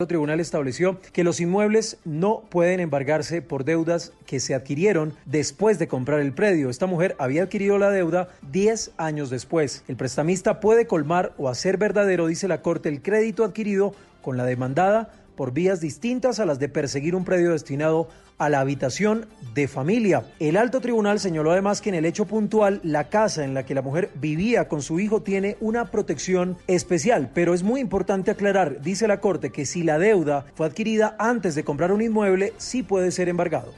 El 0.00 0.06
tribunal 0.06 0.38
estableció 0.38 1.00
que 1.12 1.24
los 1.24 1.40
inmuebles 1.40 1.96
no 2.04 2.44
pueden 2.50 2.78
embargarse 2.78 3.42
por 3.42 3.64
deudas 3.64 4.12
que 4.26 4.38
se 4.38 4.54
adquirieron 4.54 5.12
después 5.24 5.80
de 5.80 5.88
comprar 5.88 6.20
el 6.20 6.32
predio. 6.32 6.70
Esta 6.70 6.86
mujer 6.86 7.16
había 7.18 7.42
adquirido 7.42 7.78
la 7.78 7.90
deuda 7.90 8.28
10 8.52 8.92
años 8.96 9.28
después. 9.28 9.82
El 9.88 9.96
prestamista 9.96 10.60
puede 10.60 10.86
colmar 10.86 11.32
o 11.36 11.48
hacer 11.48 11.78
verdadero, 11.78 12.28
dice 12.28 12.46
la 12.46 12.62
Corte, 12.62 12.88
el 12.88 13.02
crédito 13.02 13.42
adquirido 13.42 13.92
con 14.22 14.36
la 14.36 14.44
demandada 14.44 15.10
por 15.38 15.52
vías 15.52 15.80
distintas 15.80 16.40
a 16.40 16.46
las 16.46 16.58
de 16.58 16.68
perseguir 16.68 17.14
un 17.14 17.24
predio 17.24 17.52
destinado 17.52 18.08
a 18.38 18.48
la 18.48 18.58
habitación 18.58 19.28
de 19.54 19.68
familia. 19.68 20.24
El 20.40 20.56
alto 20.56 20.80
tribunal 20.80 21.20
señaló 21.20 21.52
además 21.52 21.80
que 21.80 21.90
en 21.90 21.94
el 21.94 22.06
hecho 22.06 22.24
puntual 22.24 22.80
la 22.82 23.08
casa 23.08 23.44
en 23.44 23.54
la 23.54 23.64
que 23.64 23.72
la 23.72 23.82
mujer 23.82 24.10
vivía 24.16 24.66
con 24.66 24.82
su 24.82 24.98
hijo 24.98 25.22
tiene 25.22 25.56
una 25.60 25.92
protección 25.92 26.58
especial, 26.66 27.30
pero 27.34 27.54
es 27.54 27.62
muy 27.62 27.80
importante 27.80 28.32
aclarar, 28.32 28.82
dice 28.82 29.06
la 29.06 29.20
Corte, 29.20 29.52
que 29.52 29.64
si 29.64 29.84
la 29.84 30.00
deuda 30.00 30.44
fue 30.56 30.66
adquirida 30.66 31.14
antes 31.20 31.54
de 31.54 31.62
comprar 31.62 31.92
un 31.92 32.02
inmueble, 32.02 32.52
sí 32.56 32.82
puede 32.82 33.12
ser 33.12 33.28
embargado. 33.28 33.72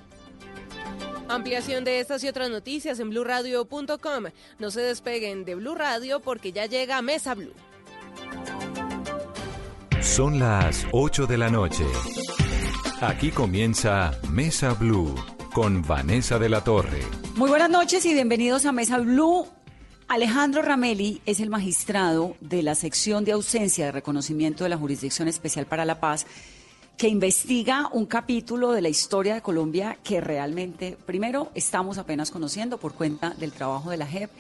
Ampliación 1.29 1.85
de 1.85 2.01
estas 2.01 2.25
y 2.25 2.29
otras 2.29 2.49
noticias 2.49 2.99
en 3.01 3.11
blurradio.com. 3.11 4.25
No 4.59 4.71
se 4.71 4.81
despeguen 4.81 5.45
de 5.45 5.57
Blue 5.57 5.75
Radio 5.75 6.21
porque 6.21 6.53
ya 6.53 6.65
llega 6.65 7.03
Mesa 7.03 7.35
Blue. 7.35 7.53
Son 10.03 10.39
las 10.39 10.87
8 10.93 11.27
de 11.27 11.37
la 11.37 11.51
noche. 11.51 11.85
Aquí 13.03 13.31
comienza 13.31 14.19
Mesa 14.31 14.73
Blue 14.73 15.15
con 15.53 15.83
Vanessa 15.83 16.39
de 16.39 16.49
la 16.49 16.65
Torre. 16.65 17.03
Muy 17.37 17.51
buenas 17.51 17.69
noches 17.69 18.07
y 18.07 18.15
bienvenidos 18.15 18.65
a 18.65 18.73
Mesa 18.73 18.99
Blue. 18.99 19.47
Alejandro 20.09 20.63
Ramelli 20.63 21.21
es 21.27 21.41
el 21.41 21.51
magistrado 21.51 22.35
de 22.41 22.63
la 22.63 22.75
sección 22.75 23.27
de 23.27 23.33
ausencia 23.33 23.85
de 23.85 23.93
reconocimiento 23.93 24.65
de 24.65 24.71
la 24.71 24.79
Jurisdicción 24.79 25.29
Especial 25.29 25.67
para 25.67 25.85
la 25.85 26.01
Paz 26.01 26.27
que 26.97 27.09
investiga 27.09 27.91
un 27.93 28.07
capítulo 28.07 28.73
de 28.73 28.81
la 28.81 28.89
historia 28.89 29.35
de 29.35 29.43
Colombia 29.43 29.99
que 30.03 30.23
realmente, 30.23 30.97
primero, 31.05 31.51
estamos 31.55 31.99
apenas 31.99 32.31
conociendo 32.31 32.79
por 32.79 32.95
cuenta 32.95 33.31
del 33.31 33.53
trabajo 33.53 33.91
de 33.91 33.99
la 33.99 34.07
JEP, 34.07 34.31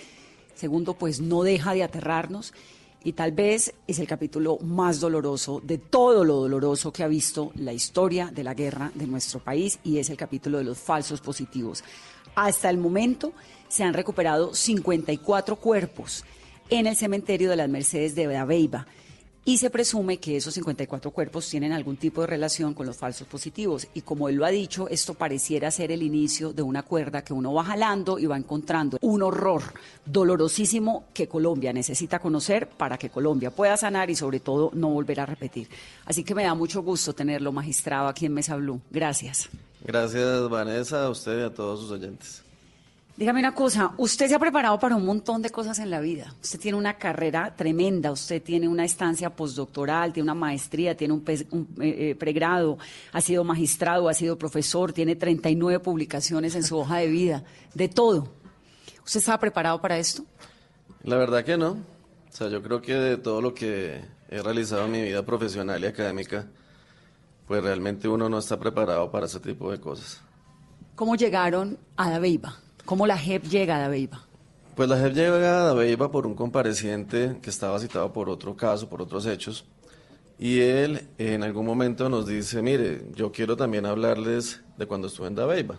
segundo, 0.54 0.94
pues 0.94 1.20
no 1.20 1.42
deja 1.42 1.74
de 1.74 1.82
aterrarnos 1.82 2.54
y 3.02 3.12
tal 3.12 3.32
vez 3.32 3.74
es 3.86 3.98
el 3.98 4.06
capítulo 4.06 4.58
más 4.58 5.00
doloroso 5.00 5.60
de 5.64 5.78
todo 5.78 6.24
lo 6.24 6.36
doloroso 6.36 6.92
que 6.92 7.02
ha 7.02 7.08
visto 7.08 7.52
la 7.54 7.72
historia 7.72 8.30
de 8.32 8.44
la 8.44 8.54
guerra 8.54 8.92
de 8.94 9.06
nuestro 9.06 9.40
país 9.40 9.78
y 9.84 9.98
es 9.98 10.10
el 10.10 10.16
capítulo 10.16 10.58
de 10.58 10.64
los 10.64 10.78
falsos 10.78 11.20
positivos. 11.20 11.82
Hasta 12.34 12.70
el 12.70 12.78
momento 12.78 13.32
se 13.68 13.84
han 13.84 13.94
recuperado 13.94 14.54
54 14.54 15.56
cuerpos 15.56 16.24
en 16.68 16.86
el 16.86 16.96
cementerio 16.96 17.50
de 17.50 17.56
las 17.56 17.68
Mercedes 17.68 18.14
de 18.14 18.26
Beiba 18.26 18.86
y 19.44 19.58
se 19.58 19.70
presume 19.70 20.18
que 20.18 20.36
esos 20.36 20.52
54 20.54 21.10
cuerpos 21.10 21.48
tienen 21.48 21.72
algún 21.72 21.96
tipo 21.96 22.20
de 22.20 22.26
relación 22.26 22.74
con 22.74 22.86
los 22.86 22.96
falsos 22.96 23.26
positivos. 23.26 23.88
Y 23.94 24.02
como 24.02 24.28
él 24.28 24.36
lo 24.36 24.44
ha 24.44 24.50
dicho, 24.50 24.88
esto 24.88 25.14
pareciera 25.14 25.70
ser 25.70 25.92
el 25.92 26.02
inicio 26.02 26.52
de 26.52 26.62
una 26.62 26.82
cuerda 26.82 27.22
que 27.22 27.32
uno 27.32 27.54
va 27.54 27.64
jalando 27.64 28.18
y 28.18 28.26
va 28.26 28.36
encontrando 28.36 28.98
un 29.00 29.22
horror 29.22 29.62
dolorosísimo 30.04 31.06
que 31.14 31.26
Colombia 31.26 31.72
necesita 31.72 32.18
conocer 32.18 32.68
para 32.68 32.98
que 32.98 33.08
Colombia 33.08 33.50
pueda 33.50 33.76
sanar 33.76 34.10
y 34.10 34.16
sobre 34.16 34.40
todo 34.40 34.70
no 34.74 34.90
volver 34.90 35.20
a 35.20 35.26
repetir. 35.26 35.68
Así 36.04 36.22
que 36.22 36.34
me 36.34 36.44
da 36.44 36.54
mucho 36.54 36.82
gusto 36.82 37.14
tenerlo 37.14 37.50
magistrado 37.50 38.08
aquí 38.08 38.26
en 38.26 38.34
Mesa 38.34 38.56
Blue. 38.56 38.80
Gracias. 38.90 39.48
Gracias 39.82 40.48
Vanessa, 40.50 41.06
a 41.06 41.10
usted 41.10 41.40
y 41.40 41.44
a 41.44 41.54
todos 41.54 41.80
sus 41.80 41.90
oyentes. 41.90 42.42
Dígame 43.20 43.40
una 43.40 43.54
cosa, 43.54 43.92
usted 43.98 44.28
se 44.28 44.34
ha 44.34 44.38
preparado 44.38 44.78
para 44.78 44.96
un 44.96 45.04
montón 45.04 45.42
de 45.42 45.50
cosas 45.50 45.78
en 45.78 45.90
la 45.90 46.00
vida. 46.00 46.34
Usted 46.40 46.58
tiene 46.58 46.78
una 46.78 46.96
carrera 46.96 47.54
tremenda, 47.54 48.10
usted 48.10 48.42
tiene 48.42 48.66
una 48.66 48.86
estancia 48.86 49.28
postdoctoral, 49.28 50.14
tiene 50.14 50.24
una 50.24 50.34
maestría, 50.34 50.96
tiene 50.96 51.12
un, 51.12 51.22
eh, 51.28 51.36
eh, 51.82 52.14
pregrado, 52.18 52.78
ha 53.12 53.20
sido 53.20 53.44
magistrado, 53.44 54.08
ha 54.08 54.14
sido 54.14 54.38
profesor, 54.38 54.94
tiene 54.94 55.16
39 55.16 55.80
publicaciones 55.80 56.54
en 56.54 56.62
su 56.62 56.78
hoja 56.78 56.96
de 56.96 57.08
vida, 57.08 57.44
de 57.74 57.90
todo. 57.90 58.26
¿Usted 59.04 59.20
estaba 59.20 59.38
preparado 59.38 59.82
para 59.82 59.98
esto? 59.98 60.24
La 61.02 61.16
verdad 61.16 61.44
que 61.44 61.58
no. 61.58 61.72
O 61.72 62.32
sea, 62.32 62.48
yo 62.48 62.62
creo 62.62 62.80
que 62.80 62.94
de 62.94 63.18
todo 63.18 63.42
lo 63.42 63.52
que 63.52 64.00
he 64.30 64.40
realizado 64.40 64.86
en 64.86 64.92
mi 64.92 65.02
vida 65.02 65.26
profesional 65.26 65.84
y 65.84 65.86
académica, 65.88 66.46
pues 67.46 67.62
realmente 67.62 68.08
uno 68.08 68.30
no 68.30 68.38
está 68.38 68.58
preparado 68.58 69.10
para 69.10 69.26
ese 69.26 69.40
tipo 69.40 69.70
de 69.70 69.78
cosas. 69.78 70.22
¿Cómo 70.94 71.16
llegaron 71.16 71.78
a 71.98 72.08
Dabeiba? 72.08 72.56
¿Cómo 72.90 73.06
la 73.06 73.16
JEP 73.16 73.44
llega 73.44 73.76
a 73.76 73.78
Dabeiba? 73.78 74.20
Pues 74.74 74.88
la 74.88 74.98
JEP 74.98 75.14
llega 75.14 75.60
a 75.60 75.64
Dabeiba 75.66 76.10
por 76.10 76.26
un 76.26 76.34
compareciente 76.34 77.36
que 77.40 77.48
estaba 77.48 77.78
citado 77.78 78.12
por 78.12 78.28
otro 78.28 78.56
caso, 78.56 78.88
por 78.88 79.00
otros 79.00 79.26
hechos, 79.26 79.64
y 80.40 80.58
él 80.58 81.06
en 81.16 81.44
algún 81.44 81.64
momento 81.64 82.08
nos 82.08 82.26
dice, 82.26 82.60
mire, 82.62 83.02
yo 83.14 83.30
quiero 83.30 83.56
también 83.56 83.86
hablarles 83.86 84.62
de 84.76 84.86
cuando 84.86 85.06
estuve 85.06 85.28
en 85.28 85.36
Dabeiba, 85.36 85.78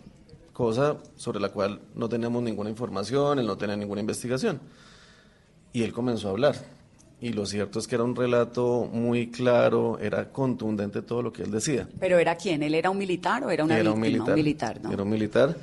cosa 0.53 0.99
sobre 1.17 1.41
la 1.41 1.49
cual 1.49 1.81
no 1.95 2.07
teníamos 2.07 2.43
ninguna 2.43 2.69
información, 2.69 3.39
él 3.39 3.45
no 3.45 3.57
tenía 3.57 3.75
ninguna 3.75 3.99
investigación. 3.99 4.61
Y 5.73 5.83
él 5.83 5.91
comenzó 5.91 6.29
a 6.29 6.31
hablar. 6.31 6.55
Y 7.19 7.33
lo 7.33 7.45
cierto 7.45 7.79
es 7.79 7.89
que 7.89 7.95
era 7.95 8.05
un 8.05 8.15
relato 8.15 8.89
muy 8.89 9.29
claro, 9.29 9.99
era 9.99 10.31
contundente 10.31 11.01
todo 11.01 11.21
lo 11.21 11.33
que 11.33 11.43
él 11.43 11.51
decía. 11.51 11.89
¿Pero 11.99 12.19
era 12.19 12.37
quién? 12.37 12.63
¿Él 12.63 12.73
era 12.73 12.89
un 12.89 12.97
militar 12.97 13.43
o 13.43 13.51
era 13.51 13.65
una 13.65 13.77
era 13.77 13.91
Un 13.91 13.99
militar, 13.99 14.29
un 14.29 14.35
militar 14.35 14.81
¿no? 14.81 14.91
Era 14.93 15.03
un 15.03 15.09
militar 15.09 15.57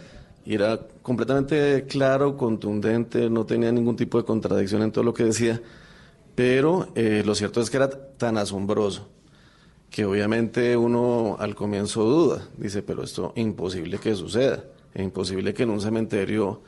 y 0.44 0.54
era 0.54 0.81
completamente 1.03 1.84
claro, 1.88 2.37
contundente, 2.37 3.28
no 3.28 3.44
tenía 3.44 3.71
ningún 3.72 3.97
tipo 3.97 4.19
de 4.19 4.25
contradicción 4.25 4.82
en 4.82 4.93
todo 4.93 5.04
lo 5.04 5.15
que 5.15 5.25
decía, 5.25 5.60
pero 6.34 6.88
eh, 6.94 7.22
lo 7.25 7.34
cierto 7.34 7.60
es 7.60 7.71
que 7.71 7.76
era 7.76 7.91
tan 7.91 8.38
asombroso 8.38 9.09
que 9.91 10.04
obviamente 10.04 10.77
uno 10.77 11.37
al 11.38 11.54
comienzo 11.54 12.04
duda, 12.04 12.47
dice, 12.56 12.82
pero 12.82 13.03
esto 13.03 13.32
imposible 13.37 13.98
que 13.98 14.15
suceda, 14.15 14.65
es 14.94 15.03
imposible 15.03 15.54
que 15.54 15.62
en 15.62 15.71
un 15.71 15.81
cementerio 15.81 16.62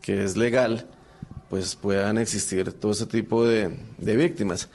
que 0.00 0.24
es 0.24 0.36
legal, 0.36 0.86
pues 1.48 1.76
puedan 1.76 2.18
existir 2.18 2.72
todo 2.74 2.92
ese 2.92 3.06
tipo 3.06 3.44
de, 3.44 3.74
de 3.96 4.16
víctimas. 4.16 4.68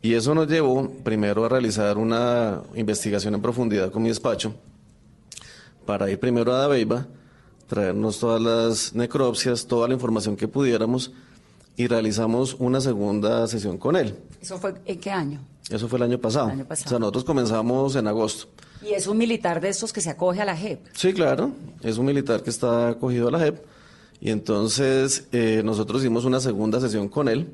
Y 0.00 0.14
eso 0.14 0.34
nos 0.34 0.48
llevó 0.48 0.88
primero 1.04 1.44
a 1.44 1.48
realizar 1.48 1.98
una 1.98 2.62
investigación 2.74 3.34
en 3.34 3.42
profundidad 3.42 3.90
con 3.90 4.02
mi 4.02 4.08
despacho, 4.08 4.54
para 5.84 6.10
ir 6.10 6.18
primero 6.18 6.52
a 6.52 6.58
Dabeiba, 6.58 7.06
traernos 7.68 8.18
todas 8.18 8.40
las 8.40 8.94
necropsias, 8.94 9.66
toda 9.66 9.86
la 9.86 9.94
información 9.94 10.36
que 10.36 10.48
pudiéramos 10.48 11.12
y 11.76 11.86
realizamos 11.86 12.56
una 12.58 12.80
segunda 12.80 13.46
sesión 13.46 13.78
con 13.78 13.94
él. 13.94 14.18
¿Eso 14.40 14.58
fue 14.58 14.74
en 14.84 14.98
qué 14.98 15.10
año? 15.10 15.40
Eso 15.70 15.86
fue 15.86 15.98
el 15.98 16.04
año 16.04 16.18
pasado. 16.18 16.46
El 16.46 16.54
año 16.54 16.64
pasado. 16.64 16.86
O 16.86 16.90
sea, 16.90 16.98
nosotros 16.98 17.24
comenzamos 17.24 17.94
en 17.94 18.08
agosto. 18.08 18.48
¿Y 18.82 18.94
es 18.94 19.06
un 19.06 19.18
militar 19.18 19.60
de 19.60 19.68
estos 19.68 19.92
que 19.92 20.00
se 20.00 20.10
acoge 20.10 20.40
a 20.40 20.44
la 20.44 20.56
JEP? 20.56 20.80
Sí, 20.92 21.12
claro, 21.12 21.52
es 21.82 21.98
un 21.98 22.06
militar 22.06 22.42
que 22.42 22.50
está 22.50 22.88
acogido 22.88 23.28
a 23.28 23.30
la 23.30 23.38
JEP. 23.38 23.62
Y 24.20 24.30
entonces 24.30 25.28
eh, 25.30 25.62
nosotros 25.64 26.00
hicimos 26.02 26.24
una 26.24 26.40
segunda 26.40 26.80
sesión 26.80 27.08
con 27.08 27.28
él, 27.28 27.48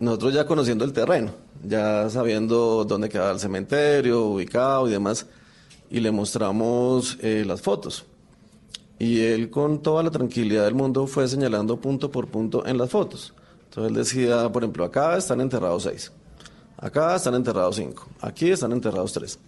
nosotros 0.00 0.34
ya 0.34 0.46
conociendo 0.46 0.84
el 0.84 0.92
terreno, 0.92 1.32
ya 1.62 2.10
sabiendo 2.10 2.84
dónde 2.84 3.08
quedaba 3.08 3.30
el 3.30 3.38
cementerio, 3.38 4.24
ubicado 4.24 4.88
y 4.88 4.92
demás, 4.92 5.26
y 5.90 6.00
le 6.00 6.10
mostramos 6.10 7.16
eh, 7.20 7.44
las 7.46 7.60
fotos. 7.60 8.04
Y 9.04 9.20
él 9.20 9.50
con 9.50 9.82
toda 9.82 10.02
la 10.02 10.10
tranquilidad 10.10 10.64
del 10.64 10.74
mundo 10.74 11.06
fue 11.06 11.28
señalando 11.28 11.78
punto 11.78 12.10
por 12.10 12.28
punto 12.28 12.64
en 12.64 12.78
las 12.78 12.88
fotos. 12.88 13.34
Entonces 13.64 13.94
decía, 13.94 14.50
por 14.50 14.62
ejemplo, 14.62 14.82
acá 14.82 15.18
están 15.18 15.42
enterrados 15.42 15.82
seis, 15.82 16.10
acá 16.78 17.14
están 17.14 17.34
enterrados 17.34 17.76
cinco, 17.76 18.08
aquí 18.22 18.50
están 18.50 18.72
enterrados 18.72 19.12
tres. 19.12 19.38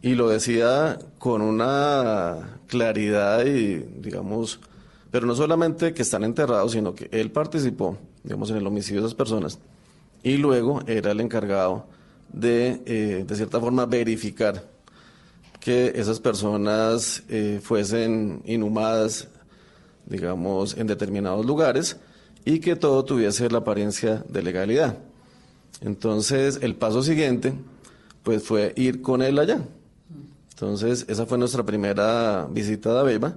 Y 0.00 0.14
lo 0.14 0.28
decía 0.28 0.96
con 1.18 1.42
una 1.42 2.60
claridad 2.68 3.44
y, 3.44 3.78
digamos, 4.00 4.60
pero 5.10 5.26
no 5.26 5.34
solamente 5.34 5.92
que 5.92 6.02
están 6.02 6.22
enterrados, 6.22 6.70
sino 6.70 6.94
que 6.94 7.08
él 7.10 7.32
participó, 7.32 7.98
digamos, 8.22 8.50
en 8.50 8.58
el 8.58 8.66
homicidio 8.68 9.00
de 9.00 9.08
esas 9.08 9.16
personas. 9.16 9.58
Y 10.22 10.36
luego 10.36 10.82
era 10.86 11.10
el 11.10 11.20
encargado 11.20 11.86
de, 12.32 12.80
eh, 12.86 13.24
de 13.26 13.34
cierta 13.34 13.58
forma, 13.58 13.86
verificar 13.86 14.73
que 15.64 15.92
esas 15.96 16.20
personas 16.20 17.22
eh, 17.30 17.58
fuesen 17.62 18.42
inhumadas, 18.44 19.28
digamos, 20.04 20.76
en 20.76 20.86
determinados 20.86 21.46
lugares 21.46 21.96
y 22.44 22.60
que 22.60 22.76
todo 22.76 23.02
tuviese 23.02 23.48
la 23.48 23.58
apariencia 23.58 24.22
de 24.28 24.42
legalidad. 24.42 24.98
Entonces, 25.80 26.58
el 26.60 26.74
paso 26.74 27.02
siguiente, 27.02 27.54
pues 28.22 28.42
fue 28.42 28.74
ir 28.76 29.00
con 29.00 29.22
él 29.22 29.38
allá. 29.38 29.66
Entonces, 30.50 31.06
esa 31.08 31.24
fue 31.24 31.38
nuestra 31.38 31.64
primera 31.64 32.46
visita 32.50 33.00
a 33.00 33.02
Beba 33.02 33.34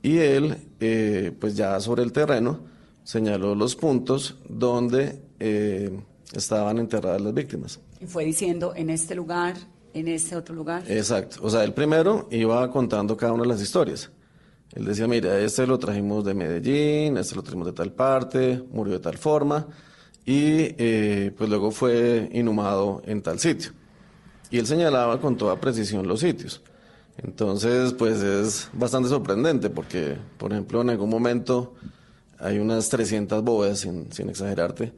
y 0.00 0.18
él, 0.18 0.56
eh, 0.78 1.32
pues 1.40 1.56
ya 1.56 1.80
sobre 1.80 2.04
el 2.04 2.12
terreno, 2.12 2.60
señaló 3.02 3.56
los 3.56 3.74
puntos 3.74 4.36
donde 4.48 5.20
eh, 5.40 5.90
estaban 6.32 6.78
enterradas 6.78 7.20
las 7.20 7.34
víctimas. 7.34 7.80
Y 8.00 8.06
fue 8.06 8.24
diciendo, 8.24 8.74
en 8.76 8.90
este 8.90 9.16
lugar, 9.16 9.56
en 9.94 10.08
este 10.08 10.36
otro 10.36 10.54
lugar. 10.54 10.82
Exacto. 10.88 11.38
O 11.42 11.48
sea, 11.48 11.64
él 11.64 11.72
primero 11.72 12.28
iba 12.30 12.68
contando 12.70 13.16
cada 13.16 13.32
una 13.32 13.42
de 13.42 13.48
las 13.48 13.62
historias. 13.62 14.10
Él 14.72 14.84
decía, 14.84 15.06
mira, 15.06 15.38
este 15.38 15.66
lo 15.66 15.78
trajimos 15.78 16.24
de 16.24 16.34
Medellín, 16.34 17.16
este 17.16 17.36
lo 17.36 17.42
trajimos 17.42 17.66
de 17.66 17.72
tal 17.72 17.92
parte, 17.92 18.62
murió 18.72 18.94
de 18.94 18.98
tal 18.98 19.16
forma, 19.16 19.68
y 20.26 20.74
eh, 20.78 21.32
pues 21.36 21.48
luego 21.48 21.70
fue 21.70 22.28
inhumado 22.32 23.00
en 23.06 23.22
tal 23.22 23.38
sitio. 23.38 23.70
y 24.50 24.58
él 24.58 24.66
señalaba 24.66 25.20
con 25.20 25.36
toda 25.36 25.60
precisión 25.60 26.06
los 26.06 26.20
sitios. 26.20 26.60
Entonces, 27.18 27.92
pues 27.92 28.20
es 28.20 28.68
bastante 28.72 29.08
sorprendente 29.08 29.70
porque, 29.70 30.16
por 30.36 30.52
ejemplo, 30.52 30.82
en 30.82 30.90
algún 30.90 31.08
momento 31.08 31.74
hay 32.38 32.58
unas 32.58 32.88
300 32.88 33.42
bóvedas, 33.44 33.78
sin, 33.78 34.10
sin 34.12 34.28
exagerarte, 34.28 34.92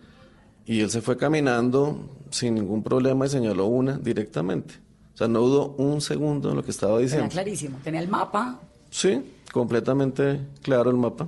y 0.65 0.81
él 0.81 0.91
se 0.91 1.03
fue 1.03 1.19
caminando 1.19 2.11
sin 2.31 2.55
ningún 2.55 2.83
problema 2.83 3.27
y 3.27 3.29
señaló 3.29 3.67
una 3.67 3.99
directamente. 3.99 4.86
O 5.17 5.19
sea, 5.19 5.29
no 5.29 5.41
dudó 5.41 5.75
un 5.79 6.03
segundo 6.03 6.51
en 6.51 6.57
lo 6.57 6.63
que 6.63 6.71
estaba 6.71 6.99
diciendo. 6.99 7.25
Era 7.25 7.33
clarísimo, 7.33 7.79
tenía 7.83 8.01
el 8.03 8.09
mapa. 8.09 8.61
Sí, 8.91 9.33
completamente 9.51 10.43
claro 10.61 10.91
el 10.91 10.99
mapa. 10.99 11.27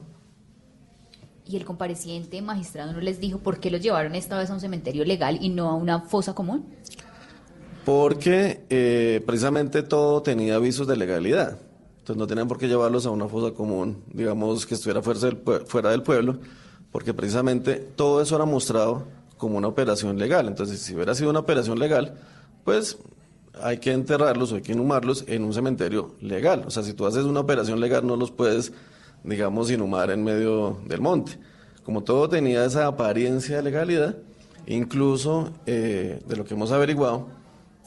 Y 1.46 1.56
el 1.56 1.64
compareciente 1.64 2.42
magistrado 2.42 2.92
no 2.92 3.00
les 3.00 3.18
dijo 3.18 3.38
por 3.38 3.60
qué 3.60 3.70
los 3.70 3.80
llevaron 3.80 4.14
esta 4.14 4.36
vez 4.36 4.50
a 4.50 4.52
un 4.52 4.60
cementerio 4.60 5.06
legal 5.06 5.38
y 5.40 5.48
no 5.48 5.70
a 5.70 5.74
una 5.74 6.02
fosa 6.02 6.34
común. 6.34 6.66
Porque 7.86 8.60
eh, 8.68 9.22
precisamente 9.24 9.82
todo 9.82 10.20
tenía 10.20 10.56
avisos 10.56 10.86
de 10.86 10.94
legalidad. 10.94 11.58
Entonces 12.00 12.16
no 12.18 12.26
tenían 12.26 12.46
por 12.46 12.58
qué 12.58 12.68
llevarlos 12.68 13.06
a 13.06 13.10
una 13.10 13.26
fosa 13.26 13.54
común, 13.54 14.02
digamos 14.12 14.66
que 14.66 14.74
estuviera 14.74 15.00
fuera 15.00 15.18
del, 15.20 15.38
fuera 15.64 15.90
del 15.92 16.02
pueblo, 16.02 16.40
porque 16.92 17.14
precisamente 17.14 17.76
todo 17.76 18.20
eso 18.20 18.36
era 18.36 18.44
mostrado 18.44 19.06
como 19.38 19.56
una 19.56 19.68
operación 19.68 20.18
legal. 20.18 20.46
Entonces, 20.46 20.78
si 20.78 20.94
hubiera 20.94 21.14
sido 21.14 21.30
una 21.30 21.38
operación 21.38 21.78
legal, 21.78 22.18
pues 22.64 22.98
hay 23.62 23.78
que 23.78 23.92
enterrarlos 23.92 24.52
o 24.52 24.56
hay 24.56 24.62
que 24.62 24.72
inhumarlos 24.72 25.24
en 25.26 25.44
un 25.44 25.52
cementerio 25.52 26.14
legal. 26.20 26.64
O 26.66 26.70
sea, 26.70 26.82
si 26.82 26.92
tú 26.92 27.06
haces 27.06 27.24
una 27.24 27.40
operación 27.40 27.80
legal, 27.80 28.06
no 28.06 28.16
los 28.16 28.30
puedes, 28.30 28.72
digamos, 29.24 29.70
inhumar 29.70 30.10
en 30.10 30.24
medio 30.24 30.78
del 30.86 31.00
monte. 31.00 31.38
Como 31.84 32.02
todo 32.02 32.28
tenía 32.28 32.64
esa 32.64 32.86
apariencia 32.86 33.56
de 33.56 33.62
legalidad, 33.62 34.16
incluso 34.66 35.52
eh, 35.66 36.20
de 36.26 36.36
lo 36.36 36.44
que 36.44 36.54
hemos 36.54 36.70
averiguado, 36.70 37.28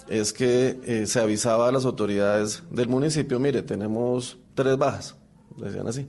es 0.08 0.34
que 0.34 0.80
eh, 0.84 1.06
se 1.06 1.20
avisaba 1.20 1.70
a 1.70 1.72
las 1.72 1.86
autoridades 1.86 2.64
del 2.72 2.88
municipio, 2.88 3.40
mire, 3.40 3.62
tenemos 3.62 4.38
tres 4.56 4.78
bajas, 4.78 5.16
decían 5.58 5.88
así, 5.88 6.08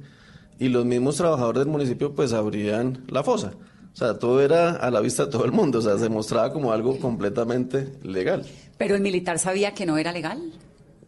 y 0.58 0.69
los 0.69 0.85
mismos 0.85 1.17
trabajadores 1.17 1.61
del 1.61 1.69
municipio 1.69 2.15
pues 2.15 2.32
abrían 2.32 3.05
la 3.08 3.23
fosa. 3.23 3.53
O 3.93 3.97
sea, 3.97 4.19
todo 4.19 4.41
era 4.41 4.71
a 4.77 4.91
la 4.91 5.00
vista 5.00 5.27
de 5.27 5.31
todo 5.31 5.44
el 5.44 5.53
mundo, 5.53 5.79
o 5.79 5.83
sea, 5.83 5.99
se 5.99 6.09
mostraba 6.09 6.53
como 6.53 6.73
algo 6.73 6.99
completamente 6.99 7.93
legal. 8.03 8.47
Pero 8.79 8.94
el 8.94 9.03
militar 9.03 9.39
sabía 9.39 9.75
que 9.75 9.85
no 9.85 9.99
era 9.99 10.12
legal. 10.12 10.53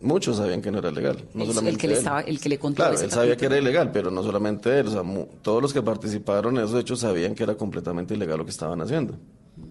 Muchos 0.00 0.36
sabían 0.36 0.60
que 0.60 0.70
no 0.70 0.78
era 0.78 0.90
legal, 0.90 1.24
no 1.32 1.44
el, 1.44 1.48
solamente 1.48 1.70
el 1.70 1.78
que 1.78 1.86
le 1.88 1.92
él. 1.94 1.98
estaba, 1.98 2.20
el 2.20 2.38
que 2.38 2.48
le 2.50 2.58
contó 2.58 2.76
Claro, 2.76 2.94
ese 2.94 3.06
él 3.06 3.10
sabía 3.10 3.36
que 3.38 3.46
era 3.46 3.56
ilegal, 3.56 3.90
pero 3.90 4.10
no 4.10 4.22
solamente 4.22 4.78
él, 4.78 4.88
o 4.88 4.90
sea, 4.90 5.02
todos 5.40 5.62
los 5.62 5.72
que 5.72 5.80
participaron 5.80 6.58
en 6.58 6.64
esos 6.64 6.78
hechos 6.78 7.00
sabían 7.00 7.34
que 7.34 7.42
era 7.42 7.54
completamente 7.54 8.12
ilegal 8.12 8.38
lo 8.38 8.44
que 8.44 8.50
estaban 8.50 8.82
haciendo. 8.82 9.16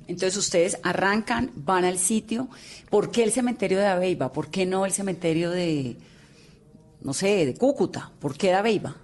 Entonces 0.07 0.35
ustedes 0.37 0.79
arrancan, 0.81 1.51
van 1.55 1.85
al 1.85 1.99
sitio. 1.99 2.47
¿Por 2.89 3.11
qué 3.11 3.23
el 3.23 3.31
cementerio 3.31 3.77
de 3.77 3.85
Aveiva? 3.85 4.31
¿Por 4.31 4.47
qué 4.47 4.65
no 4.65 4.85
el 4.85 4.91
cementerio 4.91 5.51
de, 5.51 5.97
no 7.01 7.13
sé, 7.13 7.45
de 7.45 7.53
Cúcuta? 7.53 8.11
¿Por 8.19 8.35
qué 8.35 8.47
de 8.47 8.53
Aveiva? 8.53 8.95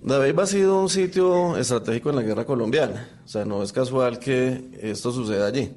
Dabeiba 0.00 0.44
ha 0.44 0.46
sido 0.46 0.80
un 0.80 0.88
sitio 0.88 1.56
estratégico 1.56 2.10
en 2.10 2.16
la 2.16 2.22
guerra 2.22 2.44
colombiana. 2.44 3.08
O 3.24 3.28
sea, 3.28 3.44
no 3.44 3.62
es 3.62 3.72
casual 3.72 4.18
que 4.18 4.70
esto 4.80 5.10
suceda 5.10 5.46
allí. 5.46 5.72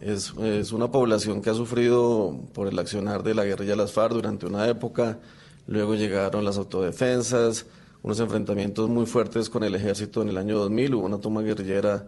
Es, 0.00 0.34
es 0.42 0.72
una 0.72 0.90
población 0.90 1.40
que 1.40 1.48
ha 1.48 1.54
sufrido 1.54 2.38
por 2.52 2.68
el 2.68 2.78
accionar 2.78 3.22
de 3.22 3.34
la 3.34 3.44
guerrilla 3.44 3.74
las 3.74 3.92
FARC 3.92 4.12
durante 4.12 4.44
una 4.44 4.68
época. 4.68 5.18
Luego 5.66 5.94
llegaron 5.94 6.44
las 6.44 6.58
autodefensas, 6.58 7.64
unos 8.02 8.20
enfrentamientos 8.20 8.90
muy 8.90 9.06
fuertes 9.06 9.48
con 9.48 9.64
el 9.64 9.74
ejército 9.74 10.20
en 10.20 10.28
el 10.28 10.36
año 10.36 10.58
2000. 10.58 10.94
Hubo 10.96 11.06
una 11.06 11.18
toma 11.18 11.40
guerrillera 11.40 12.06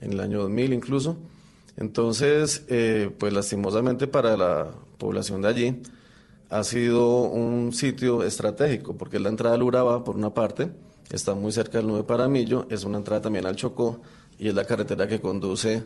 en 0.00 0.14
el 0.14 0.20
año 0.20 0.40
2000 0.40 0.72
incluso. 0.72 1.18
Entonces, 1.76 2.64
eh, 2.68 3.10
pues 3.18 3.32
lastimosamente 3.34 4.06
para 4.06 4.38
la 4.38 4.70
población 4.96 5.42
de 5.42 5.48
allí, 5.48 5.82
ha 6.48 6.64
sido 6.64 7.22
un 7.22 7.72
sitio 7.72 8.22
estratégico, 8.22 8.96
porque 8.96 9.16
es 9.16 9.22
la 9.22 9.28
entrada 9.28 9.56
al 9.56 9.62
Urabá, 9.62 10.04
por 10.04 10.16
una 10.16 10.32
parte, 10.32 10.70
está 11.10 11.34
muy 11.34 11.52
cerca 11.52 11.78
del 11.78 11.86
Nuevo 11.86 12.06
Paramillo, 12.06 12.66
es 12.70 12.84
una 12.84 12.98
entrada 12.98 13.22
también 13.22 13.46
al 13.46 13.56
Chocó 13.56 14.00
y 14.38 14.48
es 14.48 14.54
la 14.54 14.64
carretera 14.64 15.06
que 15.06 15.20
conduce 15.20 15.84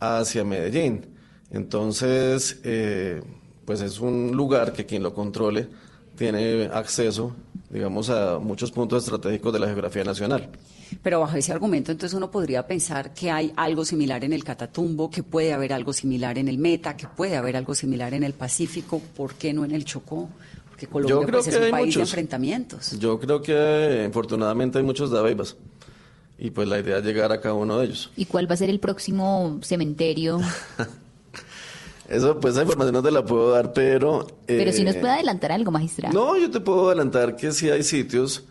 hacia 0.00 0.44
Medellín. 0.44 1.06
Entonces, 1.50 2.60
eh, 2.64 3.22
pues 3.64 3.80
es 3.80 4.00
un 4.00 4.32
lugar 4.32 4.72
que 4.72 4.86
quien 4.86 5.02
lo 5.02 5.14
controle 5.14 5.68
tiene 6.16 6.66
acceso, 6.72 7.34
digamos, 7.70 8.10
a 8.10 8.38
muchos 8.38 8.70
puntos 8.70 9.04
estratégicos 9.04 9.52
de 9.52 9.58
la 9.58 9.66
geografía 9.66 10.04
nacional. 10.04 10.48
Pero 11.02 11.20
bajo 11.20 11.36
ese 11.36 11.52
argumento, 11.52 11.90
entonces 11.90 12.14
uno 12.14 12.30
podría 12.30 12.66
pensar 12.66 13.14
que 13.14 13.30
hay 13.30 13.52
algo 13.56 13.84
similar 13.84 14.24
en 14.24 14.32
el 14.32 14.44
Catatumbo, 14.44 15.10
que 15.10 15.22
puede 15.22 15.52
haber 15.52 15.72
algo 15.72 15.92
similar 15.92 16.38
en 16.38 16.48
el 16.48 16.58
Meta, 16.58 16.96
que 16.96 17.06
puede 17.06 17.36
haber 17.36 17.56
algo 17.56 17.74
similar 17.74 18.12
en 18.12 18.24
el 18.24 18.34
Pacífico, 18.34 19.00
¿por 19.16 19.34
qué 19.34 19.52
no 19.52 19.64
en 19.64 19.70
el 19.70 19.84
Chocó? 19.84 20.28
Porque 20.72 20.86
Colombia 20.86 21.14
Yo 21.14 21.20
creo 21.22 21.40
pues, 21.40 21.46
es 21.48 21.54
que 21.54 21.58
un 21.58 21.64
hay 21.66 21.70
país 21.70 21.94
de 21.94 22.00
muchos. 22.00 22.10
enfrentamientos. 22.10 22.98
Yo 22.98 23.20
creo 23.20 23.42
que 23.42 24.06
afortunadamente 24.08 24.78
hay 24.78 24.84
muchos 24.84 25.10
Dabeibas 25.10 25.56
y 26.38 26.50
pues 26.50 26.66
la 26.66 26.80
idea 26.80 26.98
es 26.98 27.04
llegar 27.04 27.30
a 27.30 27.40
cada 27.40 27.54
uno 27.54 27.78
de 27.78 27.86
ellos. 27.86 28.10
¿Y 28.16 28.24
cuál 28.24 28.50
va 28.50 28.54
a 28.54 28.56
ser 28.56 28.70
el 28.70 28.80
próximo 28.80 29.60
cementerio? 29.62 30.40
Eso, 32.08 32.40
pues 32.40 32.54
esa 32.54 32.62
información 32.62 32.94
no 32.94 33.02
te 33.02 33.10
la 33.10 33.24
puedo 33.24 33.52
dar, 33.52 33.72
pero... 33.72 34.26
Pero 34.46 34.72
si 34.72 34.82
nos 34.82 34.96
eh, 34.96 35.00
puede 35.00 35.14
adelantar 35.14 35.52
algo, 35.52 35.70
magistrado. 35.70 36.12
No, 36.12 36.36
yo 36.36 36.50
te 36.50 36.60
puedo 36.60 36.88
adelantar 36.88 37.36
que 37.36 37.52
sí 37.52 37.70
hay 37.70 37.82
sitios 37.84 38.44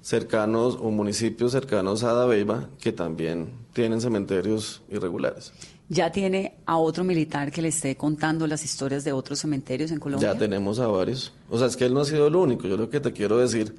cercanos 0.00 0.76
o 0.80 0.90
municipios 0.90 1.52
cercanos 1.52 2.02
a 2.02 2.12
Dabeiba 2.12 2.68
que 2.80 2.92
también 2.92 3.52
tienen 3.72 4.00
cementerios 4.00 4.82
irregulares. 4.90 5.52
¿Ya 5.88 6.10
tiene 6.10 6.54
a 6.64 6.78
otro 6.78 7.04
militar 7.04 7.52
que 7.52 7.60
le 7.60 7.68
esté 7.68 7.96
contando 7.96 8.46
las 8.46 8.64
historias 8.64 9.04
de 9.04 9.12
otros 9.12 9.40
cementerios 9.40 9.90
en 9.90 10.00
Colombia? 10.00 10.32
Ya 10.32 10.38
tenemos 10.38 10.78
a 10.78 10.86
varios. 10.86 11.32
O 11.50 11.58
sea, 11.58 11.66
es 11.66 11.76
que 11.76 11.84
él 11.84 11.92
no 11.92 12.00
ha 12.00 12.04
sido 12.06 12.26
el 12.26 12.36
único. 12.36 12.66
Yo 12.66 12.76
lo 12.76 12.88
que 12.88 13.00
te 13.00 13.12
quiero 13.12 13.36
decir 13.36 13.74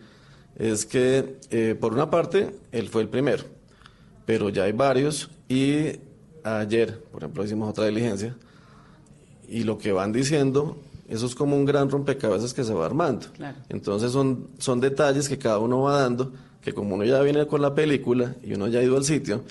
es 0.55 0.85
que, 0.85 1.37
eh, 1.49 1.75
por 1.79 1.93
una 1.93 2.09
parte, 2.09 2.55
él 2.71 2.89
fue 2.89 3.01
el 3.01 3.09
primero, 3.09 3.43
pero 4.25 4.49
ya 4.49 4.63
hay 4.63 4.71
varios 4.71 5.29
y 5.49 5.99
ayer, 6.43 7.01
por 7.11 7.23
ejemplo, 7.23 7.43
hicimos 7.43 7.69
otra 7.69 7.85
diligencia 7.85 8.35
y 9.47 9.63
lo 9.63 9.77
que 9.77 9.91
van 9.91 10.11
diciendo, 10.11 10.77
eso 11.09 11.25
es 11.25 11.35
como 11.35 11.55
un 11.55 11.65
gran 11.65 11.89
rompecabezas 11.89 12.53
que 12.53 12.63
se 12.63 12.73
va 12.73 12.85
armando. 12.85 13.27
Claro. 13.33 13.57
Entonces 13.69 14.11
son, 14.11 14.47
son 14.59 14.79
detalles 14.79 15.27
que 15.27 15.37
cada 15.37 15.57
uno 15.57 15.81
va 15.81 16.01
dando, 16.01 16.31
que 16.61 16.73
como 16.73 16.95
uno 16.95 17.03
ya 17.03 17.19
viene 17.21 17.45
con 17.47 17.61
la 17.61 17.73
película 17.73 18.35
y 18.43 18.53
uno 18.53 18.67
ya 18.67 18.79
ha 18.79 18.83
ido 18.83 18.95
al 18.95 19.03
sitio, 19.03 19.43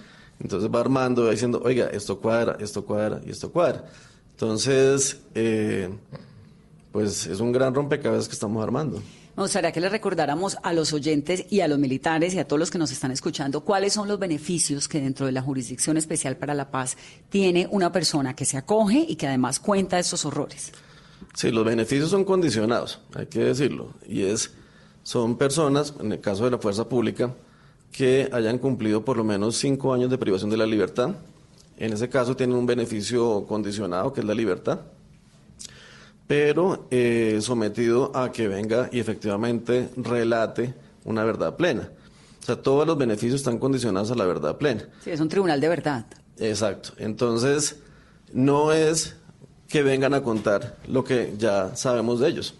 entonces 0.45 0.71
va 0.71 0.81
armando, 0.81 1.25
va 1.25 1.31
diciendo, 1.31 1.61
oiga, 1.65 1.87
esto 1.87 2.21
cuadra, 2.21 2.59
esto 2.61 2.85
cuadra 2.85 3.19
y 3.27 3.31
esto 3.31 3.51
cuadra. 3.51 3.87
Entonces, 4.33 5.23
eh, 5.35 5.89
pues 6.93 7.27
es 7.27 7.41
un 7.41 7.51
gran 7.51 7.75
rompecabezas 7.75 8.29
que 8.29 8.35
estamos 8.35 8.63
armando. 8.63 9.03
Me 9.37 9.43
gustaría 9.43 9.73
que 9.73 9.81
le 9.81 9.89
recordáramos 9.89 10.59
a 10.63 10.75
los 10.75 10.93
oyentes 10.93 11.47
y 11.51 11.61
a 11.61 11.67
los 11.67 11.79
militares 11.79 12.35
y 12.35 12.39
a 12.39 12.47
todos 12.47 12.61
los 12.61 12.71
que 12.71 12.77
nos 12.77 12.93
están 12.93 13.11
escuchando 13.11 13.63
cuáles 13.63 13.95
son 13.95 14.07
los 14.07 14.19
beneficios 14.19 14.87
que 14.87 15.01
dentro 15.01 15.25
de 15.25 15.33
la 15.33 15.41
Jurisdicción 15.41 15.97
Especial 15.97 16.37
para 16.37 16.53
la 16.53 16.71
Paz 16.71 16.99
tiene 17.31 17.67
una 17.71 17.91
persona 17.91 18.37
que 18.37 18.45
se 18.45 18.59
acoge 18.59 19.07
y 19.09 19.17
que 19.17 19.27
además 19.27 19.59
cuenta 19.61 19.99
estos 19.99 20.27
horrores. 20.27 20.73
Sí, 21.33 21.51
los 21.51 21.65
beneficios 21.65 22.11
son 22.11 22.25
condicionados, 22.25 23.01
hay 23.15 23.27
que 23.27 23.41
decirlo, 23.41 23.95
y 24.07 24.25
es, 24.25 24.53
son 25.03 25.37
personas, 25.37 25.95
en 25.99 26.13
el 26.13 26.21
caso 26.21 26.45
de 26.45 26.51
la 26.51 26.59
fuerza 26.59 26.87
pública, 26.87 27.35
que 27.97 28.29
hayan 28.33 28.59
cumplido 28.59 29.05
por 29.05 29.17
lo 29.17 29.23
menos 29.23 29.57
cinco 29.57 29.95
años 29.95 30.11
de 30.11 30.19
privación 30.19 30.51
de 30.51 30.57
la 30.57 30.67
libertad. 30.67 31.11
En 31.77 31.93
ese 31.93 32.09
caso 32.09 32.35
tienen 32.35 32.57
un 32.57 32.67
beneficio 32.67 33.45
condicionado, 33.47 34.13
que 34.13 34.21
es 34.21 34.27
la 34.27 34.35
libertad, 34.35 34.81
pero 36.27 36.89
eh, 36.91 37.39
sometido 37.41 38.11
a 38.17 38.33
que 38.33 38.49
venga 38.49 38.89
y 38.91 38.99
efectivamente 38.99 39.91
relate 39.97 40.75
una 41.05 41.23
verdad 41.23 41.55
plena. 41.55 41.89
O 42.43 42.45
sea, 42.45 42.57
todos 42.57 42.85
los 42.85 42.99
beneficios 42.99 43.37
están 43.37 43.59
condicionados 43.59 44.11
a 44.11 44.17
la 44.17 44.25
verdad 44.25 44.59
plena. 44.59 44.89
Sí, 45.05 45.11
es 45.11 45.21
un 45.21 45.29
tribunal 45.29 45.61
de 45.61 45.69
verdad. 45.69 46.05
Exacto. 46.39 46.91
Entonces, 46.99 47.77
no 48.33 48.73
es 48.73 49.15
que 49.69 49.85
vengan 49.85 50.15
a 50.15 50.23
contar 50.23 50.77
lo 50.89 51.05
que 51.05 51.35
ya 51.39 51.77
sabemos 51.77 52.19
de 52.19 52.29
ellos. 52.29 52.55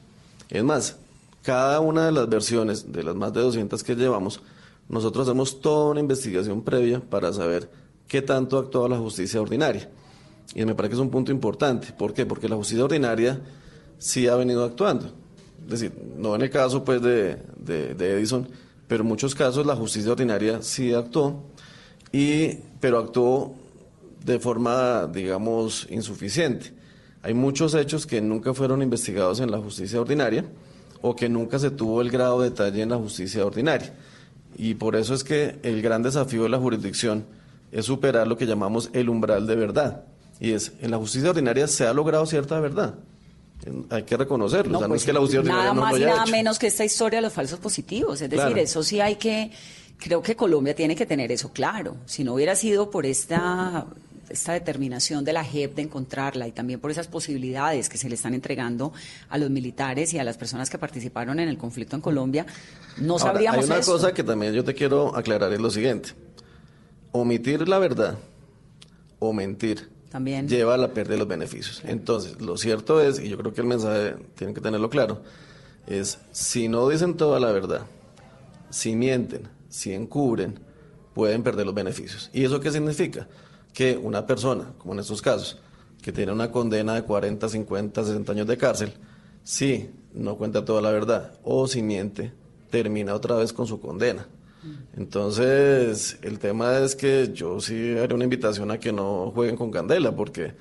Es 0.49 0.63
más, 0.63 0.97
cada 1.43 1.81
una 1.81 2.07
de 2.07 2.13
las 2.13 2.29
versiones, 2.29 2.93
de 2.93 3.03
las 3.03 3.17
más 3.17 3.33
de 3.33 3.41
200 3.41 3.83
que 3.83 3.97
llevamos, 3.97 4.41
nosotros 4.89 5.29
hacemos 5.29 5.61
toda 5.61 5.91
una 5.91 6.01
investigación 6.01 6.63
previa 6.63 7.01
para 7.01 7.33
saber 7.33 7.71
qué 8.07 8.23
tanto 8.23 8.59
ha 8.59 8.89
la 8.89 8.99
justicia 8.99 9.41
ordinaria. 9.41 9.91
Y 10.55 10.65
me 10.65 10.75
parece 10.75 10.91
que 10.91 10.95
es 10.97 11.01
un 11.01 11.11
punto 11.11 11.33
importante. 11.33 11.93
¿Por 11.93 12.13
qué? 12.13 12.27
Porque 12.27 12.49
la 12.49 12.57
justicia 12.57 12.85
ordinaria 12.85 13.41
sí 13.99 14.29
ha 14.29 14.37
venido 14.37 14.65
actuando. 14.65 15.07
Es 15.65 15.71
decir, 15.71 15.93
no 16.17 16.35
en 16.35 16.43
el 16.43 16.51
caso 16.51 16.85
pues 16.85 17.01
de 17.01 17.39
Edison, 17.99 18.47
pero 18.87 19.03
en 19.03 19.09
muchos 19.09 19.35
casos 19.35 19.67
la 19.67 19.77
justicia 19.77 20.13
ordinaria 20.13 20.63
sí 20.63 20.93
actuó, 20.93 21.43
y, 22.13 22.59
pero 22.81 22.99
actuó 22.99 23.55
de 24.25 24.39
forma, 24.39 25.09
digamos, 25.13 25.87
insuficiente. 25.91 26.73
Hay 27.23 27.35
muchos 27.35 27.75
hechos 27.75 28.07
que 28.07 28.21
nunca 28.21 28.55
fueron 28.55 28.83
investigados 28.83 29.41
en 29.41 29.51
la 29.51 29.59
justicia 29.59 30.01
ordinaria 30.01 30.45
o 31.03 31.17
que 31.17 31.29
nunca 31.29 31.59
se 31.59 31.71
tuvo 31.71 32.01
el 32.01 32.11
grado 32.11 32.41
de 32.41 32.51
detalle 32.51 32.83
en 32.83 32.91
la 32.91 32.97
justicia 32.97 33.45
ordinaria. 33.45 33.95
Y 34.57 34.75
por 34.75 34.97
eso 34.97 35.15
es 35.15 35.25
que 35.25 35.57
el 35.63 35.83
gran 35.83 36.03
desafío 36.03 36.45
de 36.45 36.49
la 36.49 36.59
jurisdicción 36.59 37.25
es 37.73 37.87
superar 37.87 38.27
lo 38.27 38.37
que 38.37 38.47
llamamos 38.47 38.91
el 38.93 39.09
umbral 39.09 39.47
de 39.47 39.57
verdad. 39.57 40.05
Y 40.41 40.53
es, 40.53 40.73
en 40.81 40.91
la 40.91 40.97
justicia 40.99 41.31
ordinaria 41.31 41.67
se 41.67 41.87
ha 41.87 41.93
logrado 41.93 42.25
cierta 42.27 42.59
verdad. 42.61 42.95
Hay 43.91 44.03
que 44.03 44.17
reconocerlo. 44.17 44.77
o 44.79 44.81
sea, 44.81 44.89
no 44.89 44.93
pues, 44.93 45.03
es 45.03 45.07
que 45.07 45.13
la 45.13 45.21
justicia 45.21 45.43
nada 45.43 45.73
no 45.73 45.81
más 45.81 45.93
lo 45.93 45.99
y 45.99 46.01
nada 46.03 46.23
hecho. 46.25 46.33
menos 46.33 46.59
que 46.59 46.67
esta 46.67 46.85
historia 46.85 47.19
de 47.19 47.23
los 47.23 47.33
falsos 47.33 47.59
positivos. 47.59 48.21
Es 48.21 48.29
decir, 48.29 48.47
Claro. 48.47 48.61
eso 48.61 48.83
sí 48.83 49.01
hay 49.01 49.17
que, 49.17 49.51
creo 49.97 50.21
que 50.23 50.37
Colombia 50.37 50.75
tiene 50.75 50.95
que 50.95 51.07
tener 51.07 51.33
eso 51.33 51.51
claro. 51.53 51.97
Si 52.05 52.25
no 52.25 52.35
hubiera 52.35 52.55
sido 52.57 52.91
por 52.91 53.07
esta, 53.07 53.87
esta 54.29 54.53
determinación 54.53 55.25
de 55.25 55.33
la 55.33 55.45
JEP 55.45 55.75
de 55.75 55.83
encontrarla 55.83 56.49
y 56.49 56.53
también 56.53 56.81
por 56.81 56.91
esas 56.91 57.09
posibilidades 57.09 57.89
que 57.89 57.99
se 57.99 58.09
le 58.09 58.15
están 58.15 58.35
entregando 58.35 58.93
a 59.29 59.39
los 59.39 59.51
militares 59.51 60.13
y 60.15 60.19
a 60.19 60.25
las 60.25 60.37
personas 60.37 60.71
que 60.71 60.79
participaron 60.79 61.41
en 61.41 61.49
el 61.49 61.59
conflicto 61.59 61.97
en 61.97 62.03
Colombia, 62.03 62.47
no 62.99 63.15
Ahora, 63.15 63.25
sabríamos 63.25 63.65
hay 63.65 63.77
una 63.77 63.81
cosa 63.81 64.13
que 64.15 64.23
también 64.23 64.53
yo 64.53 64.65
te 64.65 64.75
quiero 64.75 65.17
aclarar, 65.17 65.53
es 65.53 65.61
lo 65.61 65.71
siguiente. 65.71 66.11
Omitir 67.13 67.69
la 67.69 67.79
verdad 67.79 68.19
o 69.19 69.33
mentir 69.33 69.91
También. 70.11 70.49
lleva 70.49 70.75
a 70.75 70.79
la 70.79 70.89
pérdida 70.89 71.15
de 71.15 71.19
los 71.19 71.29
beneficios. 71.29 71.83
Entonces, 71.85 72.41
lo 72.41 72.57
cierto 72.57 73.01
es, 73.01 73.21
y 73.21 73.29
yo 73.29 73.39
creo 73.39 73.53
que 73.53 73.61
el 73.61 73.67
mensaje 73.67 74.17
tienen 74.35 74.55
que 74.55 74.61
tenerlo 74.61 74.91
claro, 74.91 75.23
es 75.87 76.19
si 76.33 76.69
no 76.69 76.89
dicen 76.89 77.17
toda 77.17 77.39
la 77.41 77.53
verdad, 77.53 77.83
si 78.71 78.97
mienten, 78.97 79.49
si 79.69 79.93
encubren, 79.93 80.59
pueden 81.15 81.43
perder 81.43 81.67
los 81.67 81.75
beneficios. 81.75 82.31
¿Y 82.33 82.45
eso 82.45 82.61
qué 82.61 82.71
significa? 82.71 83.29
Que 83.75 83.99
una 83.99 84.27
persona, 84.27 84.73
como 84.79 84.95
en 84.95 85.01
estos 85.01 85.21
casos, 85.21 85.59
que 86.01 86.13
tiene 86.13 86.33
una 86.33 86.51
condena 86.51 86.95
de 86.95 87.03
40, 87.03 87.49
50, 87.49 88.05
60 88.05 88.33
años 88.33 88.47
de 88.47 88.57
cárcel, 88.57 88.95
si 89.43 89.91
no 90.15 90.37
cuenta 90.37 90.65
toda 90.65 90.81
la 90.81 90.91
verdad 90.91 91.33
o 91.43 91.67
si 91.67 91.83
miente, 91.83 92.33
termina 92.71 93.15
otra 93.15 93.37
vez 93.37 93.53
con 93.53 93.67
su 93.67 93.81
condena. 93.81 94.27
Entonces, 94.97 96.19
el 96.23 96.39
tema 96.39 96.79
es 96.79 96.97
que 96.97 97.31
yo 97.35 97.61
sí 97.61 97.97
haré 97.99 98.15
una 98.15 98.25
invitación 98.25 98.71
a 98.71 98.79
que 98.79 98.93
no 98.93 99.31
jueguen 99.35 99.57
con 99.57 99.71
candela, 99.71 100.15
porque 100.15 100.55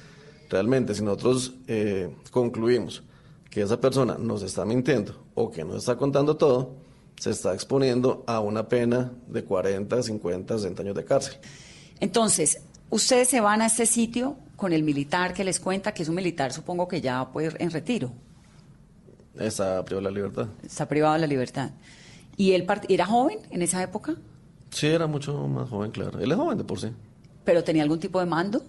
realmente 0.50 0.94
si 0.94 1.04
nosotros 1.04 1.54
eh, 1.68 2.14
concluimos 2.32 3.04
que 3.50 3.62
esa 3.62 3.80
persona 3.80 4.18
nos 4.20 4.42
está 4.42 4.66
mintiendo 4.66 5.16
o 5.36 5.52
que 5.52 5.64
nos 5.64 5.78
está 5.78 5.96
contando 5.96 6.36
todo, 6.36 6.76
se 7.20 7.30
está 7.30 7.54
exponiendo 7.54 8.24
a 8.28 8.40
una 8.40 8.68
pena 8.68 9.12
de 9.28 9.44
40, 9.44 10.04
50, 10.04 10.58
60 10.58 10.82
años 10.82 10.96
de 10.96 11.06
cárcel. 11.06 11.36
Entonces, 12.00 12.60
ustedes 12.90 13.28
se 13.30 13.42
van 13.42 13.62
a 13.62 13.66
este 13.68 13.86
sitio 13.86 14.38
con 14.56 14.72
el 14.74 14.84
militar 14.84 15.34
que 15.34 15.44
les 15.44 15.60
cuenta, 15.60 15.94
que 15.94 16.04
es 16.04 16.10
un 16.10 16.16
militar, 16.16 16.54
supongo 16.54 16.88
que 16.88 17.02
ya 17.02 17.32
puede 17.32 17.52
en 17.62 17.72
retiro, 17.72 18.12
Está 19.40 19.84
privada 19.84 19.96
de 20.08 20.12
la 20.12 20.12
libertad. 20.12 20.48
está 20.64 20.88
privado 20.88 21.14
de 21.16 21.20
la 21.22 21.28
libertad. 21.28 21.72
¿Y 22.38 22.52
él 22.52 22.68
era 22.88 23.06
joven 23.06 23.40
en 23.50 23.62
esa 23.64 23.82
época? 23.82 24.16
Sí, 24.70 24.88
era 24.88 25.08
mucho 25.08 25.48
más 25.48 25.70
joven, 25.70 25.92
claro. 25.92 26.20
Él 26.20 26.32
es 26.32 26.38
joven 26.38 26.58
de 26.58 26.64
por 26.64 26.80
sí. 26.80 26.90
¿Pero 27.44 27.64
tenía 27.64 27.82
algún 27.84 28.00
tipo 28.00 28.20
de 28.20 28.26
mando? 28.28 28.64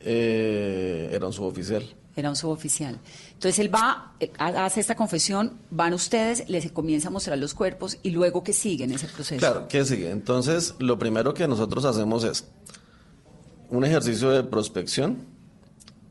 Eh, 0.00 1.08
era 1.12 1.26
un 1.26 1.32
suboficial. 1.32 1.82
Era 2.16 2.28
un 2.30 2.36
suboficial. 2.36 2.98
Entonces 3.32 3.58
él 3.58 3.74
va, 3.74 4.12
eh, 4.20 4.30
ha- 4.38 4.64
hace 4.66 4.80
esta 4.80 4.94
confesión, 4.94 5.58
van 5.70 5.94
ustedes, 5.94 6.48
les 6.48 6.70
comienza 6.70 7.08
a 7.08 7.10
mostrar 7.10 7.38
los 7.38 7.54
cuerpos 7.54 7.98
y 8.02 8.10
luego 8.10 8.44
que 8.44 8.52
sigue 8.52 8.84
en 8.84 8.92
ese 8.92 9.08
proceso. 9.08 9.38
Claro, 9.40 9.66
¿qué 9.68 9.84
sigue? 9.84 10.10
Entonces, 10.10 10.74
lo 10.78 10.98
primero 10.98 11.34
que 11.34 11.48
nosotros 11.48 11.84
hacemos 11.84 12.22
es 12.24 12.44
un 13.70 13.84
ejercicio 13.84 14.30
de 14.30 14.42
prospección 14.44 15.18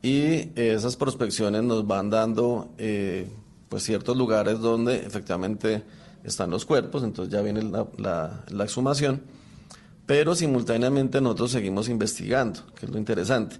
y 0.02 0.50
esas 0.54 0.96
prospecciones 0.96 1.62
nos 1.62 1.86
van 1.86 2.10
dando 2.10 2.72
eh, 2.78 3.28
pues 3.68 3.82
ciertos 3.84 4.16
lugares 4.16 4.60
donde 4.60 4.96
efectivamente 4.96 5.82
están 6.24 6.50
los 6.50 6.64
cuerpos, 6.64 7.02
entonces 7.02 7.32
ya 7.32 7.40
viene 7.42 7.62
la, 7.62 7.86
la- 7.98 8.44
la 8.50 8.64
exhumación, 8.64 9.22
pero 10.06 10.34
simultáneamente 10.34 11.20
nosotros 11.20 11.50
seguimos 11.52 11.88
investigando, 11.88 12.60
que 12.78 12.86
es 12.86 12.92
lo 12.92 12.98
interesante. 12.98 13.56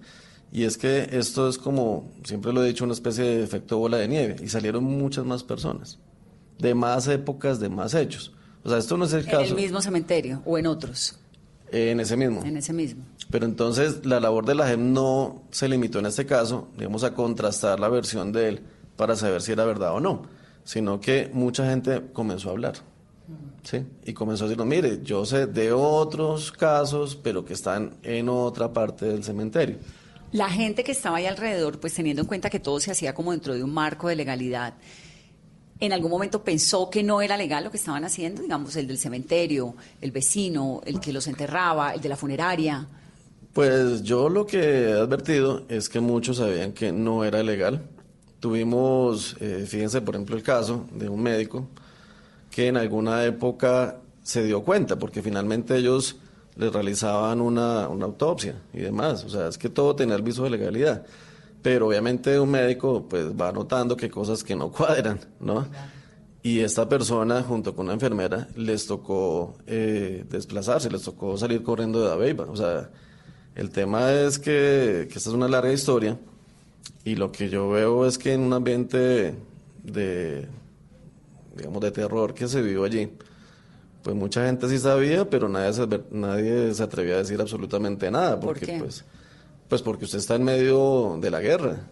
Y 0.52 0.64
es 0.64 0.76
que 0.78 1.08
esto 1.12 1.48
es 1.48 1.58
como, 1.58 2.12
siempre 2.24 2.52
lo 2.52 2.62
he 2.62 2.68
dicho, 2.68 2.84
una 2.84 2.92
especie 2.92 3.24
de 3.24 3.42
efecto 3.42 3.76
bola 3.78 3.96
de 3.96 4.06
nieve, 4.08 4.36
y 4.42 4.48
salieron 4.48 4.84
muchas 4.84 5.24
más 5.24 5.42
personas, 5.42 5.98
de 6.58 6.74
más 6.74 7.08
épocas, 7.08 7.58
de 7.60 7.68
más 7.70 7.92
hechos. 7.94 8.32
O 8.62 8.68
sea, 8.68 8.78
esto 8.78 8.96
no 8.96 9.04
es 9.06 9.12
el 9.14 9.24
en 9.24 9.30
caso. 9.30 9.40
el 9.42 9.54
mismo 9.56 9.80
cementerio 9.82 10.42
o 10.46 10.56
en 10.56 10.66
otros, 10.66 11.18
eh, 11.74 11.90
en 11.90 11.98
ese 11.98 12.16
mismo. 12.16 12.44
en 12.44 12.56
ese 12.56 12.72
mismo. 12.72 13.04
Pero 13.30 13.46
entonces 13.46 14.06
la 14.06 14.20
labor 14.20 14.46
de 14.46 14.54
la 14.54 14.68
JEP 14.68 14.78
no 14.78 15.42
se 15.50 15.68
limitó 15.68 15.98
en 15.98 16.06
este 16.06 16.24
caso, 16.24 16.68
digamos, 16.76 17.02
a 17.02 17.14
contrastar 17.14 17.80
la 17.80 17.88
versión 17.88 18.32
de 18.32 18.48
él 18.48 18.60
para 18.96 19.16
saber 19.16 19.42
si 19.42 19.52
era 19.52 19.64
verdad 19.64 19.92
o 19.92 20.00
no, 20.00 20.22
sino 20.62 21.00
que 21.00 21.30
mucha 21.32 21.68
gente 21.68 22.02
comenzó 22.12 22.50
a 22.50 22.52
hablar. 22.52 22.74
¿sí? 23.64 23.84
Y 24.04 24.12
comenzó 24.12 24.44
a 24.44 24.48
decirnos, 24.48 24.68
mire, 24.68 25.00
yo 25.02 25.26
sé 25.26 25.46
de 25.46 25.72
otros 25.72 26.52
casos, 26.52 27.16
pero 27.16 27.44
que 27.44 27.54
están 27.54 27.94
en 28.04 28.28
otra 28.28 28.72
parte 28.72 29.06
del 29.06 29.24
cementerio. 29.24 29.78
La 30.30 30.48
gente 30.50 30.84
que 30.84 30.92
estaba 30.92 31.16
ahí 31.16 31.26
alrededor, 31.26 31.80
pues 31.80 31.94
teniendo 31.94 32.22
en 32.22 32.28
cuenta 32.28 32.50
que 32.50 32.60
todo 32.60 32.78
se 32.78 32.90
hacía 32.90 33.14
como 33.14 33.32
dentro 33.32 33.54
de 33.54 33.64
un 33.64 33.72
marco 33.72 34.08
de 34.08 34.16
legalidad, 34.16 34.74
¿en 35.84 35.92
algún 35.92 36.10
momento 36.10 36.42
pensó 36.42 36.88
que 36.88 37.02
no 37.02 37.20
era 37.20 37.36
legal 37.36 37.64
lo 37.64 37.70
que 37.70 37.76
estaban 37.76 38.04
haciendo? 38.04 38.42
Digamos, 38.42 38.74
el 38.76 38.86
del 38.86 38.98
cementerio, 38.98 39.74
el 40.00 40.10
vecino, 40.12 40.80
el 40.86 41.00
que 41.00 41.12
los 41.12 41.26
enterraba, 41.26 41.94
el 41.94 42.00
de 42.00 42.08
la 42.08 42.16
funeraria. 42.16 42.86
Pues 43.52 44.02
yo 44.02 44.28
lo 44.28 44.46
que 44.46 44.90
he 44.90 44.92
advertido 44.92 45.64
es 45.68 45.88
que 45.88 46.00
muchos 46.00 46.38
sabían 46.38 46.72
que 46.72 46.90
no 46.90 47.24
era 47.24 47.42
legal. 47.42 47.82
Tuvimos, 48.40 49.36
eh, 49.40 49.64
fíjense 49.68 50.00
por 50.00 50.14
ejemplo 50.16 50.36
el 50.36 50.42
caso 50.42 50.86
de 50.92 51.08
un 51.08 51.22
médico 51.22 51.68
que 52.50 52.68
en 52.68 52.76
alguna 52.76 53.24
época 53.24 53.98
se 54.22 54.44
dio 54.44 54.62
cuenta, 54.62 54.98
porque 54.98 55.22
finalmente 55.22 55.76
ellos 55.76 56.16
les 56.56 56.72
realizaban 56.72 57.40
una, 57.40 57.88
una 57.88 58.06
autopsia 58.06 58.54
y 58.72 58.78
demás. 58.78 59.24
O 59.24 59.28
sea, 59.28 59.48
es 59.48 59.58
que 59.58 59.68
todo 59.68 59.94
tenía 59.94 60.14
el 60.14 60.22
viso 60.22 60.44
de 60.44 60.50
legalidad. 60.50 61.04
Pero 61.64 61.86
obviamente 61.88 62.38
un 62.38 62.50
médico 62.50 63.06
pues 63.08 63.32
va 63.32 63.50
notando 63.50 63.96
que 63.96 64.04
hay 64.04 64.10
cosas 64.10 64.44
que 64.44 64.54
no 64.54 64.70
cuadran, 64.76 65.18
¿no? 65.40 65.66
Y 66.42 66.60
esta 66.60 66.86
persona, 66.86 67.42
junto 67.42 67.74
con 67.74 67.86
una 67.86 67.94
enfermera, 67.94 68.48
les 68.54 68.86
tocó 68.86 69.56
eh, 69.66 70.26
desplazarse, 70.28 70.90
les 70.90 71.00
tocó 71.00 71.38
salir 71.38 71.62
corriendo 71.62 72.02
de 72.02 72.08
Dabeiba. 72.08 72.44
O 72.50 72.54
sea, 72.54 72.90
el 73.54 73.70
tema 73.70 74.12
es 74.12 74.38
que, 74.38 75.08
que 75.10 75.16
esta 75.16 75.30
es 75.30 75.34
una 75.34 75.48
larga 75.48 75.72
historia 75.72 76.18
y 77.02 77.14
lo 77.16 77.32
que 77.32 77.48
yo 77.48 77.70
veo 77.70 78.04
es 78.06 78.18
que 78.18 78.34
en 78.34 78.42
un 78.42 78.52
ambiente 78.52 79.34
de, 79.82 80.46
digamos, 81.56 81.80
de 81.80 81.90
terror 81.92 82.34
que 82.34 82.46
se 82.46 82.60
vivió 82.60 82.84
allí, 82.84 83.10
pues 84.02 84.14
mucha 84.14 84.44
gente 84.44 84.68
sí 84.68 84.78
sabía, 84.78 85.30
pero 85.30 85.48
nadie 85.48 85.72
se, 85.72 85.86
nadie 86.10 86.74
se 86.74 86.82
atrevía 86.82 87.14
a 87.14 87.18
decir 87.18 87.40
absolutamente 87.40 88.10
nada, 88.10 88.38
¿Por 88.38 88.50
porque 88.50 88.66
qué? 88.66 88.78
pues, 88.78 89.02
pues 89.68 89.82
porque 89.82 90.04
usted 90.04 90.18
está 90.18 90.34
en 90.36 90.44
medio 90.44 91.18
de 91.20 91.30
la 91.30 91.40
guerra, 91.40 91.86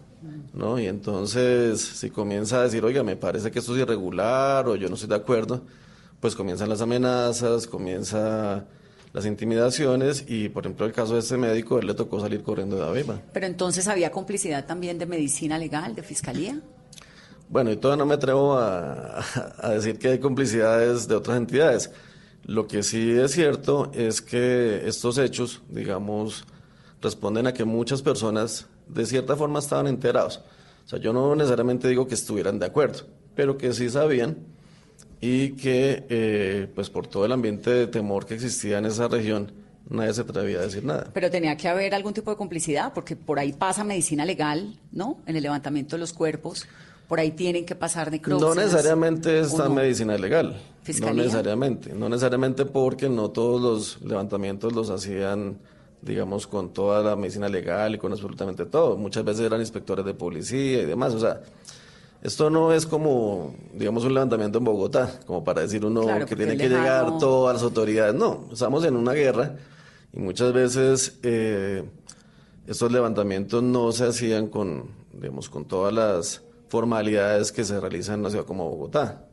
¿no? 0.53 0.79
Y 0.79 0.87
entonces 0.87 1.81
si 1.81 2.09
comienza 2.09 2.59
a 2.59 2.63
decir, 2.63 2.83
oiga, 2.83 3.03
me 3.03 3.15
parece 3.15 3.51
que 3.51 3.59
esto 3.59 3.75
es 3.75 3.81
irregular 3.81 4.67
o 4.67 4.75
yo 4.75 4.87
no 4.87 4.95
estoy 4.95 5.09
de 5.09 5.15
acuerdo, 5.15 5.61
pues 6.19 6.35
comienzan 6.35 6.69
las 6.69 6.81
amenazas, 6.81 7.67
comienza 7.67 8.65
las 9.11 9.25
intimidaciones 9.25 10.25
y 10.27 10.49
por 10.49 10.65
ejemplo 10.65 10.85
el 10.85 10.93
caso 10.93 11.13
de 11.13 11.19
este 11.19 11.37
médico, 11.37 11.79
él 11.79 11.87
le 11.87 11.93
tocó 11.93 12.19
salir 12.19 12.43
corriendo 12.43 12.77
de 12.77 12.83
Abeba. 12.83 13.21
Pero 13.33 13.45
entonces 13.45 13.87
había 13.87 14.11
complicidad 14.11 14.65
también 14.65 14.97
de 14.97 15.05
medicina 15.05 15.57
legal, 15.57 15.95
de 15.95 16.03
fiscalía. 16.03 16.59
Bueno, 17.49 17.71
y 17.71 17.75
todavía 17.75 18.03
no 18.03 18.07
me 18.07 18.15
atrevo 18.15 18.57
a, 18.57 19.19
a 19.59 19.69
decir 19.71 19.99
que 19.99 20.07
hay 20.09 20.19
complicidades 20.19 21.07
de 21.07 21.15
otras 21.15 21.37
entidades. 21.37 21.91
Lo 22.45 22.67
que 22.67 22.83
sí 22.83 23.11
es 23.11 23.31
cierto 23.31 23.91
es 23.93 24.21
que 24.21 24.87
estos 24.87 25.17
hechos, 25.17 25.61
digamos, 25.69 26.45
responden 27.03 27.45
a 27.45 27.53
que 27.53 27.65
muchas 27.65 28.01
personas 28.01 28.67
de 28.87 29.05
cierta 29.05 29.35
forma 29.35 29.59
estaban 29.59 29.87
enterados. 29.87 30.41
O 30.85 30.89
sea, 30.89 30.99
yo 30.99 31.13
no 31.13 31.35
necesariamente 31.35 31.87
digo 31.87 32.07
que 32.07 32.15
estuvieran 32.15 32.57
de 32.57 32.65
acuerdo, 32.65 33.03
pero 33.35 33.57
que 33.57 33.73
sí 33.73 33.89
sabían 33.89 34.37
y 35.21 35.51
que, 35.51 36.05
eh, 36.09 36.67
pues 36.73 36.89
por 36.89 37.07
todo 37.07 37.25
el 37.25 37.31
ambiente 37.31 37.69
de 37.69 37.87
temor 37.87 38.25
que 38.25 38.33
existía 38.33 38.79
en 38.79 38.85
esa 38.85 39.07
región, 39.07 39.51
nadie 39.89 40.13
se 40.13 40.21
atrevía 40.21 40.59
a 40.59 40.63
decir 40.63 40.83
nada. 40.83 41.09
Pero 41.13 41.29
tenía 41.29 41.55
que 41.55 41.69
haber 41.69 41.93
algún 41.93 42.13
tipo 42.13 42.31
de 42.31 42.37
complicidad, 42.37 42.93
porque 42.93 43.15
por 43.15 43.39
ahí 43.39 43.53
pasa 43.53 43.83
medicina 43.83 44.25
legal, 44.25 44.79
¿no? 44.91 45.19
En 45.25 45.35
el 45.35 45.43
levantamiento 45.43 45.95
de 45.95 46.01
los 46.01 46.11
cuerpos, 46.11 46.65
por 47.07 47.19
ahí 47.19 47.31
tienen 47.31 47.65
que 47.65 47.75
pasar 47.75 48.11
necropsias. 48.11 48.55
No 48.55 48.61
necesariamente 48.61 49.39
¿o 49.39 49.45
está 49.45 49.65
no? 49.65 49.75
medicina 49.75 50.17
legal. 50.17 50.59
¿Fiscalía? 50.83 51.13
No 51.13 51.23
necesariamente. 51.23 51.93
No 51.93 52.09
necesariamente 52.09 52.65
porque 52.65 53.07
no 53.07 53.29
todos 53.29 53.61
los 53.61 54.01
levantamientos 54.01 54.73
los 54.73 54.89
hacían, 54.89 55.57
digamos, 56.03 56.47
con 56.47 56.73
toda 56.73 57.01
la 57.01 57.15
medicina 57.15 57.47
legal 57.49 57.95
y 57.95 57.97
con 57.97 58.11
absolutamente 58.11 58.65
todo. 58.65 58.97
Muchas 58.97 59.23
veces 59.23 59.45
eran 59.45 59.59
inspectores 59.61 60.05
de 60.05 60.13
policía 60.13 60.81
y 60.81 60.85
demás. 60.85 61.13
O 61.13 61.19
sea, 61.19 61.41
esto 62.21 62.49
no 62.49 62.73
es 62.73 62.85
como, 62.85 63.55
digamos, 63.73 64.03
un 64.05 64.13
levantamiento 64.13 64.57
en 64.59 64.63
Bogotá, 64.65 65.19
como 65.25 65.43
para 65.43 65.61
decir 65.61 65.85
uno 65.85 66.01
Claro, 66.03 66.25
que 66.25 66.35
tiene 66.35 66.57
que 66.57 66.69
lejano. 66.69 66.83
llegar 66.83 67.17
todas 67.19 67.55
las 67.55 67.63
autoridades. 67.63 68.15
No, 68.15 68.45
estamos 68.51 68.83
en 68.85 68.95
una 68.95 69.13
guerra 69.13 69.55
y 70.13 70.19
muchas 70.19 70.53
veces 70.53 71.19
eh, 71.23 71.83
estos 72.67 72.91
levantamientos 72.91 73.61
no 73.63 73.91
se 73.91 74.05
hacían 74.05 74.47
con, 74.47 74.89
digamos, 75.13 75.49
con 75.49 75.65
todas 75.65 75.93
las 75.93 76.41
formalidades 76.69 77.51
que 77.51 77.63
se 77.63 77.79
realizan 77.79 78.15
en 78.15 78.19
una 78.21 78.29
ciudad 78.29 78.45
como 78.45 78.69
Bogotá. 78.69 79.25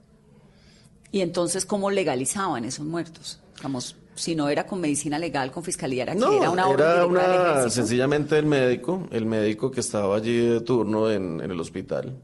Y 1.12 1.20
entonces, 1.22 1.66
¿cómo 1.66 1.90
legalizaban 1.90 2.64
esos 2.64 2.86
muertos? 2.86 3.40
Digamos, 3.56 3.96
si 4.20 4.34
no 4.34 4.48
era 4.48 4.66
con 4.66 4.80
medicina 4.80 5.18
legal, 5.18 5.50
con 5.50 5.64
fiscalía, 5.64 6.02
era 6.02 6.14
que 6.14 6.18
era 6.18 6.50
una 6.50 6.68
orden 6.68 6.86
era 6.86 7.06
una, 7.06 7.70
sencillamente 7.70 8.38
el 8.38 8.46
médico, 8.46 9.08
el 9.10 9.24
médico 9.24 9.70
que 9.70 9.80
estaba 9.80 10.16
allí 10.16 10.36
de 10.36 10.60
turno 10.60 11.10
en, 11.10 11.40
en 11.40 11.50
el 11.50 11.58
hospital, 11.58 12.16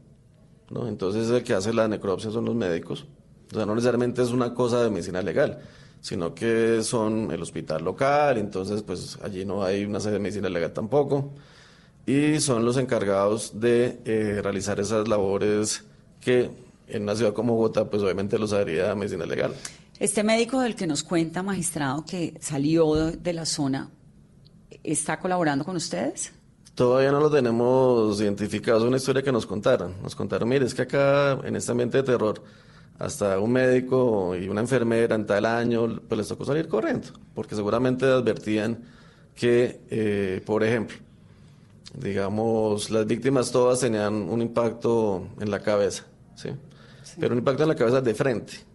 ¿no? 0.69 0.87
Entonces 0.87 1.29
el 1.29 1.43
que 1.43 1.53
hace 1.53 1.73
la 1.73 1.87
necropsia 1.87 2.31
son 2.31 2.45
los 2.45 2.55
médicos. 2.55 3.05
O 3.51 3.55
sea, 3.55 3.65
no 3.65 3.73
necesariamente 3.73 4.21
es 4.21 4.29
una 4.31 4.53
cosa 4.53 4.83
de 4.83 4.89
medicina 4.89 5.21
legal, 5.21 5.59
sino 6.01 6.35
que 6.35 6.83
son 6.83 7.31
el 7.31 7.41
hospital 7.41 7.83
local, 7.83 8.37
entonces 8.37 8.83
pues 8.83 9.17
allí 9.23 9.43
no 9.45 9.63
hay 9.63 9.85
una 9.85 9.99
sede 9.99 10.13
de 10.13 10.19
medicina 10.19 10.49
legal 10.49 10.73
tampoco. 10.73 11.31
Y 12.05 12.39
son 12.39 12.63
los 12.63 12.77
encargados 12.77 13.59
de 13.59 13.99
eh, 14.05 14.39
realizar 14.41 14.79
esas 14.79 15.07
labores 15.07 15.83
que 16.21 16.49
en 16.87 17.03
una 17.03 17.15
ciudad 17.15 17.33
como 17.33 17.55
Bogotá, 17.55 17.89
pues 17.89 18.01
obviamente 18.01 18.39
los 18.39 18.53
haría 18.53 18.95
medicina 18.95 19.25
legal. 19.25 19.53
Este 19.99 20.23
médico 20.23 20.59
del 20.59 20.75
que 20.75 20.85
nos 20.85 21.01
cuenta, 21.01 21.41
magistrado, 21.41 22.05
que 22.05 22.35
salió 22.39 23.11
de 23.11 23.33
la 23.33 23.47
zona, 23.47 23.89
¿está 24.83 25.19
colaborando 25.19 25.65
con 25.65 25.75
ustedes? 25.75 26.33
Todavía 26.75 27.11
no 27.11 27.19
lo 27.19 27.31
tenemos 27.31 28.21
identificado, 28.21 28.77
es 28.77 28.83
una 28.83 28.97
historia 28.97 29.23
que 29.23 29.31
nos 29.31 29.47
contaron. 29.47 29.95
Nos 30.03 30.15
contaron, 30.15 30.49
mire, 30.49 30.67
es 30.67 30.75
que 30.75 30.83
acá 30.83 31.39
en 31.43 31.55
este 31.55 31.71
ambiente 31.71 31.97
de 31.97 32.03
terror, 32.03 32.43
hasta 32.99 33.39
un 33.39 33.51
médico 33.51 34.35
y 34.35 34.47
una 34.47 34.61
enfermera 34.61 35.15
en 35.15 35.25
tal 35.25 35.47
año, 35.47 35.99
pues 36.07 36.19
les 36.19 36.27
tocó 36.27 36.45
salir 36.45 36.67
corriendo, 36.67 37.07
porque 37.33 37.55
seguramente 37.55 38.05
advertían 38.05 38.83
que, 39.33 39.81
eh, 39.89 40.43
por 40.45 40.63
ejemplo, 40.63 40.97
digamos, 41.95 42.91
las 42.91 43.07
víctimas 43.07 43.51
todas 43.51 43.79
tenían 43.79 44.13
un 44.13 44.43
impacto 44.43 45.27
en 45.39 45.49
la 45.49 45.59
cabeza, 45.59 46.05
¿sí? 46.35 46.49
Pero 47.19 47.33
un 47.33 47.39
impacto 47.39 47.63
en 47.63 47.69
la 47.69 47.75
cabeza 47.75 47.99
de 47.99 48.13
frente. 48.13 48.66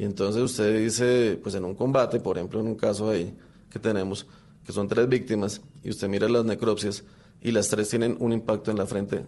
Y 0.00 0.04
entonces 0.04 0.40
usted 0.40 0.82
dice, 0.82 1.38
pues 1.42 1.54
en 1.54 1.62
un 1.62 1.74
combate, 1.74 2.20
por 2.20 2.38
ejemplo, 2.38 2.58
en 2.58 2.68
un 2.68 2.74
caso 2.74 3.10
ahí 3.10 3.36
que 3.68 3.78
tenemos, 3.78 4.26
que 4.64 4.72
son 4.72 4.88
tres 4.88 5.06
víctimas, 5.06 5.60
y 5.84 5.90
usted 5.90 6.08
mira 6.08 6.26
las 6.26 6.42
necropsias 6.42 7.04
y 7.42 7.50
las 7.50 7.68
tres 7.68 7.90
tienen 7.90 8.16
un 8.18 8.32
impacto 8.32 8.70
en 8.70 8.78
la 8.78 8.86
frente. 8.86 9.26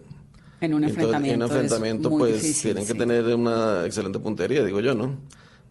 En 0.61 0.73
un 0.73 0.83
enfrentamiento. 0.83 1.35
en 1.35 1.43
un 1.43 1.57
enfrentamiento, 1.57 2.09
pues 2.09 2.59
tienen 2.63 2.87
que 2.87 2.95
tener 2.95 3.23
una 3.35 3.85
excelente 3.85 4.17
puntería, 4.17 4.65
digo 4.65 4.79
yo, 4.79 4.95
¿no? 4.95 5.15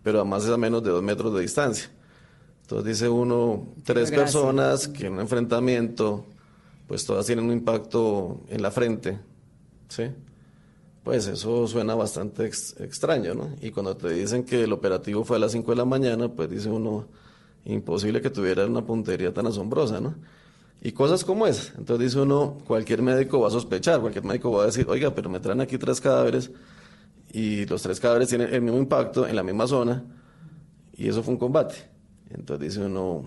Pero 0.05 0.21
además 0.21 0.45
es 0.45 0.51
a 0.51 0.57
menos 0.57 0.85
de 0.85 0.91
dos 0.91 1.03
metros 1.03 1.35
de 1.35 1.41
distancia. 1.41 1.91
Entonces 2.61 2.87
dice 2.87 3.09
uno, 3.09 3.75
tres 3.83 4.09
personas 4.13 4.87
que 4.87 5.07
en 5.07 5.15
un 5.15 5.21
enfrentamiento, 5.21 6.27
pues 6.87 7.05
todas 7.05 7.27
tienen 7.27 7.47
un 7.47 7.53
impacto 7.53 8.41
en 8.49 8.63
la 8.63 8.71
frente, 8.71 9.19
¿sí? 9.89 10.05
Pues 11.03 11.27
eso 11.27 11.67
suena 11.67 11.97
bastante 11.97 12.47
extraño, 12.47 13.35
¿no? 13.35 13.51
Y 13.61 13.73
cuando 13.73 13.97
te 13.97 14.11
dicen 14.11 14.45
que 14.45 14.63
el 14.63 14.73
operativo 14.73 15.25
fue 15.25 15.37
a 15.37 15.41
las 15.41 15.51
5 15.51 15.73
de 15.73 15.77
la 15.77 15.85
mañana, 15.85 16.29
pues 16.29 16.49
dice 16.49 16.69
uno, 16.69 17.09
imposible 17.65 18.21
que 18.21 18.31
tuviera 18.31 18.65
una 18.67 18.87
puntería 18.87 19.35
tan 19.35 19.49
asombrosa, 19.49 20.01
¿no? 20.01 20.15
Y 20.81 20.93
cosas 20.93 21.25
como 21.25 21.47
esas. 21.49 21.73
Entonces 21.77 22.07
dice 22.07 22.21
uno, 22.21 22.59
cualquier 22.67 23.03
médico 23.03 23.41
va 23.41 23.49
a 23.49 23.51
sospechar, 23.51 24.01
cualquier 24.01 24.25
médico 24.25 24.53
va 24.53 24.63
a 24.63 24.67
decir, 24.67 24.87
oiga, 24.89 25.13
pero 25.13 25.29
me 25.29 25.41
traen 25.41 25.61
aquí 25.61 25.77
tres 25.77 26.01
cadáveres 26.01 26.53
y 27.33 27.67
los 27.67 27.83
tres 27.83 27.99
cadáveres 27.99 28.29
tienen 28.29 28.55
el 28.55 28.61
mismo 28.63 28.79
impacto 28.79 29.27
en 29.27 29.35
la 29.35 29.43
misma 29.43 29.67
zona 29.67 30.05
y 30.93 31.09
eso 31.09 31.23
fue 31.25 31.35
un 31.35 31.41
combate. 31.41 31.75
Entonces 32.31 32.75
dice 32.75 32.87
uno, 32.87 33.25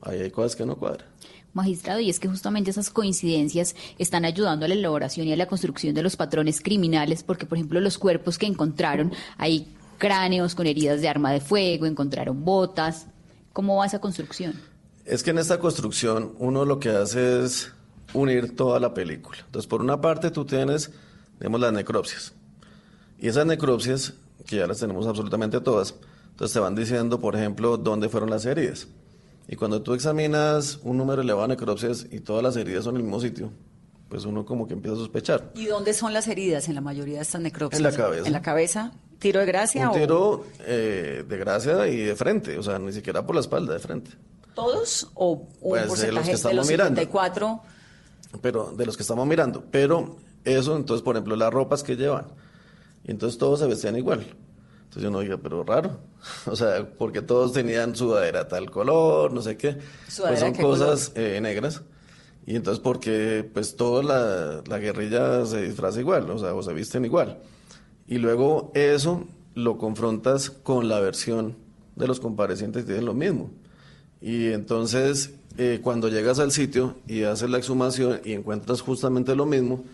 ahí 0.00 0.20
hay 0.20 0.30
cosas 0.30 0.54
que 0.54 0.64
no 0.64 0.76
cuadran 0.76 1.06
magistrado, 1.54 2.00
y 2.00 2.10
es 2.10 2.20
que 2.20 2.28
justamente 2.28 2.70
esas 2.70 2.90
coincidencias 2.90 3.74
están 3.98 4.24
ayudando 4.24 4.64
a 4.64 4.68
la 4.68 4.74
elaboración 4.74 5.26
y 5.26 5.32
a 5.32 5.36
la 5.36 5.46
construcción 5.46 5.94
de 5.94 6.02
los 6.02 6.16
patrones 6.16 6.60
criminales, 6.60 7.22
porque, 7.22 7.46
por 7.46 7.56
ejemplo, 7.58 7.80
los 7.80 7.98
cuerpos 7.98 8.38
que 8.38 8.46
encontraron, 8.46 9.12
hay 9.38 9.74
cráneos 9.98 10.54
con 10.54 10.66
heridas 10.66 11.00
de 11.00 11.08
arma 11.08 11.32
de 11.32 11.40
fuego, 11.40 11.86
encontraron 11.86 12.44
botas. 12.44 13.06
¿Cómo 13.52 13.76
va 13.76 13.86
esa 13.86 14.00
construcción? 14.00 14.60
Es 15.04 15.22
que 15.22 15.30
en 15.30 15.38
esta 15.38 15.58
construcción 15.58 16.34
uno 16.38 16.64
lo 16.64 16.80
que 16.80 16.90
hace 16.90 17.44
es 17.44 17.72
unir 18.12 18.56
toda 18.56 18.80
la 18.80 18.94
película. 18.94 19.38
Entonces, 19.46 19.66
por 19.66 19.80
una 19.80 20.00
parte 20.00 20.30
tú 20.30 20.44
tienes, 20.44 20.90
digamos, 21.38 21.60
las 21.60 21.72
necropsias. 21.72 22.32
Y 23.18 23.28
esas 23.28 23.46
necropsias, 23.46 24.14
que 24.46 24.56
ya 24.56 24.66
las 24.66 24.80
tenemos 24.80 25.06
absolutamente 25.06 25.60
todas, 25.60 25.94
entonces 26.30 26.52
te 26.52 26.60
van 26.60 26.74
diciendo, 26.74 27.20
por 27.20 27.36
ejemplo, 27.36 27.76
dónde 27.76 28.08
fueron 28.08 28.30
las 28.30 28.44
heridas. 28.44 28.88
Y 29.48 29.56
cuando 29.56 29.82
tú 29.82 29.94
examinas 29.94 30.80
un 30.82 30.96
número 30.96 31.22
elevado 31.22 31.48
de 31.48 31.54
necropsias 31.54 32.06
y 32.10 32.20
todas 32.20 32.42
las 32.42 32.56
heridas 32.56 32.84
son 32.84 32.94
en 32.94 33.00
el 33.00 33.02
mismo 33.04 33.20
sitio, 33.20 33.50
pues 34.08 34.24
uno 34.24 34.44
como 34.44 34.66
que 34.66 34.74
empieza 34.74 34.96
a 34.96 34.98
sospechar. 34.98 35.50
¿Y 35.54 35.66
dónde 35.66 35.92
son 35.92 36.12
las 36.12 36.28
heridas 36.28 36.68
en 36.68 36.74
la 36.74 36.80
mayoría 36.80 37.16
de 37.16 37.22
estas 37.22 37.40
necropsias? 37.40 37.78
En 37.78 37.84
la 37.84 37.92
cabeza. 37.92 38.26
¿En 38.26 38.32
la 38.32 38.42
cabeza? 38.42 38.92
¿Tiro 39.18 39.40
de 39.40 39.46
gracia? 39.46 39.90
Un 39.90 39.98
tiro 39.98 40.44
eh, 40.60 41.24
de 41.28 41.36
gracia 41.38 41.86
y 41.88 41.96
de 41.96 42.16
frente, 42.16 42.58
o 42.58 42.62
sea, 42.62 42.78
ni 42.78 42.92
siquiera 42.92 43.24
por 43.24 43.34
la 43.34 43.40
espalda, 43.40 43.72
de 43.72 43.78
frente. 43.78 44.10
¿Todos 44.54 45.10
o 45.14 45.32
un 45.32 45.48
pues 45.60 45.86
porcentaje 45.86 46.06
de 46.06 46.12
los 46.12 46.24
que 46.26 46.32
estamos 46.32 46.66
de 46.66 46.72
mirando. 46.72 47.60
Pero 48.40 48.72
de 48.76 48.86
los 48.86 48.96
que 48.96 49.02
estamos 49.02 49.26
mirando. 49.26 49.64
Pero 49.70 50.16
eso, 50.44 50.76
entonces, 50.76 51.02
por 51.02 51.16
ejemplo, 51.16 51.36
las 51.36 51.52
ropas 51.52 51.82
que 51.82 51.96
llevan. 51.96 52.26
Y 53.04 53.10
entonces 53.10 53.38
todos 53.38 53.60
se 53.60 53.66
vestían 53.66 53.96
igual. 53.96 54.24
Entonces 54.94 55.02
yo 55.02 55.10
no 55.10 55.20
diga, 55.20 55.38
pero 55.38 55.64
raro. 55.64 55.98
O 56.46 56.54
sea, 56.54 56.88
porque 56.96 57.20
todos 57.20 57.52
tenían 57.52 57.96
sudadera 57.96 58.46
tal 58.46 58.70
color, 58.70 59.32
no 59.32 59.42
sé 59.42 59.56
qué. 59.56 59.76
Pues 60.16 60.38
son 60.38 60.54
cosas 60.54 61.10
eh, 61.16 61.40
negras. 61.42 61.82
Y 62.46 62.54
entonces 62.54 62.80
porque 62.80 63.48
pues 63.52 63.74
toda 63.74 64.02
la, 64.04 64.62
la, 64.66 64.78
guerrilla 64.78 65.44
se 65.46 65.62
disfraza 65.62 65.98
igual, 65.98 66.30
o 66.30 66.38
sea, 66.38 66.54
o 66.54 66.62
se 66.62 66.72
visten 66.72 67.04
igual. 67.04 67.38
Y 68.06 68.18
luego 68.18 68.70
eso 68.74 69.26
lo 69.54 69.78
confrontas 69.78 70.50
con 70.50 70.88
la 70.88 71.00
versión 71.00 71.56
de 71.96 72.06
los 72.06 72.20
comparecientes, 72.20 72.86
dicen 72.86 73.06
lo 73.06 73.14
mismo. 73.14 73.50
Y 74.20 74.52
entonces 74.52 75.34
eh, 75.58 75.80
cuando 75.82 76.08
llegas 76.08 76.38
al 76.38 76.52
sitio 76.52 76.96
y 77.08 77.22
haces 77.22 77.50
la 77.50 77.58
exhumación 77.58 78.20
y 78.24 78.32
encuentras 78.32 78.80
justamente 78.80 79.34
lo 79.34 79.46
mismo, 79.46 79.84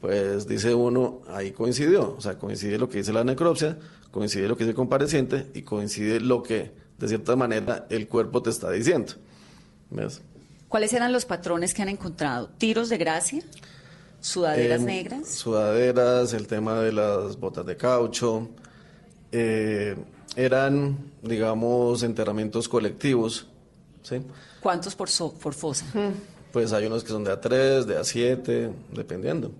pues 0.00 0.46
dice 0.46 0.74
uno, 0.74 1.22
ahí 1.28 1.52
coincidió, 1.52 2.14
o 2.16 2.20
sea, 2.20 2.38
coincide 2.38 2.78
lo 2.78 2.88
que 2.88 2.98
dice 2.98 3.12
la 3.12 3.24
necropsia, 3.24 3.78
coincide 4.16 4.48
lo 4.48 4.56
que 4.56 4.64
dice 4.64 4.70
el 4.70 4.76
compareciente 4.76 5.46
y 5.52 5.60
coincide 5.60 6.20
lo 6.20 6.42
que, 6.42 6.72
de 6.96 7.06
cierta 7.06 7.36
manera, 7.36 7.86
el 7.90 8.08
cuerpo 8.08 8.42
te 8.42 8.48
está 8.48 8.70
diciendo. 8.70 9.12
¿Cuáles 10.68 10.94
eran 10.94 11.12
los 11.12 11.26
patrones 11.26 11.74
que 11.74 11.82
han 11.82 11.90
encontrado? 11.90 12.48
¿Tiros 12.56 12.88
de 12.88 12.96
gracia? 12.96 13.42
¿Sudaderas 14.22 14.80
em, 14.80 14.86
negras? 14.86 15.28
Sudaderas, 15.28 16.32
el 16.32 16.46
tema 16.46 16.80
de 16.80 16.92
las 16.92 17.38
botas 17.38 17.66
de 17.66 17.76
caucho. 17.76 18.48
Eh, 19.32 19.94
eran, 20.34 21.12
digamos, 21.20 22.02
enterramientos 22.02 22.70
colectivos. 22.70 23.46
¿sí? 24.00 24.22
¿Cuántos 24.60 24.94
por, 24.94 25.10
por 25.42 25.52
fosa? 25.52 25.84
Pues 26.52 26.72
hay 26.72 26.86
unos 26.86 27.04
que 27.04 27.10
son 27.10 27.22
de 27.22 27.32
A3, 27.32 27.84
de 27.84 27.98
A7, 27.98 28.72
dependiendo. 28.94 29.52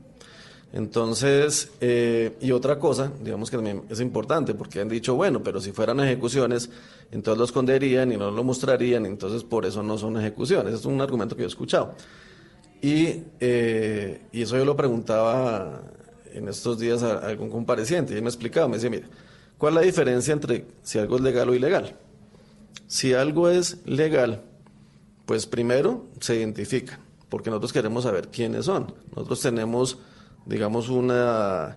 Entonces, 0.72 1.70
eh, 1.80 2.36
y 2.40 2.52
otra 2.52 2.78
cosa, 2.78 3.12
digamos 3.22 3.50
que 3.50 3.56
también 3.56 3.82
es 3.88 4.00
importante, 4.00 4.54
porque 4.54 4.80
han 4.80 4.88
dicho, 4.88 5.14
bueno, 5.14 5.42
pero 5.42 5.60
si 5.60 5.72
fueran 5.72 6.00
ejecuciones, 6.00 6.70
entonces 7.10 7.38
lo 7.38 7.44
esconderían 7.44 8.12
y 8.12 8.16
no 8.16 8.30
lo 8.30 8.44
mostrarían, 8.44 9.06
entonces 9.06 9.44
por 9.44 9.64
eso 9.64 9.82
no 9.82 9.96
son 9.96 10.18
ejecuciones. 10.18 10.74
Es 10.74 10.84
un 10.84 11.00
argumento 11.00 11.36
que 11.36 11.42
yo 11.42 11.46
he 11.46 11.48
escuchado. 11.48 11.94
Y, 12.82 13.22
eh, 13.40 14.26
y 14.32 14.42
eso 14.42 14.56
yo 14.56 14.64
lo 14.64 14.76
preguntaba 14.76 15.82
en 16.32 16.48
estos 16.48 16.78
días 16.78 17.02
a, 17.02 17.18
algún 17.26 17.48
compareciente, 17.48 18.12
y 18.12 18.16
él 18.16 18.22
me 18.22 18.28
explicaba, 18.28 18.68
me 18.68 18.74
decía, 18.74 18.90
mira, 18.90 19.08
¿cuál 19.56 19.74
es 19.74 19.74
la 19.76 19.86
diferencia 19.86 20.32
entre 20.32 20.66
si 20.82 20.98
algo 20.98 21.16
es 21.16 21.22
legal 21.22 21.48
o 21.48 21.54
ilegal? 21.54 21.96
Si 22.86 23.14
algo 23.14 23.48
es 23.48 23.78
legal, 23.86 24.42
pues 25.24 25.46
primero 25.46 26.04
se 26.20 26.36
identifica, 26.36 27.00
porque 27.28 27.50
nosotros 27.50 27.72
queremos 27.72 28.04
saber 28.04 28.28
quiénes 28.28 28.66
son. 28.66 28.94
Nosotros 29.14 29.40
tenemos 29.40 29.98
digamos, 30.46 30.88
una, 30.88 31.76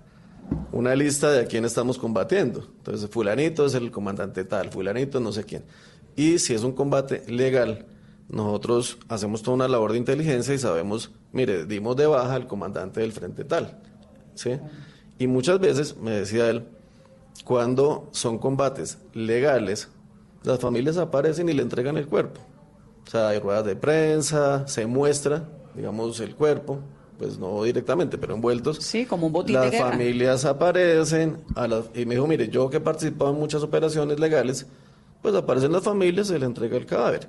una 0.72 0.96
lista 0.96 1.32
de 1.32 1.42
a 1.42 1.46
quién 1.46 1.66
estamos 1.66 1.98
combatiendo. 1.98 2.68
Entonces, 2.78 3.10
fulanito 3.10 3.66
es 3.66 3.74
el 3.74 3.92
comandante 3.92 4.46
tal, 4.46 4.70
fulanito 4.70 5.20
no 5.20 5.32
sé 5.32 5.44
quién. 5.44 5.64
Y 6.16 6.40
si 6.40 6.54
es 6.54 6.64
un 6.64 6.74
combate 6.74 7.24
legal, 7.28 7.86
nosotros 8.30 9.00
hacemos 9.10 9.42
toda 9.42 9.56
una 9.56 9.68
labor 9.68 9.92
de 9.92 9.98
inteligencia 9.98 10.54
y 10.54 10.60
sabemos, 10.60 11.12
mire, 11.32 11.66
dimos 11.66 11.96
de 11.96 12.06
baja 12.06 12.36
al 12.36 12.48
comandante 12.48 13.02
del 13.02 13.12
frente 13.12 13.44
tal. 13.44 13.80
¿sí? 14.36 14.52
Y 15.18 15.28
muchas 15.28 15.60
veces, 15.60 15.98
me 15.98 16.12
decía 16.12 16.50
él, 16.50 16.66
cuando 17.44 18.10
son 18.12 18.38
combates 18.38 19.00
legales, 19.14 19.90
las 20.44 20.60
familias 20.60 20.98
aparecen 20.98 21.50
y 21.50 21.54
le 21.54 21.64
entregan 21.64 21.98
el 21.98 22.08
cuerpo. 22.08 22.40
O 23.08 23.10
sea, 23.10 23.30
hay 23.30 23.40
ruedas 23.40 23.66
de 23.66 23.76
prensa, 23.76 24.68
se 24.68 24.86
muestra, 24.86 25.50
digamos, 25.76 26.20
el 26.20 26.36
cuerpo, 26.36 26.80
pues 27.20 27.38
no 27.38 27.64
directamente, 27.64 28.18
pero 28.18 28.34
envueltos. 28.34 28.78
Sí, 28.78 29.06
como 29.06 29.28
un 29.28 29.34
botín 29.34 29.56
Las 29.56 29.70
de 29.72 29.78
familias 29.78 30.46
aparecen 30.46 31.38
a 31.54 31.68
y 31.94 32.06
me 32.06 32.16
dijo, 32.16 32.26
mire, 32.26 32.48
yo 32.48 32.70
que 32.70 32.78
he 32.78 32.80
participado 32.80 33.32
en 33.32 33.40
muchas 33.40 33.62
operaciones 33.62 34.22
legales, 34.22 34.66
pues 35.22 35.36
aparecen 35.36 35.74
las 35.74 35.84
familias 35.84 36.28
y 36.28 36.30
se 36.30 36.40
le 36.40 36.46
entrega 36.46 36.78
el 36.78 36.86
cadáver. 36.86 37.28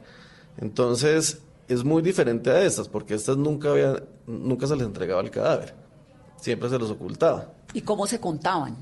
Entonces, 0.59 1.40
es 1.66 1.83
muy 1.83 2.03
diferente 2.03 2.50
a 2.50 2.62
estas, 2.62 2.88
porque 2.88 3.14
estas 3.14 3.37
nunca, 3.37 3.70
había, 3.70 4.00
nunca 4.29 4.68
se 4.68 4.76
les 4.76 4.87
entregaba 4.87 5.22
el 5.22 5.31
cadáver, 5.31 5.74
siempre 6.37 6.70
se 6.70 6.79
los 6.79 6.90
ocultaba. 6.92 7.50
¿Y 7.74 7.81
cómo 7.81 8.07
se 8.07 8.20
contaban? 8.20 8.76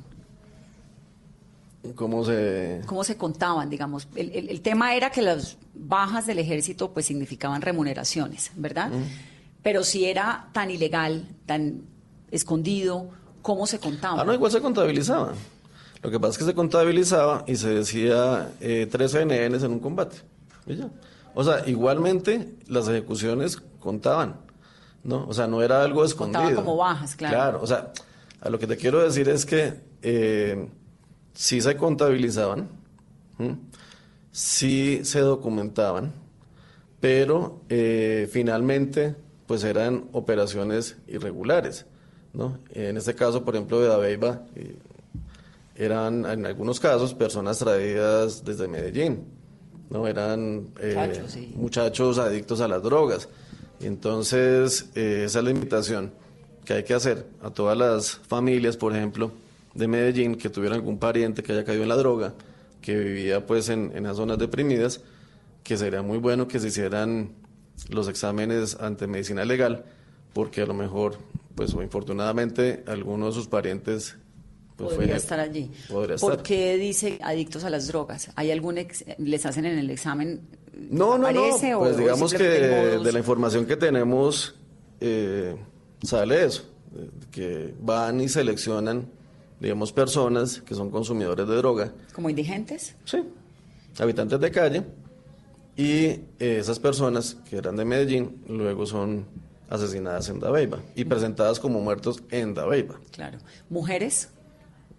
¿Cómo 1.95 2.23
se...? 2.23 2.83
¿Cómo 2.85 3.03
se 3.03 3.17
contaban, 3.17 3.71
digamos? 3.71 4.09
El, 4.15 4.51
el, 4.51 4.61
tema 4.61 4.95
era 4.95 5.09
que 5.09 5.23
las 5.23 5.57
bajas 5.73 6.27
del 6.27 6.39
ejército 6.39 6.93
pues 6.93 7.07
significaban 7.07 7.63
remuneraciones, 7.63 8.51
¿verdad? 8.57 8.91
Pero 9.69 9.85
si 9.85 10.07
era 10.07 10.49
tan 10.55 10.71
ilegal, 10.71 11.29
tan 11.45 11.83
escondido, 12.31 13.11
¿Cómo 13.43 13.67
se 13.67 13.79
contaba? 13.79 14.23
Ah, 14.23 14.25
no, 14.25 14.33
igual 14.33 14.51
se 14.51 14.63
contabilizaba. 14.63 15.35
Lo 16.03 16.11
que 16.11 16.19
pasa 16.19 16.33
es 16.33 16.39
que 16.39 16.45
se 16.45 16.55
contabilizaba 16.55 17.45
y 17.47 17.57
se 17.57 17.69
decía 17.69 18.51
eh, 18.63 18.89
tres 18.91 19.15
NNs 19.15 19.63
en 19.65 19.73
un 19.73 19.81
combate. 19.81 20.17
Y 20.67 20.77
ya. 20.77 20.89
O 21.35 21.45
sea, 21.45 21.69
igualmente 21.69 22.57
las 22.67 22.89
ejecuciones 22.89 23.59
contaban, 23.79 24.37
¿no? 25.05 25.27
O 25.29 25.35
sea, 25.35 25.47
no 25.47 25.61
era 25.61 25.83
algo 25.83 26.03
escondido. 26.03 26.45
Contaban 26.45 26.65
como 26.65 26.77
bajas, 26.79 27.15
claro. 27.15 27.35
Claro, 27.35 27.61
o 27.63 27.67
sea, 27.67 27.93
a 28.41 28.49
lo 28.49 28.59
que 28.59 28.67
te 28.67 28.79
quiero 28.79 29.03
decir 29.03 29.29
es 29.29 29.45
que 29.45 29.75
eh, 30.01 30.67
sí 31.35 31.61
se 31.61 31.77
contabilizaban, 31.77 32.71
sí 34.33 35.05
se 35.05 35.21
documentaban, 35.21 36.15
pero 37.01 37.61
eh, 37.69 38.31
finalmente 38.33 39.28
pues 39.49 39.65
eran 39.65 40.05
operaciones 40.13 40.99
irregulares, 41.09 41.87
¿no? 42.35 42.59
En 42.71 42.99
este 42.99 43.15
caso, 43.15 43.45
por 43.45 43.57
ejemplo, 43.57 43.81
de 43.81 43.89
Dabeiba, 43.89 44.43
eh, 44.55 44.77
eran 45.75 46.27
en 46.27 46.45
algunos 46.45 46.79
casos 46.79 47.15
personas 47.15 47.59
traídas 47.59 48.45
desde 48.45 48.69
Medellín, 48.69 49.25
¿no? 49.89 50.07
Eran 50.07 50.69
eh, 50.81 50.95
Muchachos, 50.95 51.33
sí. 51.33 51.53
muchachos 51.57 52.19
adictos 52.19 52.61
a 52.61 52.69
las 52.69 52.83
drogas. 52.83 53.31
Entonces, 53.81 54.91
eh, 54.95 55.23
esa 55.25 55.39
es 55.39 55.45
la 55.45 55.51
invitación 55.51 56.13
que 56.67 56.75
hay 56.75 56.85
que 56.85 56.93
hacer 56.93 57.27
a 57.43 57.49
todas 57.49 57.79
las 57.79 58.17
familias, 58.17 58.77
por 58.77 58.95
ejemplo, 58.95 59.33
de 59.73 59.89
Medellín, 59.89 60.35
que 60.37 60.51
tuvieran 60.51 60.77
algún 60.77 60.99
pariente 60.99 61.43
que 61.43 61.53
haya 61.53 61.65
caído 61.65 61.85
en 61.85 61.89
la 61.89 61.97
droga, 61.97 62.35
que 62.83 62.95
vivía 62.99 63.47
pues 63.47 63.71
en, 63.71 63.93
en 63.97 64.05
las 64.05 64.19
zonas 64.19 64.37
deprimidas, 64.37 65.01
que 65.63 65.79
sería 65.79 66.03
muy 66.03 66.19
bueno 66.19 66.47
que 66.47 66.61
se 66.61 66.69
hicieran 66.69 67.31
los 67.91 68.09
exámenes 68.09 68.77
ante 68.81 69.07
medicina 69.07 69.45
legal, 69.45 69.85
porque 70.33 70.63
a 70.63 70.67
lo 70.67 70.75
mejor, 70.75 71.17
pues 71.55 71.73
o 71.75 71.83
infortunadamente, 71.83 72.83
alguno 72.87 73.27
de 73.27 73.33
sus 73.33 73.49
parientes 73.49 74.17
pues, 74.77 74.91
Podría 74.95 75.09
fue- 75.15 75.17
estar 75.17 75.41
allí. 75.41 75.71
podría 75.89 76.17
¿Por 76.17 76.33
estar. 76.35 76.43
qué 76.45 76.77
dice 76.77 77.19
adictos 77.23 77.65
a 77.65 77.71
las 77.71 77.89
drogas? 77.89 78.31
¿Hay 78.37 78.53
algún 78.53 78.79
ex- 78.79 79.05
les 79.19 79.45
hacen 79.45 79.65
en 79.65 79.77
el 79.79 79.91
examen? 79.91 80.41
No, 80.91 81.19
no, 81.19 81.31
no. 81.33 81.41
¿aparece 81.41 81.75
o- 81.75 81.81
Pues 81.81 81.97
o 81.97 81.99
digamos 81.99 82.33
que 82.33 82.45
de 82.45 83.13
la 83.13 83.19
información 83.19 83.67
que 83.67 83.77
tenemos 83.77 84.55
eh, 85.01 85.57
sale 86.03 86.45
eso, 86.45 86.63
eh, 86.97 87.11
que 87.33 87.75
van 87.81 88.21
y 88.21 88.29
seleccionan, 88.29 89.09
digamos, 89.59 89.93
personas 89.93 90.61
que 90.61 90.77
son 90.77 90.91
consumidores 90.91 91.49
de 91.49 91.57
droga, 91.57 91.93
como 92.13 92.31
indigentes? 92.31 92.95
sí, 93.05 93.19
habitantes 93.99 94.39
de 94.39 94.51
calle, 94.53 94.85
y 95.79 96.07
eh, 96.07 96.59
esas 96.59 96.81
personas 96.81 97.37
que 97.49 97.57
eran 97.57 97.77
de 97.77 97.85
Medellín 97.85 98.43
luego 98.49 98.85
son 98.85 99.27
asesinadas 99.71 100.29
en 100.29 100.41
Dabeiba 100.41 100.81
y 100.97 101.05
presentadas 101.05 101.61
como 101.61 101.81
muertos 101.81 102.21
en 102.31 102.53
Dabeiba. 102.53 102.99
Claro. 103.13 103.39
¿Mujeres? 103.71 104.29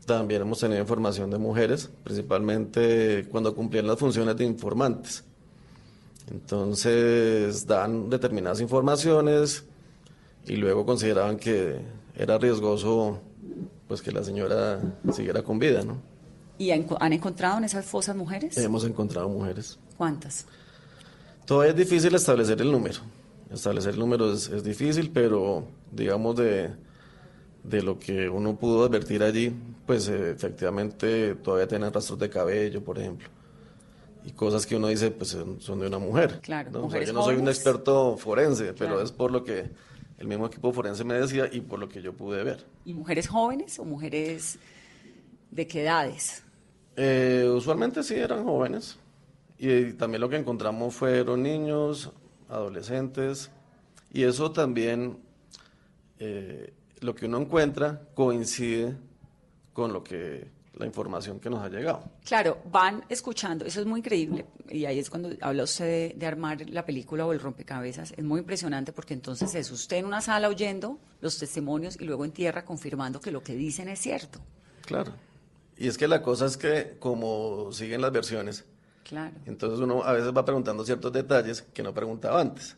También 0.06 0.42
hemos 0.42 0.58
tenido 0.62 0.80
información 0.80 1.30
de 1.32 1.38
mujeres, 1.38 1.90
principalmente 2.06 3.28
cuando 3.30 3.54
cumplían 3.54 3.88
las 3.88 4.00
funciones 4.00 4.38
de 4.38 4.46
informantes. 4.46 5.26
Entonces 6.32 7.68
dan 7.68 8.10
determinadas 8.10 8.62
informaciones 8.62 9.66
y 10.46 10.56
luego 10.56 10.86
consideraban 10.86 11.36
que 11.36 11.78
era 12.16 12.38
riesgoso 12.38 13.20
pues 13.90 14.02
que 14.02 14.14
la 14.14 14.24
señora 14.24 14.80
siguiera 15.12 15.44
con 15.44 15.60
vida, 15.60 15.84
¿no? 15.84 15.98
¿Y 16.58 16.72
han, 16.72 16.86
han 17.02 17.12
encontrado 17.12 17.58
en 17.58 17.66
esas 17.66 17.86
fosas 17.86 18.16
mujeres? 18.16 18.58
Hemos 18.58 18.86
encontrado 18.86 19.28
mujeres. 19.28 19.78
¿Cuántas? 19.98 20.46
Todavía 21.50 21.72
es 21.72 21.78
difícil 21.78 22.14
establecer 22.14 22.62
el 22.62 22.72
número. 22.72 23.00
Establecer 23.52 23.96
el 23.96 24.00
número 24.00 24.32
es, 24.32 24.50
es 24.50 24.64
difícil, 24.64 25.10
pero 25.10 25.66
digamos 25.92 26.36
de, 26.36 26.70
de 27.64 27.82
lo 27.82 27.98
que 27.98 28.30
uno 28.30 28.56
pudo 28.56 28.86
advertir 28.86 29.24
allí, 29.24 29.52
pues 29.88 30.08
eh, 30.10 30.30
efectivamente 30.30 31.34
todavía 31.34 31.68
tienen 31.68 31.92
rastros 31.92 32.20
de 32.20 32.30
cabello, 32.30 32.84
por 32.84 33.00
ejemplo. 33.00 33.28
Y 34.24 34.32
cosas 34.34 34.68
que 34.68 34.76
uno 34.76 34.90
dice, 34.90 35.10
pues 35.10 35.36
son 35.58 35.80
de 35.80 35.88
una 35.88 35.98
mujer. 35.98 36.40
Claro, 36.44 36.70
¿no? 36.70 36.86
O 36.86 36.92
sea, 36.92 37.04
yo 37.04 37.14
no 37.14 37.24
soy 37.24 37.38
un 37.38 37.48
experto 37.48 38.16
forense, 38.16 38.66
pero 38.66 38.92
Claro. 38.92 39.02
es 39.02 39.12
por 39.12 39.32
lo 39.32 39.44
que 39.44 39.72
el 40.20 40.28
mismo 40.28 40.46
equipo 40.46 40.72
forense 40.72 41.04
me 41.04 41.16
decía 41.16 41.50
y 41.52 41.62
por 41.62 41.80
lo 41.80 41.90
que 41.90 42.04
yo 42.04 42.14
pude 42.14 42.44
ver. 42.44 42.64
¿Y 42.86 42.94
mujeres 42.94 43.28
jóvenes 43.28 43.80
o 43.80 43.86
mujeres 43.86 44.60
de 45.50 45.66
qué 45.66 45.82
edades? 45.82 46.44
Eh, 46.96 47.52
usualmente 47.52 48.04
sí 48.04 48.14
eran 48.14 48.44
jóvenes 48.44 49.00
y, 49.60 49.94
también 49.94 50.22
lo 50.22 50.30
que 50.30 50.38
encontramos 50.38 50.96
fueron 50.96 51.44
niños, 51.44 52.12
adolescentes 52.48 53.52
y 54.12 54.24
eso 54.24 54.52
también 54.52 55.20
eh, 56.18 56.74
lo 57.02 57.14
que 57.14 57.26
uno 57.26 57.40
encuentra 57.40 58.02
coincide 58.16 58.96
con 59.74 59.94
lo 59.94 60.04
que 60.04 60.48
la 60.74 60.86
información 60.86 61.40
que 61.42 61.50
nos 61.50 61.62
ha 61.62 61.68
llegado. 61.68 62.04
Claro, 62.24 62.60
van 62.72 63.04
escuchando, 63.10 63.66
eso 63.66 63.82
es 63.82 63.86
muy 63.86 64.00
increíble, 64.00 64.46
y 64.70 64.86
ahí 64.86 64.98
es 64.98 65.10
cuando 65.10 65.30
habla 65.42 65.64
usted 65.64 65.86
de, 65.86 66.16
de 66.18 66.26
armar 66.26 66.70
la 66.70 66.86
película 66.86 67.26
o 67.26 67.34
el 67.34 67.40
rompecabezas, 67.40 68.14
es 68.16 68.24
muy 68.24 68.40
impresionante 68.40 68.94
porque 68.94 69.14
entonces 69.14 69.54
es 69.56 69.70
usted 69.72 69.98
en 69.98 70.06
una 70.06 70.22
sala 70.22 70.48
oyendo 70.48 70.98
los 71.20 71.38
testimonios 71.38 71.98
y 72.00 72.06
luego 72.06 72.24
en 72.24 72.32
tierra 72.32 72.64
confirmando 72.64 73.20
que 73.20 73.32
lo 73.32 73.44
que 73.44 73.56
dicen 73.56 73.90
es 73.90 74.00
cierto. 74.00 74.40
Claro. 74.86 75.12
Y 75.78 75.88
es 75.88 75.98
que 75.98 76.08
la 76.08 76.22
cosa 76.22 76.46
es 76.46 76.56
que 76.56 76.96
como 77.00 77.72
siguen 77.74 78.02
las 78.02 78.12
versiones, 78.14 78.66
Claro. 79.04 79.36
Entonces 79.46 79.80
uno 79.80 80.04
a 80.04 80.14
veces 80.14 80.32
va 80.36 80.46
preguntando 80.46 80.84
ciertos 80.86 81.12
detalles 81.12 81.62
que 81.62 81.82
no 81.84 81.94
preguntaba 81.94 82.40
antes. 82.42 82.78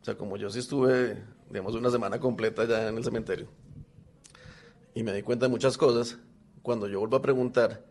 O 0.00 0.04
sea, 0.04 0.16
como 0.16 0.36
yo 0.36 0.50
sí 0.50 0.58
estuve, 0.58 1.22
digamos, 1.50 1.74
una 1.74 1.90
semana 1.90 2.18
completa 2.18 2.64
ya 2.64 2.88
en 2.88 2.96
el 2.96 3.04
cementerio 3.04 3.48
y 4.94 5.02
me 5.02 5.12
di 5.12 5.22
cuenta 5.22 5.46
de 5.46 5.50
muchas 5.50 5.76
cosas, 5.78 6.18
cuando 6.62 6.88
yo 6.88 6.98
vuelvo 7.00 7.16
a 7.16 7.22
preguntar, 7.22 7.84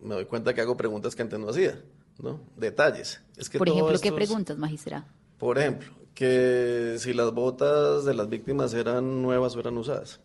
me 0.00 0.14
doy 0.14 0.26
cuenta 0.26 0.52
que 0.54 0.60
hago 0.60 0.76
preguntas 0.76 1.14
que 1.16 1.22
antes 1.22 1.38
no 1.38 1.48
hacía, 1.48 1.80
¿no? 2.18 2.40
Detalles. 2.56 3.20
Es 3.36 3.48
que 3.48 3.58
Por 3.58 3.68
ejemplo, 3.68 3.88
¿qué 3.88 4.08
esto 4.08 4.08
es- 4.08 4.14
preguntas, 4.26 4.58
magistrado? 4.58 5.04
Por 5.38 5.58
ejemplo, 5.58 5.88
que 6.14 6.96
si 6.98 7.12
las 7.14 7.32
botas 7.32 8.04
de 8.04 8.12
las 8.14 8.28
víctimas 8.28 8.74
eran 8.74 9.22
nuevas 9.22 9.54
o 9.56 9.60
eran 9.60 9.78
usadas. 9.78 10.20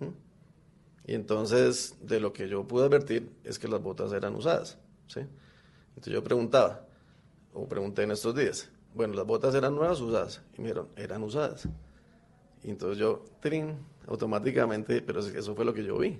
¿Mm? 0.00 0.06
Y 1.10 1.14
entonces, 1.14 1.96
de 2.00 2.18
lo 2.18 2.32
que 2.32 2.48
yo 2.48 2.66
pude 2.66 2.86
advertir 2.86 3.30
es 3.44 3.58
que 3.58 3.68
las 3.68 3.82
botas 3.82 4.12
eran 4.12 4.34
usadas. 4.34 4.78
¿sí? 5.06 5.20
Entonces 5.98 6.14
yo 6.14 6.22
preguntaba, 6.22 6.86
o 7.52 7.66
pregunté 7.66 8.04
en 8.04 8.12
estos 8.12 8.32
días, 8.32 8.70
bueno, 8.94 9.14
¿las 9.14 9.26
botas 9.26 9.52
eran 9.56 9.74
nuevas 9.74 10.00
o 10.00 10.04
usadas? 10.06 10.40
Y 10.56 10.60
me 10.60 10.68
dijeron, 10.68 10.90
eran 10.94 11.24
usadas. 11.24 11.68
Y 12.62 12.70
entonces 12.70 12.98
yo, 12.98 13.24
trin, 13.40 13.76
automáticamente, 14.06 15.02
pero 15.02 15.18
eso 15.18 15.56
fue 15.56 15.64
lo 15.64 15.74
que 15.74 15.82
yo 15.82 15.98
vi. 15.98 16.16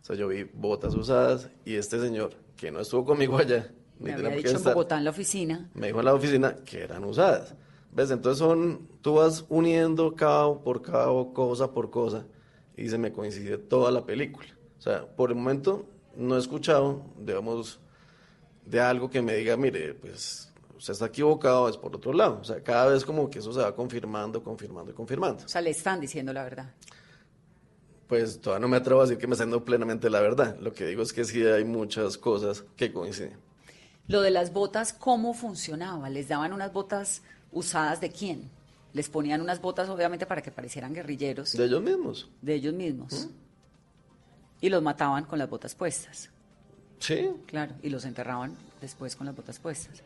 O 0.00 0.04
sea, 0.04 0.14
yo 0.14 0.28
vi 0.28 0.44
botas 0.44 0.94
usadas 0.94 1.50
y 1.64 1.74
este 1.74 1.98
señor, 1.98 2.34
que 2.56 2.70
no 2.70 2.78
estuvo 2.78 3.04
conmigo 3.04 3.36
allá, 3.36 3.72
ni 3.98 4.10
Me 4.10 4.14
había 4.14 4.28
dicho 4.28 4.50
en 4.50 4.56
estar, 4.56 4.74
Bogotá 4.74 4.98
en 4.98 5.04
la 5.04 5.10
oficina. 5.10 5.68
me 5.74 5.88
dijo 5.88 5.98
en 5.98 6.04
la 6.04 6.14
oficina 6.14 6.54
que 6.64 6.80
eran 6.80 7.02
usadas. 7.02 7.56
¿Ves? 7.90 8.12
Entonces 8.12 8.38
son, 8.38 8.86
tú 9.00 9.14
vas 9.14 9.44
uniendo 9.48 10.14
cabo 10.14 10.62
por 10.62 10.82
cabo, 10.82 11.34
cosa 11.34 11.72
por 11.72 11.90
cosa, 11.90 12.26
y 12.76 12.88
se 12.88 12.96
me 12.96 13.10
coincide 13.10 13.58
toda 13.58 13.90
la 13.90 14.06
película. 14.06 14.46
O 14.78 14.80
sea, 14.80 15.04
por 15.04 15.30
el 15.30 15.36
momento 15.36 15.84
no 16.14 16.36
he 16.36 16.38
escuchado, 16.38 17.02
digamos, 17.18 17.80
de 18.64 18.80
algo 18.80 19.10
que 19.10 19.22
me 19.22 19.34
diga, 19.34 19.56
mire, 19.56 19.94
pues 19.94 20.52
usted 20.76 20.92
está 20.92 21.06
equivocado, 21.06 21.68
es 21.68 21.76
por 21.76 21.94
otro 21.94 22.12
lado. 22.12 22.38
O 22.40 22.44
sea, 22.44 22.62
cada 22.62 22.86
vez 22.86 23.04
como 23.04 23.28
que 23.30 23.38
eso 23.40 23.52
se 23.52 23.60
va 23.60 23.74
confirmando, 23.74 24.42
confirmando 24.42 24.92
y 24.92 24.94
confirmando. 24.94 25.44
O 25.44 25.48
sea, 25.48 25.60
le 25.60 25.70
están 25.70 26.00
diciendo 26.00 26.32
la 26.32 26.42
verdad. 26.44 26.72
Pues 28.06 28.40
todavía 28.40 28.60
no 28.62 28.68
me 28.68 28.76
atrevo 28.76 29.00
a 29.00 29.04
decir 29.04 29.18
que 29.18 29.26
me 29.26 29.34
está 29.34 29.44
dando 29.44 29.64
plenamente 29.64 30.10
la 30.10 30.20
verdad. 30.20 30.56
Lo 30.60 30.72
que 30.72 30.86
digo 30.86 31.02
es 31.02 31.12
que 31.12 31.24
sí 31.24 31.44
hay 31.46 31.64
muchas 31.64 32.18
cosas 32.18 32.64
que 32.76 32.92
coinciden. 32.92 33.36
Lo 34.08 34.20
de 34.22 34.32
las 34.32 34.52
botas, 34.52 34.92
¿cómo 34.92 35.32
funcionaba? 35.34 36.10
¿Les 36.10 36.26
daban 36.28 36.52
unas 36.52 36.72
botas 36.72 37.22
usadas 37.52 38.00
de 38.00 38.10
quién? 38.10 38.50
Les 38.92 39.08
ponían 39.08 39.40
unas 39.40 39.60
botas, 39.60 39.88
obviamente, 39.88 40.26
para 40.26 40.42
que 40.42 40.50
parecieran 40.50 40.92
guerrilleros 40.92 41.52
De 41.52 41.64
ellos 41.64 41.80
mismos. 41.80 42.28
de 42.42 42.54
ellos 42.54 42.74
mismos. 42.74 43.28
Y 44.60 44.68
los 44.68 44.82
mataban 44.82 45.24
con 45.26 45.38
las 45.38 45.48
botas 45.48 45.76
puestas. 45.76 46.30
Sí, 47.00 47.30
Claro, 47.46 47.74
y 47.82 47.88
los 47.88 48.04
enterraban 48.04 48.56
después 48.80 49.16
con 49.16 49.26
las 49.26 49.34
botas 49.34 49.58
puestas. 49.58 50.02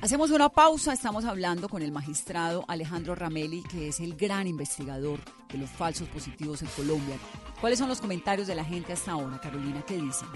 Hacemos 0.00 0.30
una 0.30 0.48
pausa, 0.48 0.94
estamos 0.94 1.26
hablando 1.26 1.68
con 1.68 1.82
el 1.82 1.92
magistrado 1.92 2.64
Alejandro 2.68 3.14
Ramelli, 3.14 3.62
que 3.64 3.88
es 3.88 4.00
el 4.00 4.16
gran 4.16 4.46
investigador 4.46 5.20
de 5.52 5.58
los 5.58 5.68
falsos 5.68 6.08
positivos 6.08 6.62
en 6.62 6.68
Colombia. 6.68 7.16
¿Cuáles 7.60 7.78
son 7.78 7.90
los 7.90 8.00
comentarios 8.00 8.48
de 8.48 8.54
la 8.54 8.64
gente 8.64 8.94
hasta 8.94 9.12
ahora, 9.12 9.38
Carolina? 9.38 9.84
¿Qué 9.86 9.96
dicen? 9.98 10.28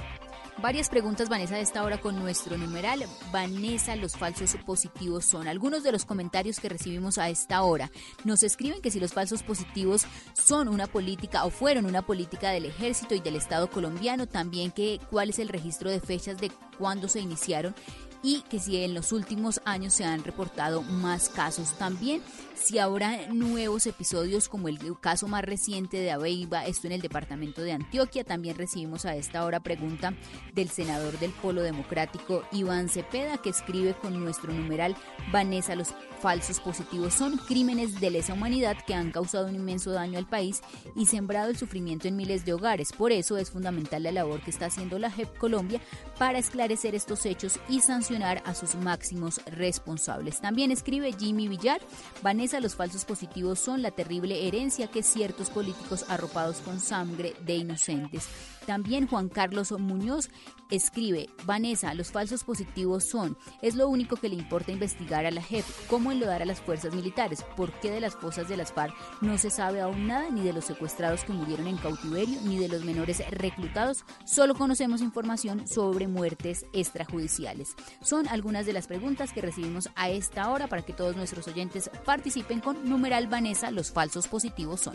Varias 0.58 0.88
preguntas, 0.88 1.28
Vanessa, 1.28 1.56
de 1.56 1.62
esta 1.62 1.82
hora 1.82 1.98
con 1.98 2.16
nuestro 2.16 2.56
numeral. 2.56 3.04
Vanessa, 3.32 3.96
los 3.96 4.16
falsos 4.16 4.54
positivos 4.64 5.24
son. 5.24 5.48
Algunos 5.48 5.82
de 5.82 5.92
los 5.92 6.04
comentarios 6.04 6.60
que 6.60 6.68
recibimos 6.68 7.18
a 7.18 7.28
esta 7.28 7.62
hora 7.62 7.90
nos 8.24 8.42
escriben 8.42 8.80
que 8.80 8.90
si 8.90 9.00
los 9.00 9.12
falsos 9.12 9.42
positivos 9.42 10.06
son 10.32 10.68
una 10.68 10.86
política 10.86 11.44
o 11.44 11.50
fueron 11.50 11.86
una 11.86 12.02
política 12.02 12.50
del 12.50 12.66
ejército 12.66 13.14
y 13.14 13.20
del 13.20 13.36
Estado 13.36 13.68
colombiano, 13.68 14.26
también 14.26 14.70
que 14.70 15.00
cuál 15.10 15.30
es 15.30 15.38
el 15.38 15.48
registro 15.48 15.90
de 15.90 16.00
fechas 16.00 16.38
de 16.38 16.52
cuándo 16.78 17.08
se 17.08 17.20
iniciaron 17.20 17.74
y 18.22 18.40
que 18.42 18.58
si 18.58 18.82
en 18.82 18.94
los 18.94 19.12
últimos 19.12 19.60
años 19.66 19.92
se 19.92 20.04
han 20.04 20.24
reportado 20.24 20.80
más 20.82 21.28
casos 21.28 21.76
también, 21.76 22.22
si 22.54 22.78
habrá 22.78 23.26
nuevos 23.28 23.86
episodios 23.86 24.48
como 24.48 24.68
el 24.68 24.78
caso 25.00 25.28
más 25.28 25.44
reciente 25.44 25.98
de 25.98 26.10
Aveiva, 26.10 26.66
esto 26.66 26.86
en 26.86 26.92
el 26.94 27.00
departamento 27.00 27.62
de 27.62 27.72
Antioquia, 27.72 28.24
también 28.24 28.56
recibimos 28.56 29.04
a 29.04 29.16
esta 29.16 29.44
hora 29.44 29.60
pregunta 29.60 30.14
del 30.54 30.68
senador 30.68 31.18
del 31.18 31.32
Polo 31.32 31.62
Democrático 31.62 32.44
Iván 32.52 32.88
Cepeda 32.88 33.38
que 33.38 33.50
escribe 33.50 33.94
con 33.94 34.18
nuestro 34.22 34.52
numeral 34.52 34.96
Vanessa 35.32 35.74
los 35.74 35.94
falsos 36.24 36.58
positivos 36.58 37.12
son 37.12 37.36
crímenes 37.36 38.00
de 38.00 38.10
lesa 38.10 38.32
humanidad 38.32 38.78
que 38.86 38.94
han 38.94 39.10
causado 39.10 39.46
un 39.46 39.56
inmenso 39.56 39.90
daño 39.90 40.18
al 40.18 40.26
país 40.26 40.62
y 40.96 41.04
sembrado 41.04 41.50
el 41.50 41.58
sufrimiento 41.58 42.08
en 42.08 42.16
miles 42.16 42.46
de 42.46 42.54
hogares. 42.54 42.92
Por 42.92 43.12
eso 43.12 43.36
es 43.36 43.50
fundamental 43.50 44.04
la 44.04 44.10
labor 44.10 44.40
que 44.40 44.50
está 44.50 44.66
haciendo 44.66 44.98
la 44.98 45.10
JEP 45.10 45.36
Colombia 45.36 45.82
para 46.18 46.38
esclarecer 46.38 46.94
estos 46.94 47.26
hechos 47.26 47.60
y 47.68 47.80
sancionar 47.80 48.42
a 48.46 48.54
sus 48.54 48.74
máximos 48.74 49.42
responsables. 49.44 50.40
También 50.40 50.70
escribe 50.70 51.12
Jimmy 51.12 51.46
Villar, 51.46 51.82
Vanessa, 52.22 52.43
los 52.52 52.76
falsos 52.76 53.04
positivos 53.06 53.58
son 53.58 53.80
la 53.80 53.90
terrible 53.90 54.46
herencia 54.46 54.88
que 54.88 55.02
ciertos 55.02 55.48
políticos 55.48 56.04
arropados 56.08 56.58
con 56.58 56.78
sangre 56.78 57.34
de 57.44 57.56
inocentes. 57.56 58.28
También 58.66 59.06
Juan 59.06 59.28
Carlos 59.28 59.72
Muñoz 59.72 60.28
escribe, 60.70 61.28
Vanessa, 61.44 61.94
los 61.94 62.10
falsos 62.10 62.44
positivos 62.44 63.04
son, 63.04 63.36
es 63.62 63.74
lo 63.74 63.88
único 63.88 64.16
que 64.16 64.28
le 64.28 64.34
importa 64.34 64.72
investigar 64.72 65.26
a 65.26 65.30
la 65.30 65.42
JEP, 65.42 65.64
cómo 65.88 66.12
enlodar 66.12 66.42
a 66.42 66.46
las 66.46 66.60
fuerzas 66.60 66.94
militares, 66.94 67.44
por 67.56 67.72
qué 67.80 67.90
de 67.90 68.00
las 68.00 68.14
fosas 68.14 68.48
de 68.48 68.56
las 68.56 68.72
FARC 68.72 68.94
no 69.20 69.38
se 69.38 69.50
sabe 69.50 69.80
aún 69.80 70.06
nada, 70.06 70.30
ni 70.30 70.42
de 70.42 70.52
los 70.52 70.64
secuestrados 70.64 71.24
que 71.24 71.32
murieron 71.32 71.66
en 71.66 71.76
cautiverio, 71.76 72.38
ni 72.42 72.58
de 72.58 72.68
los 72.68 72.84
menores 72.84 73.22
reclutados, 73.30 74.04
solo 74.24 74.54
conocemos 74.54 75.00
información 75.00 75.66
sobre 75.66 76.08
muertes 76.08 76.66
extrajudiciales. 76.72 77.74
Son 78.02 78.28
algunas 78.28 78.66
de 78.66 78.72
las 78.72 78.86
preguntas 78.86 79.32
que 79.32 79.40
recibimos 79.40 79.90
a 79.94 80.10
esta 80.10 80.50
hora 80.50 80.68
para 80.68 80.82
que 80.82 80.92
todos 80.92 81.16
nuestros 81.16 81.46
oyentes 81.48 81.90
participen 82.04 82.60
con 82.60 82.88
numeral 82.88 83.26
Vanessa, 83.26 83.70
los 83.70 83.92
falsos 83.92 84.28
positivos 84.28 84.80
son. 84.80 84.94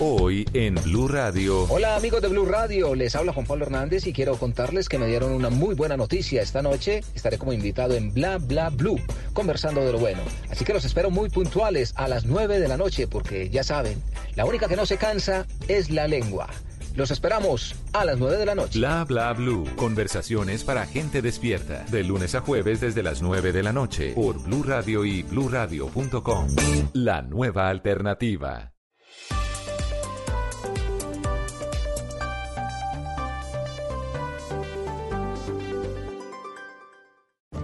Hoy 0.00 0.44
en 0.54 0.74
Blue 0.74 1.06
Radio. 1.06 1.66
Hola 1.70 1.94
amigos 1.94 2.20
de 2.20 2.26
Blue 2.26 2.44
Radio, 2.44 2.96
les 2.96 3.14
habla 3.14 3.32
Juan 3.32 3.46
Pablo 3.46 3.64
Hernández 3.64 4.06
y 4.08 4.12
quiero 4.12 4.36
contarles 4.36 4.88
que 4.88 4.98
me 4.98 5.06
dieron 5.06 5.30
una 5.32 5.50
muy 5.50 5.76
buena 5.76 5.96
noticia. 5.96 6.42
Esta 6.42 6.62
noche 6.62 7.04
estaré 7.14 7.38
como 7.38 7.52
invitado 7.52 7.94
en 7.94 8.12
Bla 8.12 8.38
Bla 8.38 8.70
Blue, 8.70 9.00
conversando 9.32 9.82
de 9.82 9.92
lo 9.92 9.98
bueno. 9.98 10.20
Así 10.50 10.64
que 10.64 10.72
los 10.72 10.84
espero 10.84 11.10
muy 11.10 11.28
puntuales 11.30 11.92
a 11.96 12.08
las 12.08 12.24
9 12.24 12.58
de 12.58 12.66
la 12.66 12.76
noche 12.76 13.06
porque 13.06 13.48
ya 13.50 13.62
saben, 13.62 14.02
la 14.34 14.44
única 14.44 14.66
que 14.66 14.76
no 14.76 14.84
se 14.84 14.96
cansa 14.96 15.46
es 15.68 15.90
la 15.90 16.08
lengua. 16.08 16.48
Los 16.96 17.12
esperamos 17.12 17.76
a 17.92 18.04
las 18.04 18.18
9 18.18 18.36
de 18.36 18.46
la 18.46 18.54
noche. 18.56 18.78
Bla 18.80 19.04
Bla 19.04 19.32
Blue. 19.32 19.64
Conversaciones 19.76 20.64
para 20.64 20.86
gente 20.86 21.22
despierta. 21.22 21.84
De 21.90 22.02
lunes 22.02 22.34
a 22.34 22.40
jueves 22.40 22.80
desde 22.80 23.02
las 23.04 23.22
9 23.22 23.52
de 23.52 23.62
la 23.62 23.72
noche. 23.72 24.12
Por 24.14 24.42
Blue 24.42 24.64
Radio 24.64 25.04
y 25.04 25.22
bluradio.com. 25.22 26.48
La 26.94 27.22
nueva 27.22 27.68
alternativa. 27.68 28.73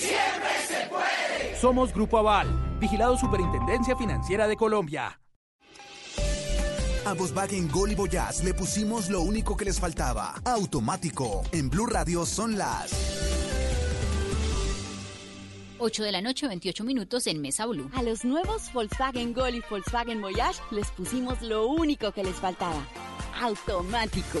¡Siempre 0.00 0.50
se 0.66 0.88
puede! 0.88 1.56
Somos 1.60 1.92
Grupo 1.92 2.18
Aval, 2.18 2.78
vigilado 2.80 3.18
Superintendencia 3.18 3.94
Financiera 3.96 4.48
de 4.48 4.56
Colombia. 4.56 5.20
A 7.04 7.14
Volkswagen 7.14 7.68
Gol 7.70 7.92
y 7.92 7.94
Voyage 7.94 8.44
le 8.44 8.54
pusimos 8.54 9.08
lo 9.08 9.22
único 9.22 9.56
que 9.56 9.64
les 9.64 9.78
faltaba. 9.78 10.34
Automático. 10.44 11.42
En 11.52 11.68
Blue 11.70 11.86
Radio 11.86 12.24
son 12.26 12.56
las 12.58 12.92
8 15.78 16.02
de 16.02 16.12
la 16.12 16.20
noche, 16.20 16.46
28 16.46 16.84
minutos 16.84 17.26
en 17.26 17.40
Mesa 17.40 17.66
Blue. 17.66 17.90
A 17.94 18.02
los 18.02 18.24
nuevos 18.24 18.70
Volkswagen 18.72 19.32
Gol 19.32 19.54
y 19.54 19.62
Volkswagen 19.68 20.20
Voyage 20.20 20.60
les 20.70 20.90
pusimos 20.90 21.40
lo 21.40 21.66
único 21.66 22.12
que 22.12 22.22
les 22.22 22.36
faltaba. 22.36 22.86
Automático. 23.40 24.40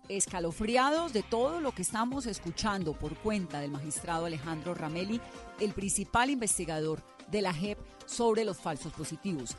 escalofriados 0.17 1.13
de 1.13 1.23
todo 1.23 1.61
lo 1.61 1.71
que 1.73 1.81
estamos 1.81 2.25
escuchando 2.25 2.93
por 2.93 3.15
cuenta 3.17 3.59
del 3.59 3.71
magistrado 3.71 4.25
Alejandro 4.25 4.73
Ramelli, 4.73 5.21
el 5.59 5.73
principal 5.73 6.29
investigador 6.29 7.01
de 7.29 7.41
la 7.41 7.53
JEP 7.53 7.77
sobre 8.05 8.43
los 8.43 8.57
falsos 8.57 8.93
positivos. 8.93 9.55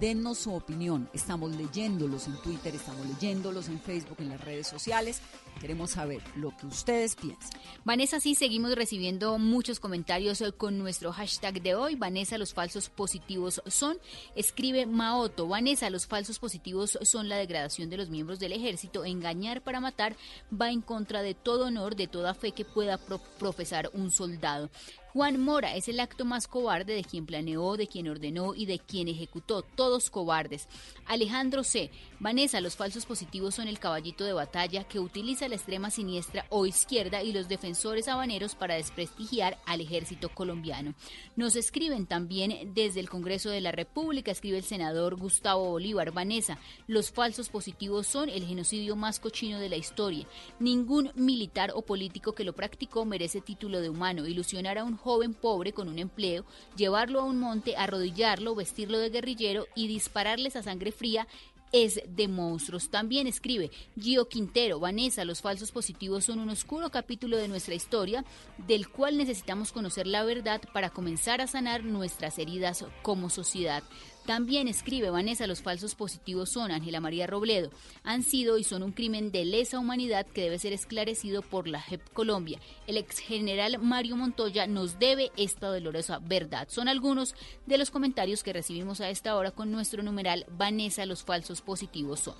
Denos 0.00 0.38
su 0.38 0.52
opinión. 0.52 1.08
Estamos 1.12 1.54
leyéndolos 1.54 2.26
en 2.26 2.36
Twitter, 2.42 2.74
estamos 2.74 3.06
leyéndolos 3.06 3.68
en 3.68 3.80
Facebook, 3.80 4.16
en 4.18 4.30
las 4.30 4.40
redes 4.40 4.66
sociales. 4.66 5.20
Queremos 5.60 5.92
saber 5.92 6.20
lo 6.34 6.56
que 6.56 6.66
ustedes 6.66 7.14
piensan. 7.14 7.60
Vanessa, 7.84 8.18
sí, 8.18 8.34
seguimos 8.34 8.74
recibiendo 8.74 9.38
muchos 9.38 9.78
comentarios 9.78 10.40
eh, 10.40 10.52
con 10.52 10.78
nuestro 10.78 11.12
hashtag 11.12 11.62
de 11.62 11.76
hoy. 11.76 11.94
Vanessa, 11.94 12.38
los 12.38 12.54
falsos 12.54 12.88
positivos 12.88 13.62
son. 13.66 13.96
Escribe 14.34 14.84
Maoto. 14.86 15.46
Vanessa, 15.46 15.88
los 15.90 16.06
falsos 16.06 16.40
positivos 16.40 16.98
son 17.02 17.28
la 17.28 17.36
degradación 17.36 17.88
de 17.88 17.96
los 17.96 18.10
miembros 18.10 18.40
del 18.40 18.52
ejército. 18.52 19.04
Engañar 19.04 19.62
para 19.62 19.80
matar 19.80 20.16
va 20.52 20.70
en 20.70 20.80
contra 20.80 21.22
de 21.22 21.34
todo 21.34 21.66
honor, 21.66 21.94
de 21.94 22.08
toda 22.08 22.34
fe 22.34 22.50
que 22.50 22.64
pueda 22.64 22.98
profesar 23.38 23.90
un 23.92 24.10
soldado. 24.10 24.70
Juan 25.14 25.40
Mora 25.40 25.76
es 25.76 25.86
el 25.86 26.00
acto 26.00 26.24
más 26.24 26.48
cobarde 26.48 26.92
de 26.92 27.04
quien 27.04 27.24
planeó, 27.24 27.76
de 27.76 27.86
quien 27.86 28.08
ordenó 28.08 28.52
y 28.56 28.66
de 28.66 28.80
quien 28.80 29.06
ejecutó, 29.06 29.62
todos 29.62 30.10
cobardes. 30.10 30.66
Alejandro 31.06 31.62
C. 31.62 31.92
Vanessa, 32.18 32.60
los 32.60 32.74
falsos 32.74 33.06
positivos 33.06 33.54
son 33.54 33.68
el 33.68 33.78
caballito 33.78 34.24
de 34.24 34.32
batalla 34.32 34.82
que 34.82 34.98
utiliza 34.98 35.46
la 35.46 35.54
extrema 35.54 35.90
siniestra 35.90 36.46
o 36.48 36.66
izquierda 36.66 37.22
y 37.22 37.32
los 37.32 37.46
defensores 37.46 38.08
habaneros 38.08 38.56
para 38.56 38.74
desprestigiar 38.74 39.56
al 39.66 39.80
ejército 39.80 40.30
colombiano. 40.30 40.94
Nos 41.36 41.54
escriben 41.54 42.06
también 42.06 42.74
desde 42.74 42.98
el 42.98 43.08
Congreso 43.08 43.50
de 43.50 43.60
la 43.60 43.70
República, 43.70 44.32
escribe 44.32 44.58
el 44.58 44.64
senador 44.64 45.14
Gustavo 45.14 45.70
Bolívar. 45.70 46.10
Vanessa, 46.10 46.58
los 46.88 47.12
falsos 47.12 47.50
positivos 47.50 48.08
son 48.08 48.30
el 48.30 48.44
genocidio 48.44 48.96
más 48.96 49.20
cochino 49.20 49.60
de 49.60 49.68
la 49.68 49.76
historia. 49.76 50.26
Ningún 50.58 51.12
militar 51.14 51.70
o 51.72 51.82
político 51.82 52.34
que 52.34 52.42
lo 52.42 52.52
practicó 52.52 53.04
merece 53.04 53.40
título 53.40 53.80
de 53.80 53.90
humano. 53.90 54.26
Ilusionar 54.26 54.78
a 54.78 54.82
un 54.84 55.03
joven 55.04 55.34
pobre 55.34 55.74
con 55.74 55.88
un 55.88 55.98
empleo, 55.98 56.46
llevarlo 56.76 57.20
a 57.20 57.24
un 57.24 57.38
monte, 57.38 57.76
arrodillarlo, 57.76 58.54
vestirlo 58.54 58.98
de 58.98 59.10
guerrillero 59.10 59.66
y 59.74 59.86
dispararles 59.86 60.56
a 60.56 60.62
sangre 60.62 60.92
fría 60.92 61.28
es 61.72 62.00
de 62.08 62.28
monstruos. 62.28 62.88
También 62.88 63.26
escribe 63.26 63.70
Gio 64.00 64.28
Quintero, 64.28 64.80
Vanessa, 64.80 65.24
los 65.24 65.42
falsos 65.42 65.72
positivos 65.72 66.24
son 66.24 66.38
un 66.38 66.48
oscuro 66.48 66.88
capítulo 66.90 67.36
de 67.36 67.48
nuestra 67.48 67.74
historia 67.74 68.24
del 68.66 68.88
cual 68.88 69.18
necesitamos 69.18 69.72
conocer 69.72 70.06
la 70.06 70.24
verdad 70.24 70.62
para 70.72 70.88
comenzar 70.88 71.42
a 71.42 71.48
sanar 71.48 71.84
nuestras 71.84 72.38
heridas 72.38 72.86
como 73.02 73.28
sociedad. 73.28 73.82
También 74.26 74.68
escribe 74.68 75.10
Vanessa, 75.10 75.46
los 75.46 75.60
falsos 75.60 75.94
positivos 75.94 76.50
son 76.50 76.70
Ángela 76.70 77.00
María 77.00 77.26
Robledo. 77.26 77.70
Han 78.04 78.22
sido 78.22 78.56
y 78.56 78.64
son 78.64 78.82
un 78.82 78.92
crimen 78.92 79.30
de 79.30 79.44
lesa 79.44 79.78
humanidad 79.78 80.26
que 80.26 80.40
debe 80.40 80.58
ser 80.58 80.72
esclarecido 80.72 81.42
por 81.42 81.68
la 81.68 81.80
JEP 81.80 82.08
Colombia. 82.14 82.58
El 82.86 82.96
ex 82.96 83.18
general 83.18 83.78
Mario 83.80 84.16
Montoya 84.16 84.66
nos 84.66 84.98
debe 84.98 85.30
esta 85.36 85.68
dolorosa 85.68 86.20
verdad. 86.20 86.68
Son 86.70 86.88
algunos 86.88 87.34
de 87.66 87.76
los 87.76 87.90
comentarios 87.90 88.42
que 88.42 88.54
recibimos 88.54 89.02
a 89.02 89.10
esta 89.10 89.36
hora 89.36 89.50
con 89.50 89.70
nuestro 89.70 90.02
numeral 90.02 90.46
Vanessa, 90.56 91.04
los 91.04 91.22
falsos 91.22 91.60
positivos 91.60 92.20
son. 92.20 92.34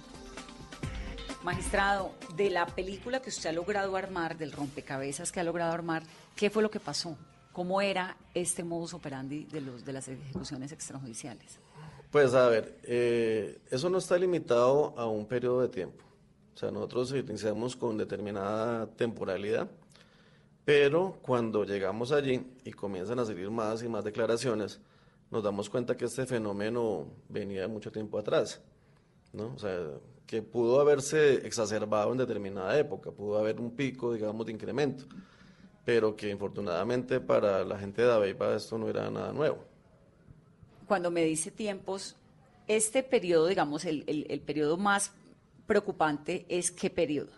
Magistrado, 1.42 2.14
de 2.37 2.49
la 2.49 2.64
película 2.64 3.20
que 3.20 3.29
usted 3.29 3.51
ha 3.51 3.53
logrado 3.53 3.94
armar, 3.97 4.38
del 4.38 4.53
rompecabezas 4.53 5.31
que 5.31 5.40
ha 5.40 5.44
logrado 5.44 5.73
armar, 5.75 6.03
¿qué 6.35 6.49
fue 6.49 6.62
lo 6.62 6.70
que 6.70 6.81
pasó? 6.81 7.18
¿Cómo 7.54 7.80
era 7.80 8.16
este 8.34 8.64
modus 8.64 8.94
operandi 8.94 9.44
de, 9.44 9.60
los, 9.60 9.84
de 9.84 9.92
las 9.92 10.08
ejecuciones 10.08 10.72
extrajudiciales? 10.72 11.60
Pues 12.10 12.34
a 12.34 12.48
ver, 12.48 12.80
eh, 12.82 13.60
eso 13.70 13.88
no 13.88 13.98
está 13.98 14.18
limitado 14.18 14.92
a 14.98 15.06
un 15.06 15.24
periodo 15.24 15.62
de 15.62 15.68
tiempo. 15.68 16.04
O 16.52 16.58
sea, 16.58 16.72
nosotros 16.72 17.12
iniciamos 17.12 17.76
con 17.76 17.96
determinada 17.96 18.88
temporalidad, 18.96 19.70
pero 20.64 21.16
cuando 21.22 21.64
llegamos 21.64 22.10
allí 22.10 22.44
y 22.64 22.72
comienzan 22.72 23.20
a 23.20 23.24
salir 23.24 23.48
más 23.52 23.84
y 23.84 23.88
más 23.88 24.02
declaraciones, 24.02 24.80
nos 25.30 25.44
damos 25.44 25.70
cuenta 25.70 25.96
que 25.96 26.06
este 26.06 26.26
fenómeno 26.26 27.06
venía 27.28 27.68
mucho 27.68 27.92
tiempo 27.92 28.18
atrás, 28.18 28.60
¿no? 29.32 29.54
O 29.54 29.58
sea, 29.60 29.78
que 30.26 30.42
pudo 30.42 30.80
haberse 30.80 31.46
exacerbado 31.46 32.10
en 32.10 32.18
determinada 32.18 32.76
época, 32.76 33.12
pudo 33.12 33.38
haber 33.38 33.60
un 33.60 33.70
pico, 33.76 34.12
digamos, 34.12 34.44
de 34.44 34.52
incremento, 34.52 35.04
pero 35.85 36.16
que 36.16 36.31
infortunadamente 36.31 37.20
para 37.20 37.64
la 37.64 37.79
gente 37.79 38.03
de 38.03 38.12
Aveipa 38.12 38.55
esto 38.55 38.79
no 38.79 38.88
era 38.88 39.11
nada 39.11 39.33
nuevo 39.33 39.75
cuando 40.87 41.11
me 41.11 41.25
dice 41.25 41.51
tiempos, 41.51 42.16
este 42.66 43.03
periodo, 43.03 43.47
digamos, 43.47 43.85
el, 43.85 44.05
el, 44.07 44.40
periodo 44.40 44.77
más 44.77 45.12
preocupante 45.66 46.44
es 46.49 46.70
qué 46.70 46.90
periodo? 46.90 47.31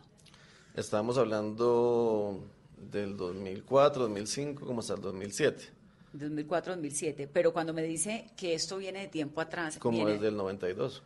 Estamos 0.74 1.16
hablando 1.18 2.40
del 2.90 3.16
2004, 3.16 4.02
2005, 4.02 4.66
como 4.66 4.80
hasta 4.80 4.94
el 4.94 5.00
2007. 5.00 5.70
2004, 6.12 6.74
2007. 6.74 7.28
Pero 7.32 7.52
cuando 7.52 7.72
me 7.72 7.82
dice 7.82 8.30
que 8.36 8.54
esto 8.54 8.76
viene 8.78 9.00
de 9.00 9.08
tiempo 9.08 9.40
atrás. 9.40 9.78
Como 9.78 10.06
desde 10.06 10.28
el 10.28 10.36
92. 10.36 11.02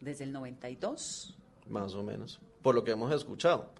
¿Desde 0.00 0.24
el 0.24 0.32
92? 0.32 1.34
Más 1.68 1.94
o 1.94 2.02
menos. 2.02 2.40
Por 2.62 2.74
lo 2.74 2.84
que 2.84 2.92
hemos 2.92 3.12
escuchado. 3.12 3.70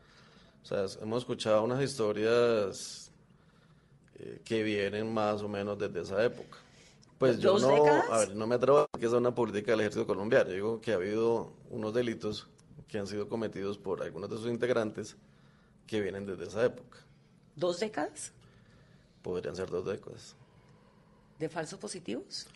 O 0.62 0.66
sea, 0.66 0.84
hemos 1.02 1.22
escuchado 1.22 1.62
unas 1.64 1.82
historias 1.82 3.10
eh, 4.18 4.40
que 4.44 4.62
vienen 4.62 5.12
más 5.12 5.42
o 5.42 5.48
menos 5.48 5.78
desde 5.78 6.02
esa 6.02 6.24
época. 6.24 6.58
Pues 7.18 7.38
yo 7.38 7.58
no, 7.58 7.86
a 7.86 8.18
ver, 8.18 8.34
no 8.34 8.46
me 8.46 8.54
atrevo 8.54 8.78
a 8.78 8.80
decir 8.82 9.00
que 9.00 9.06
es 9.06 9.12
una 9.12 9.34
política 9.34 9.72
del 9.72 9.80
ejército 9.80 10.06
colombiano. 10.06 10.48
Yo 10.48 10.54
digo 10.54 10.80
que 10.80 10.92
ha 10.92 10.96
habido 10.96 11.52
unos 11.70 11.92
delitos 11.92 12.48
que 12.88 12.98
han 12.98 13.06
sido 13.06 13.28
cometidos 13.28 13.78
por 13.78 14.02
algunos 14.02 14.30
de 14.30 14.36
sus 14.36 14.46
integrantes 14.46 15.16
que 15.86 16.00
vienen 16.00 16.24
desde 16.24 16.44
esa 16.44 16.64
época. 16.64 16.98
¿Dos 17.56 17.80
décadas? 17.80 18.32
Podrían 19.22 19.54
ser 19.54 19.70
dos 19.70 19.84
décadas. 19.84 20.34
¿De 21.38 21.48
falsos 21.48 21.78
positivos? 21.78 22.46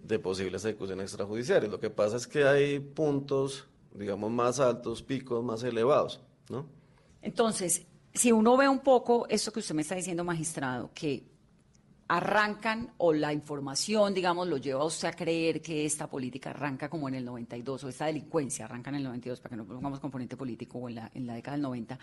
De 0.00 0.18
posibles 0.18 0.64
ejecuciones 0.64 1.04
extrajudiciales. 1.04 1.70
Lo 1.70 1.80
que 1.80 1.90
pasa 1.90 2.16
es 2.16 2.26
que 2.26 2.44
hay 2.44 2.80
puntos, 2.80 3.66
digamos, 3.94 4.30
más 4.30 4.58
altos, 4.60 5.02
picos 5.02 5.44
más 5.44 5.62
elevados, 5.62 6.20
¿no? 6.48 6.66
Entonces, 7.26 7.84
si 8.14 8.30
uno 8.30 8.56
ve 8.56 8.68
un 8.68 8.78
poco 8.78 9.26
esto 9.28 9.52
que 9.52 9.58
usted 9.58 9.74
me 9.74 9.82
está 9.82 9.96
diciendo, 9.96 10.22
magistrado, 10.22 10.92
que 10.94 11.24
arrancan 12.06 12.92
o 12.98 13.12
la 13.12 13.32
información, 13.32 14.14
digamos, 14.14 14.46
lo 14.46 14.58
lleva 14.58 14.82
a 14.82 14.84
usted 14.84 15.08
a 15.08 15.12
creer 15.12 15.60
que 15.60 15.84
esta 15.84 16.08
política 16.08 16.50
arranca 16.50 16.88
como 16.88 17.08
en 17.08 17.16
el 17.16 17.24
92 17.24 17.82
o 17.82 17.88
esta 17.88 18.06
delincuencia 18.06 18.66
arranca 18.66 18.90
en 18.90 18.96
el 18.96 19.02
92 19.02 19.40
para 19.40 19.50
que 19.50 19.56
no 19.56 19.64
pongamos 19.64 19.98
componente 19.98 20.36
político 20.36 20.78
o 20.78 20.88
en 20.88 20.94
la, 20.94 21.10
en 21.14 21.26
la 21.26 21.34
década 21.34 21.56
del 21.56 21.62
90. 21.62 21.98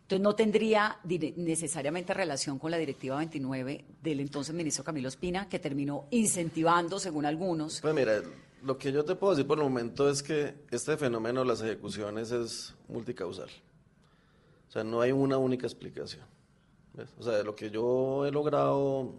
Entonces 0.00 0.22
no 0.22 0.34
tendría 0.34 0.98
necesariamente 1.36 2.14
relación 2.14 2.58
con 2.58 2.70
la 2.70 2.78
Directiva 2.78 3.18
29 3.18 3.84
del 4.02 4.20
entonces 4.20 4.54
ministro 4.54 4.82
Camilo 4.84 5.08
Espina, 5.08 5.50
que 5.50 5.58
terminó 5.58 6.06
incentivando, 6.12 6.98
según 6.98 7.26
algunos. 7.26 7.82
Pues 7.82 7.94
mira, 7.94 8.22
lo 8.62 8.78
que 8.78 8.90
yo 8.90 9.04
te 9.04 9.16
puedo 9.16 9.34
decir 9.34 9.46
por 9.46 9.58
el 9.58 9.64
momento 9.64 10.08
es 10.08 10.22
que 10.22 10.54
este 10.70 10.96
fenómeno 10.96 11.40
de 11.40 11.46
las 11.46 11.60
ejecuciones 11.60 12.32
es 12.32 12.74
multicausal. 12.88 13.50
O 14.72 14.74
sea, 14.74 14.84
no 14.84 15.02
hay 15.02 15.12
una 15.12 15.36
única 15.36 15.66
explicación. 15.66 16.24
O 17.18 17.22
sea, 17.22 17.42
lo 17.42 17.54
que 17.54 17.70
yo 17.70 18.24
he 18.24 18.30
logrado 18.30 19.12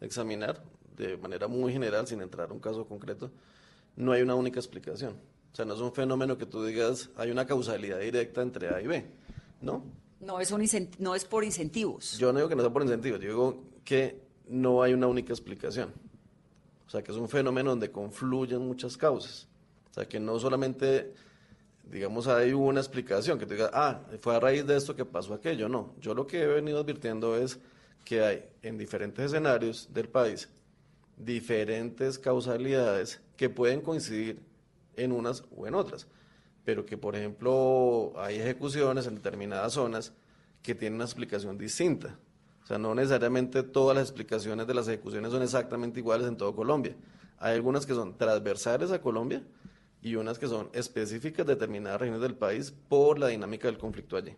examinar 0.00 0.60
de 0.96 1.16
manera 1.16 1.46
muy 1.46 1.72
general, 1.72 2.08
sin 2.08 2.20
entrar 2.22 2.50
a 2.50 2.52
un 2.52 2.58
caso 2.58 2.84
concreto, 2.88 3.30
no 3.94 4.10
hay 4.10 4.22
una 4.22 4.34
única 4.34 4.58
explicación. 4.58 5.12
O 5.52 5.54
sea, 5.54 5.64
no 5.64 5.74
es 5.74 5.80
un 5.80 5.92
fenómeno 5.92 6.36
que 6.36 6.44
tú 6.44 6.64
digas, 6.64 7.08
hay 7.16 7.30
una 7.30 7.46
causalidad 7.46 8.00
directa 8.00 8.42
entre 8.42 8.74
A 8.74 8.82
y 8.82 8.88
B, 8.88 9.06
¿no? 9.60 9.84
No 10.18 10.40
es, 10.40 10.50
un 10.50 10.66
no 10.98 11.14
es 11.14 11.24
por 11.24 11.44
incentivos. 11.44 12.18
Yo 12.18 12.32
no 12.32 12.40
digo 12.40 12.48
que 12.48 12.56
no 12.56 12.62
sea 12.62 12.72
por 12.72 12.82
incentivos, 12.82 13.20
yo 13.20 13.28
digo 13.28 13.62
que 13.84 14.20
no 14.48 14.82
hay 14.82 14.92
una 14.92 15.06
única 15.06 15.32
explicación. 15.32 15.92
O 16.84 16.90
sea, 16.90 17.04
que 17.04 17.12
es 17.12 17.16
un 17.16 17.28
fenómeno 17.28 17.70
donde 17.70 17.92
confluyen 17.92 18.60
muchas 18.60 18.96
causas. 18.96 19.46
O 19.88 19.94
sea, 19.94 20.08
que 20.08 20.18
no 20.18 20.36
solamente, 20.40 21.14
digamos, 21.86 22.26
hay 22.28 22.52
una 22.52 22.80
explicación, 22.80 23.38
que 23.38 23.46
tú 23.46 23.54
digas, 23.54 23.70
ah, 23.72 24.00
fue 24.20 24.36
a 24.36 24.40
raíz 24.40 24.66
de 24.66 24.76
esto 24.76 24.94
que 24.94 25.04
pasó 25.04 25.34
aquello. 25.34 25.68
No, 25.68 25.94
yo 26.00 26.14
lo 26.14 26.26
que 26.26 26.42
he 26.42 26.46
venido 26.46 26.80
advirtiendo 26.80 27.36
es 27.36 27.58
que 28.04 28.22
hay 28.22 28.44
en 28.62 28.76
diferentes 28.76 29.26
escenarios 29.26 29.88
del 29.92 30.08
país 30.08 30.48
diferentes 31.16 32.18
causalidades 32.18 33.20
que 33.36 33.48
pueden 33.48 33.80
coincidir 33.80 34.40
en 34.96 35.12
unas 35.12 35.44
o 35.56 35.66
en 35.66 35.74
otras, 35.74 36.06
pero 36.64 36.84
que 36.84 36.98
por 36.98 37.16
ejemplo 37.16 38.12
hay 38.16 38.36
ejecuciones 38.36 39.06
en 39.06 39.14
determinadas 39.16 39.72
zonas 39.74 40.12
que 40.62 40.74
tienen 40.74 40.96
una 40.96 41.04
explicación 41.04 41.56
distinta. 41.56 42.18
O 42.62 42.66
sea, 42.66 42.78
no 42.78 42.94
necesariamente 42.94 43.62
todas 43.62 43.96
las 43.96 44.08
explicaciones 44.08 44.66
de 44.66 44.74
las 44.74 44.88
ejecuciones 44.88 45.30
son 45.30 45.42
exactamente 45.42 46.00
iguales 46.00 46.26
en 46.26 46.36
todo 46.36 46.54
Colombia. 46.54 46.96
Hay 47.38 47.54
algunas 47.54 47.86
que 47.86 47.94
son 47.94 48.16
transversales 48.16 48.90
a 48.90 49.00
Colombia 49.00 49.42
y 50.06 50.14
unas 50.14 50.38
que 50.38 50.46
son 50.46 50.70
específicas 50.72 51.44
de 51.44 51.54
determinadas 51.54 52.00
regiones 52.00 52.22
del 52.22 52.36
país 52.36 52.72
por 52.88 53.18
la 53.18 53.26
dinámica 53.26 53.66
del 53.66 53.76
conflicto 53.76 54.16
allí. 54.16 54.36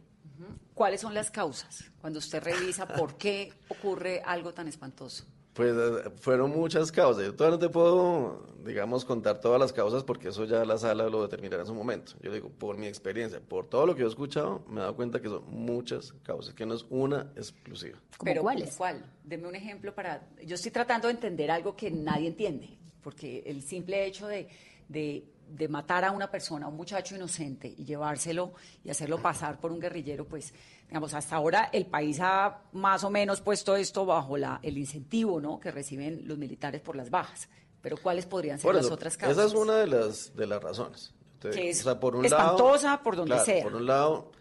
¿Cuáles 0.72 1.02
son 1.02 1.12
las 1.12 1.30
causas? 1.30 1.90
Cuando 2.00 2.20
usted 2.20 2.42
revisa 2.42 2.88
por 2.88 3.18
qué 3.18 3.52
ocurre 3.68 4.22
algo 4.24 4.54
tan 4.54 4.66
espantoso. 4.66 5.24
Pues 5.52 5.74
eh, 5.76 6.10
fueron 6.20 6.52
muchas 6.52 6.90
causas. 6.90 7.24
Yo 7.24 7.34
todavía 7.34 7.58
no 7.58 7.66
te 7.66 7.68
puedo, 7.68 8.46
digamos, 8.64 9.04
contar 9.04 9.42
todas 9.42 9.60
las 9.60 9.74
causas 9.74 10.04
porque 10.04 10.28
eso 10.28 10.46
ya 10.46 10.64
la 10.64 10.78
sala 10.78 11.06
lo 11.10 11.20
determinará 11.20 11.64
en 11.64 11.66
su 11.66 11.74
momento. 11.74 12.12
Yo 12.22 12.32
digo, 12.32 12.48
por 12.48 12.78
mi 12.78 12.86
experiencia, 12.86 13.38
por 13.40 13.68
todo 13.68 13.84
lo 13.84 13.94
que 13.94 14.00
yo 14.00 14.06
he 14.06 14.10
escuchado, 14.10 14.64
me 14.68 14.76
he 14.76 14.80
dado 14.80 14.96
cuenta 14.96 15.20
que 15.20 15.28
son 15.28 15.42
muchas 15.50 16.14
causas, 16.22 16.54
que 16.54 16.64
no 16.64 16.76
es 16.76 16.86
una 16.88 17.30
exclusiva. 17.36 17.98
¿Pero 18.24 18.40
cuáles? 18.40 18.74
¿Cuál? 18.74 19.04
Deme 19.22 19.46
un 19.46 19.54
ejemplo 19.54 19.94
para... 19.94 20.26
Yo 20.46 20.54
estoy 20.54 20.70
tratando 20.70 21.08
de 21.08 21.14
entender 21.14 21.50
algo 21.50 21.76
que 21.76 21.90
nadie 21.90 22.28
entiende. 22.28 22.78
porque 23.02 23.42
el 23.44 23.62
simple 23.62 24.06
hecho 24.06 24.26
de, 24.28 24.48
de, 24.88 25.24
de 25.48 25.68
matar 25.68 26.04
a 26.04 26.10
una 26.10 26.30
persona, 26.30 26.66
a 26.66 26.68
un 26.68 26.76
muchacho 26.76 27.16
inocente, 27.16 27.74
y 27.76 27.84
llevárselo 27.84 28.52
y 28.84 28.90
hacerlo 28.90 29.20
pasar 29.20 29.58
por 29.58 29.72
un 29.72 29.80
guerrillero, 29.80 30.26
pues, 30.26 30.52
digamos, 30.86 31.14
hasta 31.14 31.36
ahora 31.36 31.70
el 31.72 31.86
país 31.86 32.18
ha 32.20 32.62
más 32.72 33.04
o 33.04 33.10
menos 33.10 33.40
puesto 33.40 33.76
esto 33.76 34.04
bajo 34.06 34.36
la, 34.36 34.60
el 34.62 34.78
incentivo 34.78 35.40
¿no? 35.40 35.58
que 35.58 35.70
reciben 35.70 36.26
los 36.26 36.38
militares 36.38 36.80
por 36.80 36.96
las 36.96 37.10
bajas. 37.10 37.48
Pero 37.80 37.96
¿cuáles 37.96 38.26
podrían 38.26 38.58
ser 38.58 38.74
las 38.74 38.90
otras 38.90 39.16
causas? 39.16 39.38
Esa 39.38 39.46
es 39.46 39.54
una 39.54 39.76
de 39.76 39.86
las, 39.86 40.34
de 40.34 40.46
las 40.46 40.62
razones. 40.62 41.14
que 41.40 41.70
es 41.70 41.82
por 41.84 42.16
un 42.16 42.24
espantosa 42.24 43.02
por 43.02 43.16
donde 43.16 43.38
sea. 43.40 43.62
Por 43.62 43.76
un 43.76 43.86
lado, 43.86 44.32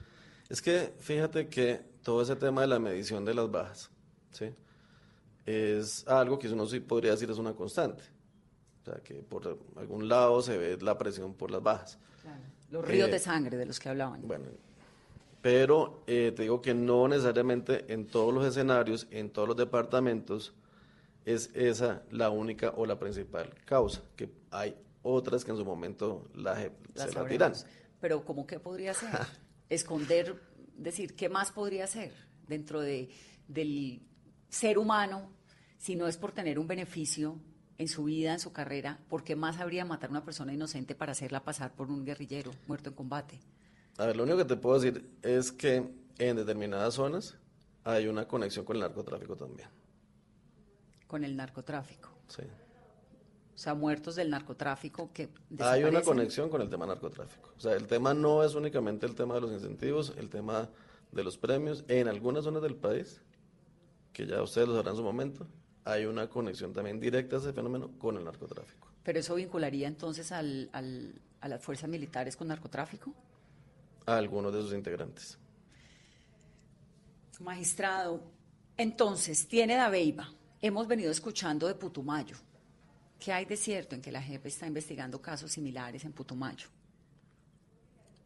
es 0.50 0.62
que 0.62 0.94
fíjate 1.00 1.48
que 1.48 1.82
todo 2.02 2.22
ese 2.22 2.36
tema 2.36 2.62
de 2.62 2.68
la 2.68 2.80
medición 2.80 3.26
de 3.26 3.34
las 3.34 3.52
bajas, 3.52 3.92
¿sí? 4.32 4.54
es 5.48 6.06
algo 6.08 6.38
que 6.38 6.50
uno 6.50 6.66
sí 6.66 6.82
podría 6.82 7.12
decir 7.12 7.32
es 7.32 7.38
una 7.38 7.54
constante. 7.54 8.04
O 8.88 8.92
sea, 8.92 9.04
que 9.04 9.16
por 9.16 9.60
algún 9.76 10.08
lado 10.08 10.42
se 10.42 10.58
ve 10.58 10.78
la 10.82 10.98
presión 10.98 11.34
por 11.34 11.52
las 11.52 11.62
bajas. 11.62 11.98
Los 12.70 12.86
ríos 12.86 13.10
de 13.10 13.18
eh, 13.18 13.20
sangre 13.20 13.58
de 13.58 13.66
los 13.66 13.80
que 13.80 13.90
hablaban. 13.90 14.26
Bueno, 14.26 14.46
pero 15.42 16.04
eh, 16.08 16.32
te 16.36 16.44
digo 16.44 16.62
que 16.62 16.74
no 16.74 17.08
necesariamente 17.08 17.92
en 17.94 18.08
todos 18.08 18.34
los 18.34 18.46
escenarios, 18.46 19.08
en 19.12 19.30
todos 19.30 19.48
los 19.48 19.58
departamentos, 19.58 20.54
es 21.26 21.50
esa 21.54 22.04
la 22.12 22.30
única 22.30 22.74
o 22.76 22.86
la 22.86 22.98
principal 22.98 23.54
causa, 23.66 24.02
que 24.16 24.30
hay 24.52 24.76
otras 25.02 25.44
que 25.44 25.52
en 25.52 25.58
su 25.58 25.66
momento 25.66 26.30
la, 26.34 26.56
se 26.96 27.12
la 27.14 27.26
tiran. 27.28 27.54
Pero 28.00 28.24
¿cómo 28.24 28.48
que 28.48 28.60
podría 28.60 28.94
ser? 28.94 29.10
Esconder, 29.70 30.42
decir, 30.78 31.16
¿qué 31.16 31.28
más 31.28 31.52
podría 31.52 31.88
ser 31.88 32.14
dentro 32.48 32.80
de, 32.80 33.10
del 33.48 34.02
ser 34.50 34.78
humano 34.78 35.30
si 35.78 35.96
no 35.96 36.08
es 36.08 36.18
por 36.18 36.32
tener 36.32 36.58
un 36.58 36.68
beneficio 36.68 37.38
en 37.78 37.88
su 37.88 38.06
vida, 38.06 38.34
en 38.34 38.40
su 38.40 38.52
carrera, 38.52 39.00
¿por 39.10 39.24
qué 39.24 39.36
más 39.36 39.60
habría 39.60 39.86
matar 39.86 40.10
a 40.10 40.12
una 40.12 40.26
persona 40.26 40.54
inocente 40.54 40.96
para 40.96 41.12
hacerla 41.12 41.44
pasar 41.44 41.74
por 41.74 41.90
un 41.90 42.06
guerrillero 42.06 42.52
muerto 42.68 42.90
en 42.90 42.96
combate? 42.96 43.40
A 43.98 44.06
ver, 44.06 44.16
lo 44.16 44.24
único 44.24 44.38
que 44.38 44.46
te 44.46 44.56
puedo 44.56 44.80
decir 44.80 45.10
es 45.22 45.52
que 45.52 45.92
en 46.18 46.36
determinadas 46.36 46.96
zonas 46.96 47.36
hay 47.84 48.08
una 48.08 48.28
conexión 48.28 48.66
con 48.66 48.76
el 48.76 48.82
narcotráfico 48.82 49.36
también. 49.36 49.70
Con 51.08 51.24
el 51.24 51.36
narcotráfico. 51.36 52.10
Sí. 52.28 52.44
O 52.44 53.60
sea, 53.60 53.74
muertos 53.74 54.16
del 54.16 54.30
narcotráfico 54.30 55.12
que 55.14 55.30
Hay 55.60 55.84
una 55.84 56.02
conexión 56.02 56.50
con 56.50 56.62
el 56.62 56.70
tema 56.70 56.86
narcotráfico. 56.86 57.54
O 57.58 57.60
sea, 57.60 57.74
el 57.74 57.88
tema 57.88 58.14
no 58.14 58.44
es 58.44 58.54
únicamente 58.54 59.08
el 59.08 59.16
tema 59.16 59.34
de 59.36 59.42
los 59.42 59.52
incentivos, 59.52 60.14
el 60.18 60.30
tema 60.30 60.70
de 61.12 61.24
los 61.24 61.38
premios. 61.38 61.84
En 61.88 62.08
algunas 62.08 62.44
zonas 62.44 62.62
del 62.62 62.76
país, 62.76 63.20
que 64.14 64.28
ya 64.28 64.44
ustedes 64.44 64.68
lo 64.68 64.76
sabrán 64.76 64.94
en 64.94 64.98
su 64.98 65.04
momento, 65.04 65.48
hay 65.88 66.06
una 66.06 66.28
conexión 66.28 66.74
también 66.74 67.00
directa 67.00 67.38
a 67.38 67.40
ese 67.40 67.54
fenómeno 67.54 67.92
con 67.98 68.18
el 68.18 68.24
narcotráfico. 68.26 68.90
¿Pero 69.04 69.20
eso 69.20 69.36
vincularía 69.36 69.88
entonces 69.88 70.34
al, 70.34 70.70
a 70.74 71.48
las 71.48 71.64
fuerzas 71.64 71.90
militares 71.90 72.36
con 72.36 72.50
narcotráfico? 72.50 73.14
A 74.06 74.18
algunos 74.18 74.54
de 74.54 74.62
sus 74.62 74.74
integrantes. 74.74 75.38
Magistrado, 77.40 78.22
entonces, 78.76 79.48
tiene 79.48 79.76
Dabeiba. 79.76 80.30
Hemos 80.62 80.88
venido 80.88 81.10
escuchando 81.10 81.68
de 81.68 81.76
Putumayo. 81.76 82.36
¿Qué 83.18 83.32
hay 83.32 83.46
de 83.46 83.56
cierto 83.56 83.96
en 83.96 84.02
que 84.02 84.12
la 84.12 84.22
JEP 84.22 84.46
está 84.48 84.68
investigando 84.68 85.22
casos 85.22 85.52
similares 85.54 86.04
en 86.04 86.12
Putumayo? 86.12 86.68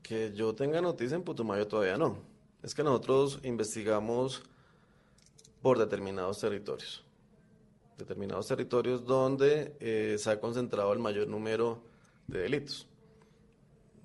Que 0.01 0.33
yo 0.33 0.55
tenga 0.55 0.81
noticia 0.81 1.15
en 1.15 1.23
Putumayo 1.23 1.67
todavía 1.67 1.97
no. 1.97 2.17
Es 2.63 2.73
que 2.73 2.83
nosotros 2.83 3.39
investigamos 3.43 4.41
por 5.61 5.77
determinados 5.77 6.39
territorios 6.39 7.03
determinados 8.01 8.47
territorios 8.47 9.05
donde 9.05 9.75
eh, 9.79 10.17
se 10.17 10.29
ha 10.29 10.39
concentrado 10.39 10.91
el 10.93 10.99
mayor 10.99 11.27
número 11.27 11.81
de 12.27 12.39
delitos. 12.39 12.87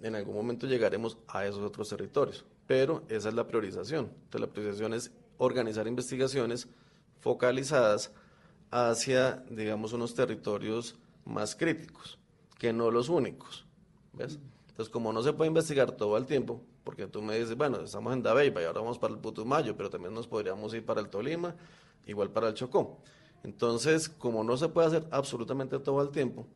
En 0.02 0.14
algún 0.14 0.34
momento 0.34 0.66
llegaremos 0.66 1.18
a 1.28 1.46
esos 1.46 1.62
otros 1.62 1.88
territorios, 1.88 2.44
pero 2.66 3.02
esa 3.08 3.28
es 3.28 3.34
la 3.34 3.46
priorización. 3.46 4.10
Entonces, 4.24 4.40
la 4.40 4.52
priorización 4.52 4.94
es 4.94 5.10
organizar 5.38 5.86
investigaciones 5.86 6.68
focalizadas 7.20 8.12
hacia, 8.70 9.44
digamos, 9.50 9.92
unos 9.92 10.14
territorios 10.14 10.96
más 11.24 11.56
críticos, 11.56 12.18
que 12.58 12.72
no 12.72 12.90
los 12.90 13.08
únicos. 13.08 13.64
¿Ves? 14.12 14.38
Entonces, 14.68 14.92
como 14.92 15.12
no 15.12 15.22
se 15.22 15.32
puede 15.32 15.48
investigar 15.48 15.92
todo 15.92 16.16
el 16.16 16.26
tiempo, 16.26 16.60
porque 16.84 17.06
tú 17.06 17.22
me 17.22 17.38
dices, 17.38 17.56
bueno, 17.56 17.80
estamos 17.80 18.12
en 18.12 18.22
Dabeiba 18.22 18.60
y 18.60 18.64
ahora 18.64 18.80
vamos 18.80 18.98
para 18.98 19.14
el 19.14 19.18
Putumayo, 19.18 19.76
pero 19.76 19.90
también 19.90 20.14
nos 20.14 20.28
podríamos 20.28 20.72
ir 20.74 20.84
para 20.84 21.00
el 21.00 21.08
Tolima, 21.08 21.54
igual 22.06 22.30
para 22.30 22.48
el 22.48 22.54
Chocó. 22.54 22.98
Entonces, 23.46 24.08
como 24.08 24.42
no 24.42 24.56
se 24.56 24.68
puede 24.68 24.88
hacer 24.88 25.06
absolutamente 25.12 25.78
todo 25.78 26.02
el 26.02 26.10
tiempo, 26.10 26.48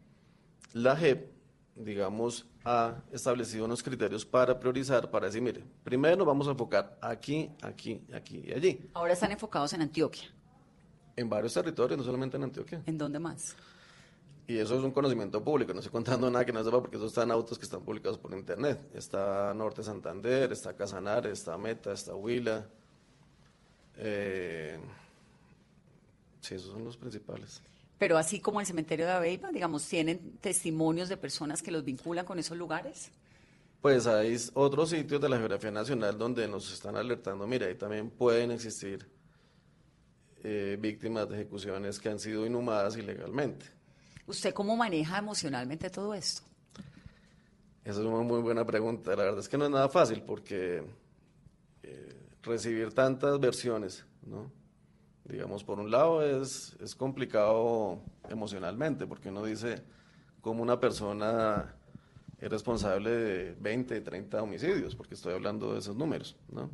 la 0.72 0.97
JEP, 0.97 1.30
digamos, 1.76 2.47
ha 2.64 2.97
establecido 3.12 3.64
unos 3.64 3.80
criterios 3.80 4.26
para 4.26 4.59
priorizar, 4.59 5.09
para 5.09 5.26
decir, 5.26 5.41
mire, 5.41 5.62
primero 5.84 6.24
vamos 6.24 6.49
a 6.49 6.51
enfocar 6.51 6.99
aquí, 7.01 7.49
aquí, 7.62 8.03
aquí 8.12 8.43
y 8.45 8.53
allí. 8.53 8.91
Ahora 8.93 9.12
están 9.12 9.30
enfocados 9.30 9.72
en 9.72 9.82
Antioquia. 9.82 10.34
En 11.14 11.28
varios 11.28 11.55
territorios, 11.55 11.97
no 11.97 12.03
solamente 12.03 12.36
en 12.36 12.43
Antioquia. 12.43 12.82
¿En 12.84 12.99
dónde 12.99 13.20
más? 13.20 13.55
Y 14.49 14.59
eso 14.59 14.76
es 14.76 14.82
un 14.82 14.91
conocimiento 14.91 15.45
público, 15.45 15.72
no 15.72 15.78
estoy 15.78 15.93
contando 15.93 16.28
nada 16.28 16.45
que 16.45 16.53
no 16.53 16.64
sepa 16.64 16.80
porque 16.80 16.97
eso 16.97 17.07
está 17.07 17.22
en 17.22 17.30
autos 17.30 17.57
que 17.57 17.66
están 17.66 17.82
publicados 17.82 18.18
por 18.18 18.32
internet. 18.32 18.91
Está 18.95 19.55
Norte 19.55 19.84
Santander, 19.84 20.51
está 20.51 20.74
Casanar, 20.74 21.28
está 21.28 21.57
Meta, 21.57 21.93
está 21.93 22.16
Huila. 22.16 22.66
Eh, 23.95 24.76
Sí, 26.51 26.57
esos 26.57 26.72
son 26.72 26.84
los 26.84 26.96
principales. 26.96 27.62
Pero 27.96 28.18
así 28.18 28.40
como 28.40 28.59
el 28.59 28.66
cementerio 28.66 29.07
de 29.07 29.12
Aveipa, 29.12 29.53
digamos, 29.53 29.86
¿tienen 29.86 30.38
testimonios 30.40 31.09
de 31.09 31.16
personas 31.16 31.62
que 31.62 31.70
los 31.70 31.84
vinculan 31.84 32.26
con 32.26 32.40
esos 32.40 32.59
lugares? 32.59 33.12
Pues 33.80 34.09
hay 34.09 34.36
otros 34.55 34.90
sitios 34.90 35.20
de 35.20 35.28
la 35.28 35.38
geografía 35.38 35.70
nacional 35.70 36.18
donde 36.18 36.48
nos 36.48 36.72
están 36.72 36.96
alertando, 36.96 37.46
mira, 37.46 37.68
ahí 37.68 37.76
también 37.76 38.11
pueden 38.11 38.51
existir 38.51 39.09
eh, 40.42 40.76
víctimas 40.80 41.28
de 41.28 41.36
ejecuciones 41.36 42.01
que 42.01 42.09
han 42.09 42.18
sido 42.18 42.44
inhumadas 42.44 42.96
ilegalmente. 42.96 43.66
¿Usted 44.26 44.53
cómo 44.53 44.76
maneja 44.76 45.18
emocionalmente 45.18 45.88
todo 45.88 46.14
esto? 46.14 46.42
Esa 47.84 48.01
es 48.01 48.07
una 48.07 48.24
muy 48.24 48.40
buena 48.40 48.66
pregunta. 48.66 49.14
La 49.14 49.22
verdad 49.22 49.38
es 49.38 49.48
que 49.48 49.57
no 49.57 49.66
es 49.66 49.70
nada 49.70 49.88
fácil 49.88 50.22
porque 50.22 50.82
eh, 51.84 52.16
recibir 52.42 52.92
tantas 52.92 53.38
versiones, 53.38 54.05
¿no? 54.26 54.59
Digamos, 55.31 55.64
por 55.64 55.78
un 55.78 55.91
lado 55.91 56.22
es, 56.22 56.76
es 56.81 56.95
complicado 56.95 58.01
emocionalmente, 58.28 59.07
porque 59.07 59.28
uno 59.28 59.45
dice 59.45 59.83
cómo 60.41 60.62
una 60.62 60.78
persona 60.81 61.74
es 62.39 62.51
responsable 62.51 63.11
de 63.11 63.57
20, 63.61 64.01
30 64.01 64.43
homicidios, 64.43 64.97
porque 64.97 65.14
estoy 65.14 65.35
hablando 65.35 65.72
de 65.72 65.81
esos 65.81 65.95
números, 65.95 66.37
¿no? 66.51 66.70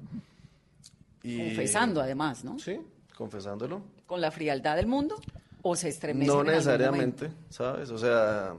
Y, 1.22 1.38
Confesando 1.38 2.00
además, 2.00 2.44
¿no? 2.44 2.58
Sí, 2.58 2.80
confesándolo. 3.16 3.82
¿Con 4.06 4.20
la 4.20 4.30
frialdad 4.30 4.76
del 4.76 4.86
mundo 4.86 5.16
o 5.62 5.74
se 5.74 5.88
estremece? 5.88 6.30
No 6.30 6.44
necesariamente, 6.44 7.32
¿sabes? 7.48 7.90
O 7.90 7.98
sea, 7.98 8.54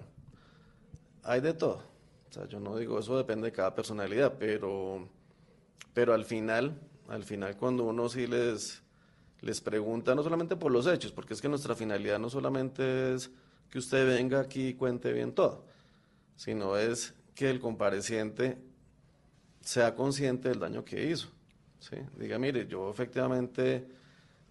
hay 1.23 1.39
de 1.39 1.53
todo. 1.53 1.81
O 2.29 2.33
sea, 2.33 2.45
yo 2.45 2.59
no 2.59 2.75
digo, 2.75 2.99
eso 2.99 3.17
depende 3.17 3.45
de 3.47 3.51
cada 3.53 3.73
personalidad, 3.73 4.33
pero, 4.37 5.07
pero 5.93 6.13
al 6.13 6.25
final, 6.25 6.77
al 7.07 7.23
final 7.23 7.55
cuando 7.55 7.85
uno 7.85 8.09
sí 8.09 8.27
les 8.27 8.83
les 9.41 9.61
pregunta 9.61 10.15
no 10.15 10.23
solamente 10.23 10.55
por 10.55 10.71
los 10.71 10.87
hechos, 10.87 11.11
porque 11.11 11.33
es 11.33 11.41
que 11.41 11.49
nuestra 11.49 11.75
finalidad 11.75 12.19
no 12.19 12.29
solamente 12.29 13.13
es 13.13 13.29
que 13.69 13.79
usted 13.79 14.07
venga 14.07 14.39
aquí 14.39 14.69
y 14.69 14.73
cuente 14.73 15.13
bien 15.13 15.33
todo, 15.33 15.63
sino 16.35 16.77
es 16.77 17.13
que 17.35 17.49
el 17.49 17.59
compareciente 17.59 18.57
sea 19.61 19.93
consciente 19.95 20.49
del 20.49 20.59
daño 20.59 20.83
que 20.83 21.09
hizo. 21.09 21.27
¿sí? 21.79 21.97
Diga, 22.17 22.39
mire, 22.39 22.67
yo 22.67 22.89
efectivamente 22.89 23.87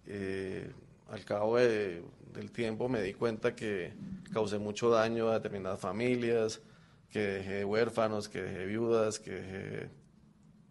eh, 0.05 0.71
al 1.09 1.25
cabo 1.25 1.57
del 1.57 2.51
tiempo 2.53 2.87
me 2.87 3.01
di 3.01 3.13
cuenta 3.13 3.55
que 3.55 3.93
causé 4.31 4.57
mucho 4.57 4.89
daño 4.89 5.29
a 5.29 5.33
determinadas 5.33 5.79
familias, 5.79 6.61
que 7.09 7.19
dejé 7.19 7.65
huérfanos, 7.65 8.29
que 8.29 8.41
dejé 8.41 8.65
viudas, 8.65 9.19
que 9.19 9.31
dejé 9.31 9.89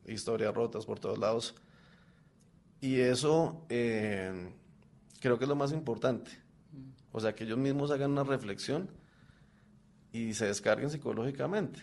historias 0.07 0.55
rotas 0.55 0.87
por 0.87 1.01
todos 1.01 1.19
lados 1.19 1.55
y 2.81 3.01
eso 3.01 3.65
eh, 3.69 4.51
creo 5.21 5.39
que 5.39 5.45
es 5.45 5.49
lo 5.49 5.57
más 5.57 5.73
importante. 5.73 6.31
O 7.13 7.21
sea, 7.21 7.35
que 7.35 7.45
ellos 7.45 7.59
mismos 7.59 7.91
hagan 7.91 8.13
una 8.13 8.25
reflexión 8.25 8.91
y 10.13 10.35
se 10.35 10.47
descarguen 10.47 10.91
psicológicamente. 10.91 11.81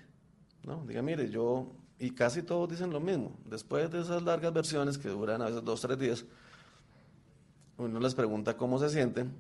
¿no? 0.64 0.86
Diga, 0.86 1.02
mire, 1.02 1.30
yo, 1.30 1.72
y 2.00 2.12
casi 2.12 2.44
todos 2.44 2.70
dicen 2.70 2.92
lo 2.92 3.00
mismo. 3.00 3.36
Después 3.46 3.90
de 3.92 4.02
esas 4.02 4.22
largas 4.24 4.54
versiones 4.54 4.98
que 4.98 5.10
duran 5.10 5.42
a 5.42 5.46
veces 5.46 5.64
dos, 5.64 5.82
tres 5.82 5.98
días, 5.98 6.26
uno 7.78 8.00
les 8.00 8.14
pregunta 8.14 8.56
cómo 8.56 8.78
se 8.78 8.90
sienten. 8.90 9.34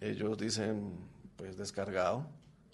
Ellos 0.00 0.38
dicen, 0.38 0.96
pues 1.36 1.56
descargado. 1.56 2.26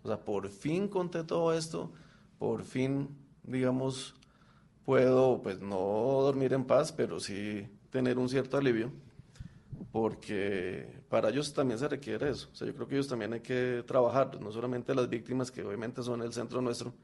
O 0.03 0.09
sea, 0.09 0.18
por 0.24 0.49
fin 0.49 0.89
conté 0.89 1.24
todo 1.24 1.53
esto, 1.53 1.93
por 2.39 2.64
fin, 2.64 3.09
digamos, 3.43 4.14
puedo, 4.85 5.43
pues 5.43 5.61
no 5.61 5.76
dormir 5.76 6.53
en 6.53 6.64
paz, 6.64 6.93
pero 6.93 7.20
sí 7.20 7.68
tener 7.91 8.18
un 8.18 8.28
cierto 8.28 8.57
alivio, 8.57 8.91
porque 9.93 11.03
para 11.09 11.30
ellos 11.30 11.53
también 11.53 11.78
se 11.78 11.88
requiere 11.88 12.30
eso. 12.30 12.49
O 12.53 12.55
sea, 12.55 12.66
yo 12.66 12.74
creo 12.74 12.86
que 12.86 12.95
ellos 12.95 13.09
también 13.09 13.32
hay 13.32 13.41
que 13.41 13.84
trabajar, 13.86 14.41
no 14.41 14.53
solamente 14.53 14.95
las 14.95 15.09
víctimas, 15.09 15.51
que 15.51 15.62
obviamente 15.62 16.03
son 16.03 16.22
el 16.22 16.32
centro 16.32 16.61
nuestro, 16.61 16.95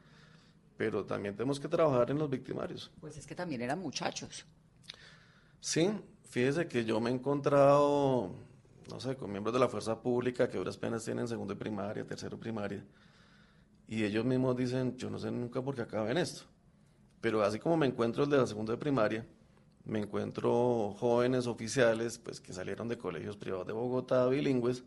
pero 0.77 1.05
también 1.05 1.35
tenemos 1.35 1.59
que 1.59 1.69
trabajar 1.69 2.11
en 2.11 2.19
los 2.19 2.31
victimarios. 2.31 2.91
Pues 3.01 3.17
es 3.17 3.27
que 3.27 3.35
también 3.35 3.63
eran 3.63 3.81
muchachos. 3.81 4.47
Sí, 5.61 5.91
fíjese 6.29 6.69
que 6.69 6.85
yo 6.85 7.01
me 7.01 7.11
he 7.11 7.15
encontrado, 7.15 8.31
no 8.89 9.01
sé, 9.01 9.17
con 9.17 9.31
miembros 9.31 9.53
de 9.53 9.61
la 9.61 9.69
fuerza 9.69 10.01
pública 10.01 10.49
que 10.49 10.59
duras 10.59 10.77
penas 10.77 11.05
tienen 11.05 11.27
segundo 11.27 11.55
de 11.55 11.59
primaria, 11.59 12.05
tercero 12.05 12.37
de 12.37 12.43
primaria, 12.43 12.85
y 13.89 14.05
ellos 14.05 14.25
mismos 14.25 14.57
dicen, 14.57 14.97
yo 14.97 15.11
no 15.11 15.19
sé 15.19 15.31
nunca 15.31 15.63
por 15.63 15.75
qué 15.75 15.83
acaben 15.83 16.17
esto. 16.19 16.43
Pero 17.21 17.43
así 17.43 17.59
como 17.59 17.77
me 17.77 17.87
encuentro 17.87 18.25
el 18.25 18.31
de 18.31 18.37
la 18.37 18.47
segunda 18.47 18.73
de 18.73 18.79
primaria, 18.79 19.27
me 19.87 20.01
encuentro 20.01 20.95
jóvenes 20.99 21.47
oficiales 21.47 22.19
pues 22.19 22.41
que 22.41 22.53
salieron 22.53 22.89
de 22.89 22.99
colegios 22.99 23.37
privados 23.37 23.67
de 23.67 23.73
Bogotá, 23.73 24.27
bilingües, 24.27 24.85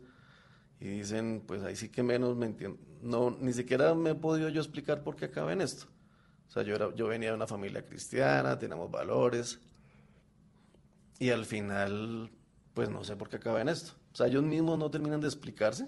y 0.78 0.88
dicen, 0.88 1.42
pues 1.46 1.62
ahí 1.62 1.76
sí 1.76 1.88
que 1.88 2.02
menos 2.02 2.36
me 2.36 2.46
entiendo. 2.46 2.78
No, 3.02 3.36
ni 3.40 3.52
siquiera 3.52 3.94
me 3.94 4.10
he 4.10 4.14
podido 4.14 4.48
yo 4.48 4.60
explicar 4.60 5.02
por 5.02 5.16
qué 5.16 5.26
acabé 5.26 5.54
en 5.54 5.62
esto. 5.62 5.86
O 6.48 6.52
sea, 6.52 6.62
yo, 6.62 6.74
era, 6.74 6.94
yo 6.94 7.08
venía 7.08 7.30
de 7.30 7.34
una 7.34 7.46
familia 7.46 7.84
cristiana, 7.84 8.58
teníamos 8.58 8.90
valores, 8.90 9.60
y 11.18 11.30
al 11.30 11.44
final, 11.44 12.30
pues 12.72 12.88
no 12.88 13.04
sé 13.04 13.14
por 13.14 13.28
qué 13.28 13.36
acabé 13.36 13.60
en 13.60 13.68
esto. 13.68 13.92
O 14.12 14.16
sea, 14.16 14.26
ellos 14.26 14.42
mismos 14.42 14.78
no 14.78 14.90
terminan 14.90 15.20
de 15.20 15.28
explicarse 15.28 15.86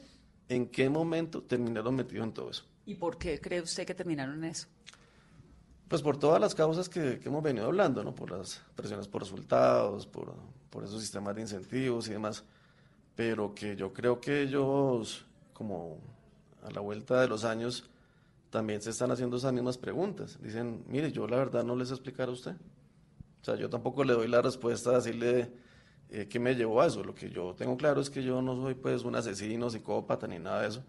en 0.49 0.69
qué 0.69 0.91
momento 0.91 1.43
terminaron 1.43 1.97
metidos 1.97 2.27
en 2.27 2.33
todo 2.35 2.51
eso. 2.51 2.65
¿Y 2.85 2.95
por 2.97 3.17
qué 3.17 3.41
cree 3.41 3.63
usted 3.63 3.87
que 3.87 3.95
terminaron 3.95 4.45
en 4.45 4.51
eso? 4.51 4.69
Pues 5.93 6.01
por 6.01 6.17
todas 6.17 6.41
las 6.41 6.55
causas 6.55 6.89
que, 6.89 7.21
hemos 7.23 7.43
venido 7.43 7.67
hablando, 7.67 8.03
¿no? 8.03 8.15
Por 8.15 8.31
las 8.31 8.63
presiones 8.75 9.07
por 9.09 9.21
resultados, 9.21 10.07
por, 10.07 10.33
por 10.71 10.85
esos 10.85 11.03
sistemas 11.03 11.35
de 11.35 11.43
incentivos 11.43 12.09
y 12.09 12.13
demás. 12.13 12.45
Pero 13.15 13.55
que 13.55 13.77
yo 13.77 13.93
creo 13.93 14.19
que 14.19 14.41
ellos, 14.41 15.27
como 15.53 15.99
a 16.67 16.71
la 16.71 16.81
vuelta 16.81 17.21
de 17.21 17.29
los 17.29 17.45
años, 17.45 17.91
también 18.49 18.81
se 18.81 18.89
están 18.89 19.11
haciendo 19.11 19.37
esas 19.37 19.53
mismas 19.53 19.77
preguntas. 19.77 20.39
Dicen, 20.41 20.83
mire, 20.89 21.13
yo 21.13 21.27
la 21.27 21.37
verdad 21.37 21.63
no 21.63 21.77
les 21.77 21.91
explicar 21.91 22.31
a 22.31 22.33
usted. 22.33 22.53
O 23.43 23.45
sea, 23.45 23.57
yo 23.57 23.69
tampoco 23.69 24.03
le 24.03 24.15
doy 24.15 24.29
la 24.29 24.41
respuesta 24.41 24.89
a 24.89 24.95
decirle 24.95 25.53
eh, 26.09 26.27
qué 26.27 26.41
me 26.41 26.55
llevó 26.55 26.81
a 26.81 26.87
eso. 26.87 27.05
Lo 27.05 27.15
que 27.15 27.29
yo 27.29 27.55
tengo 27.55 27.77
claro 27.77 28.01
es 28.01 28.09
que 28.09 28.23
yo 28.23 28.41
no 28.41 28.57
soy 28.57 28.73
pues 28.77 29.05
un 29.05 29.15
asesino, 29.15 29.69
psicópata 29.69 30.27
ni 30.27 30.39
nada 30.39 30.63
de 30.63 30.69
eso, 30.69 30.83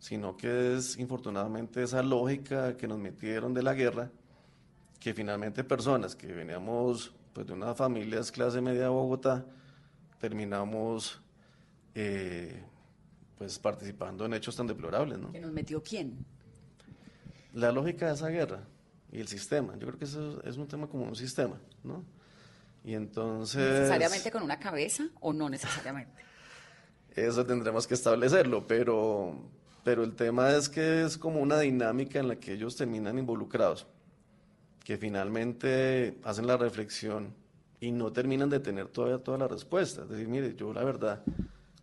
sino 0.00 0.36
que 0.36 0.74
es 0.74 0.98
infortunadamente 0.98 1.84
esa 1.84 2.02
lógica 2.02 2.76
que 2.76 2.88
nos 2.88 2.98
metieron 2.98 3.54
de 3.54 3.62
la 3.62 3.74
guerra 3.74 4.10
que 5.00 5.14
finalmente 5.14 5.64
personas 5.64 6.14
que 6.14 6.26
veníamos 6.26 7.12
pues, 7.32 7.46
de 7.46 7.54
unas 7.54 7.76
familias 7.76 8.30
clase 8.30 8.60
media 8.60 8.82
de 8.82 8.88
Bogotá, 8.88 9.46
terminamos 10.18 11.20
eh, 11.94 12.62
pues 13.38 13.58
participando 13.58 14.26
en 14.26 14.34
hechos 14.34 14.54
tan 14.54 14.66
deplorables. 14.66 15.18
¿no? 15.18 15.32
¿Que 15.32 15.40
nos 15.40 15.52
metió 15.52 15.82
quién? 15.82 16.24
La 17.54 17.72
lógica 17.72 18.08
de 18.08 18.14
esa 18.14 18.28
guerra 18.28 18.60
y 19.10 19.20
el 19.20 19.26
sistema. 19.26 19.72
Yo 19.78 19.86
creo 19.86 19.98
que 19.98 20.04
eso 20.04 20.42
es 20.44 20.58
un 20.58 20.68
tema 20.68 20.86
como 20.86 21.04
un 21.04 21.16
sistema, 21.16 21.58
¿no? 21.82 22.04
Y 22.84 22.94
entonces... 22.94 23.80
¿Necesariamente 23.80 24.30
con 24.30 24.42
una 24.42 24.58
cabeza 24.58 25.08
o 25.20 25.32
no 25.32 25.48
necesariamente? 25.48 26.22
Eso 27.16 27.44
tendremos 27.44 27.88
que 27.88 27.94
establecerlo, 27.94 28.68
pero, 28.68 29.50
pero 29.82 30.04
el 30.04 30.14
tema 30.14 30.52
es 30.52 30.68
que 30.68 31.02
es 31.02 31.18
como 31.18 31.40
una 31.40 31.58
dinámica 31.58 32.20
en 32.20 32.28
la 32.28 32.36
que 32.36 32.52
ellos 32.52 32.76
terminan 32.76 33.18
involucrados 33.18 33.88
que 34.90 34.98
finalmente 34.98 36.18
hacen 36.24 36.48
la 36.48 36.56
reflexión 36.56 37.32
y 37.78 37.92
no 37.92 38.10
terminan 38.10 38.50
de 38.50 38.58
tener 38.58 38.88
todavía 38.88 39.22
toda 39.22 39.38
la 39.38 39.46
respuesta. 39.46 40.02
Es 40.02 40.08
decir, 40.08 40.26
mire, 40.26 40.56
yo 40.56 40.72
la 40.72 40.82
verdad, 40.82 41.22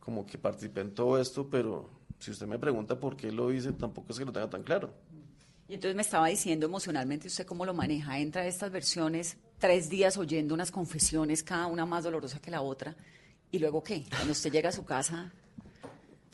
como 0.01 0.25
que 0.25 0.37
participé 0.37 0.81
en 0.81 0.93
todo 0.93 1.17
esto, 1.17 1.49
pero 1.49 1.89
si 2.19 2.31
usted 2.31 2.45
me 2.47 2.59
pregunta 2.59 2.99
por 2.99 3.15
qué 3.15 3.31
lo 3.31 3.53
hice, 3.53 3.71
tampoco 3.71 4.11
es 4.11 4.19
que 4.19 4.25
lo 4.25 4.33
tenga 4.33 4.49
tan 4.49 4.61
claro. 4.61 4.91
Y 5.69 5.75
entonces 5.75 5.95
me 5.95 6.01
estaba 6.01 6.27
diciendo 6.27 6.65
emocionalmente 6.65 7.27
usted 7.27 7.45
cómo 7.45 7.65
lo 7.65 7.73
maneja. 7.73 8.19
Entra 8.19 8.45
estas 8.45 8.73
versiones, 8.73 9.37
tres 9.57 9.87
días 9.87 10.17
oyendo 10.17 10.53
unas 10.53 10.69
confesiones, 10.69 11.43
cada 11.43 11.67
una 11.67 11.85
más 11.85 12.03
dolorosa 12.03 12.41
que 12.41 12.51
la 12.51 12.59
otra. 12.59 12.93
¿Y 13.51 13.59
luego 13.59 13.81
qué? 13.81 14.03
Cuando 14.09 14.33
usted 14.33 14.51
llega 14.51 14.67
a 14.67 14.73
su 14.73 14.83
casa. 14.83 15.31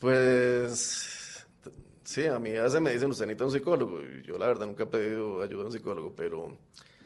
Pues 0.00 1.23
Sí, 2.04 2.26
a 2.26 2.38
mí 2.38 2.54
a 2.54 2.64
veces 2.64 2.80
me 2.80 2.92
dicen, 2.92 3.10
usted 3.10 3.26
necesita 3.26 3.44
un 3.46 3.50
psicólogo. 3.50 4.00
Y 4.02 4.22
yo 4.22 4.38
la 4.38 4.46
verdad 4.46 4.66
nunca 4.66 4.84
he 4.84 4.86
pedido 4.86 5.42
ayuda 5.42 5.62
a 5.62 5.66
un 5.66 5.72
psicólogo, 5.72 6.14
pero... 6.14 6.44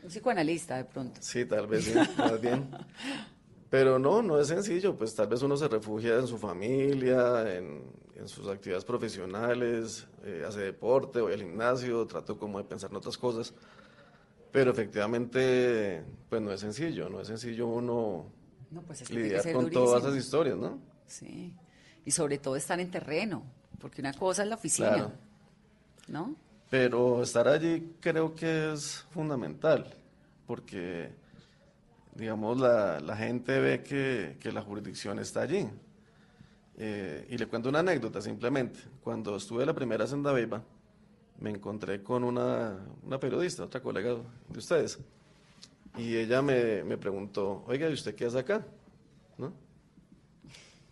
Un 0.02 0.08
psicoanalista 0.08 0.76
de 0.76 0.84
pronto. 0.84 1.20
Sí, 1.22 1.44
tal 1.44 1.66
vez 1.66 1.84
sí, 1.84 1.94
más 2.16 2.40
bien. 2.40 2.70
Pero 3.70 3.98
no, 3.98 4.22
no 4.22 4.40
es 4.40 4.48
sencillo, 4.48 4.96
pues 4.96 5.14
tal 5.14 5.28
vez 5.28 5.42
uno 5.42 5.54
se 5.54 5.68
refugia 5.68 6.16
en 6.16 6.26
su 6.26 6.38
familia, 6.38 7.54
en, 7.54 7.82
sus 8.24 8.48
actividades 8.48 8.84
profesionales, 8.84 10.06
eh, 10.24 10.42
hace 10.46 10.60
deporte, 10.60 11.20
voy 11.20 11.34
al 11.34 11.40
gimnasio, 11.40 12.06
trato 12.06 12.38
como 12.38 12.58
de 12.58 12.64
pensar 12.64 12.90
en 12.90 12.96
otras 12.96 13.18
cosas. 13.18 13.52
Pero 14.50 14.70
efectivamente, 14.70 16.02
pues 16.28 16.40
no 16.40 16.50
es 16.50 16.60
sencillo, 16.60 17.10
no 17.10 17.20
es 17.20 17.28
sencillo 17.28 17.66
uno 17.66 18.32
pues 18.86 19.08
lidiar 19.10 19.52
con 19.52 19.70
todas 19.70 20.02
esas 20.02 20.16
historias, 20.16 20.56
¿no? 20.56 20.80
Sí, 21.06 21.54
y 22.04 22.10
sobre 22.10 22.38
todo 22.38 22.56
estar 22.56 22.80
en 22.80 22.90
terreno, 22.90 23.44
porque 23.80 24.00
una 24.00 24.12
cosa 24.12 24.42
es 24.42 24.48
la 24.48 24.56
oficina, 24.56 25.10
¿no? 26.08 26.36
Pero 26.70 27.22
estar 27.22 27.48
allí 27.48 27.94
creo 28.00 28.34
que 28.34 28.72
es 28.72 29.06
fundamental, 29.10 29.86
porque, 30.46 31.10
digamos, 32.14 32.58
la, 32.58 33.00
la 33.00 33.16
gente 33.16 33.58
ve 33.58 33.82
que, 33.82 34.36
que, 34.40 34.52
la 34.52 34.62
jurisdicción 34.62 35.18
está 35.18 35.42
allí. 35.42 35.66
Eh, 36.76 37.26
y 37.30 37.38
le 37.38 37.46
cuento 37.46 37.68
una 37.70 37.80
anécdota 37.80 38.20
simplemente. 38.20 38.80
Cuando 39.02 39.36
estuve 39.36 39.64
la 39.64 39.74
primera 39.74 40.06
Senda 40.06 40.32
Viva, 40.32 40.62
me 41.40 41.50
encontré 41.50 42.02
con 42.02 42.22
una, 42.22 42.78
una, 43.02 43.18
periodista, 43.18 43.64
otra 43.64 43.80
colega 43.80 44.16
de 44.48 44.58
ustedes, 44.58 44.98
y 45.96 46.16
ella 46.16 46.42
me, 46.42 46.84
me 46.84 46.98
preguntó, 46.98 47.64
oiga, 47.66 47.88
¿y 47.88 47.94
usted 47.94 48.14
qué 48.14 48.26
hace 48.26 48.40
acá? 48.40 48.64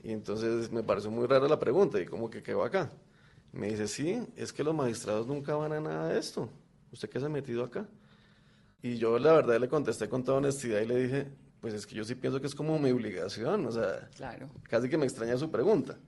Y 0.07 0.13
entonces 0.13 0.71
me 0.71 0.85
pareció 0.85 1.11
muy 1.11 1.27
rara 1.27 1.49
la 1.49 1.59
pregunta, 1.59 2.01
y 2.01 2.07
como 2.07 2.31
que 2.31 2.41
quedó 2.41 2.63
acá. 2.63 2.89
Me 3.51 3.71
dice, 3.71 3.89
sí, 3.89 4.25
es 4.37 4.53
que 4.53 4.63
los 4.63 4.73
magistrados 4.73 5.27
nunca 5.27 5.57
van 5.57 5.73
a 5.73 5.81
nada 5.81 6.07
de 6.11 6.21
esto. 6.21 6.49
¿Usted 6.93 7.11
qué 7.11 7.19
se 7.19 7.27
ha 7.27 7.29
metido 7.29 7.65
acá? 7.65 7.89
Y 8.83 8.99
yo 8.99 9.19
la 9.19 9.33
verdad 9.33 9.59
le 9.59 9.69
contesté 9.69 10.09
con 10.09 10.23
toda 10.23 10.39
honestidad 10.39 10.81
y 10.81 10.87
le 10.87 11.03
dije, 11.03 11.27
pues 11.61 11.75
es 11.75 11.89
que 11.89 11.97
yo 11.97 12.05
sí 12.05 12.15
pienso 12.15 12.41
que 12.41 12.47
es 12.47 12.55
como 12.55 12.79
mi 12.79 12.93
obligación, 12.93 13.67
o 13.67 13.73
sea, 13.73 14.09
claro. 14.15 14.49
casi 14.69 14.89
que 14.89 14.97
me 14.97 15.07
extraña 15.07 15.37
su 15.37 15.51
pregunta. 15.51 15.99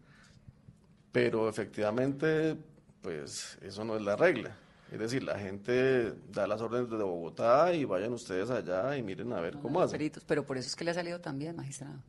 Pero 1.11 1.49
efectivamente, 1.49 2.57
pues 3.03 3.59
eso 3.62 3.84
no 3.84 3.96
es 3.96 4.03
la 4.03 4.14
regla. 4.14 4.57
Es 4.92 5.01
decir, 5.01 5.24
la 5.24 5.40
gente 5.40 6.12
da 6.30 6.46
las 6.46 6.61
órdenes 6.61 6.88
de 6.88 6.99
Bogotá 6.99 7.74
y 7.74 7.84
vayan 7.84 8.12
ustedes 8.12 8.49
allá 8.49 8.96
y 8.96 9.03
miren 9.03 9.32
a 9.32 9.40
ver 9.40 9.59
cómo 9.59 9.80
hacen. 9.80 10.12
pero 10.24 10.46
por 10.46 10.57
eso 10.57 10.68
es 10.68 10.76
que 10.76 10.84
le 10.84 10.92
ha 10.92 10.94
salido 10.94 11.20
también, 11.20 11.57
magistrado. 11.57 12.01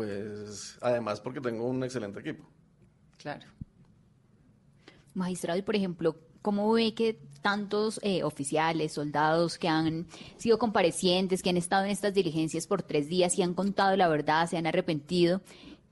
Pues 0.00 0.78
además 0.80 1.20
porque 1.20 1.42
tengo 1.42 1.68
un 1.68 1.84
excelente 1.84 2.20
equipo. 2.20 2.48
Claro. 3.18 3.44
Magistrado, 5.12 5.58
y 5.58 5.62
por 5.62 5.76
ejemplo, 5.76 6.16
¿cómo 6.40 6.72
ve 6.72 6.94
que 6.94 7.20
tantos 7.42 8.00
eh, 8.02 8.24
oficiales, 8.24 8.94
soldados 8.94 9.58
que 9.58 9.68
han 9.68 10.06
sido 10.38 10.58
comparecientes, 10.58 11.42
que 11.42 11.50
han 11.50 11.58
estado 11.58 11.84
en 11.84 11.90
estas 11.90 12.14
diligencias 12.14 12.66
por 12.66 12.82
tres 12.82 13.08
días 13.10 13.36
y 13.36 13.42
han 13.42 13.52
contado 13.52 13.94
la 13.94 14.08
verdad, 14.08 14.48
se 14.48 14.56
han 14.56 14.66
arrepentido, 14.66 15.42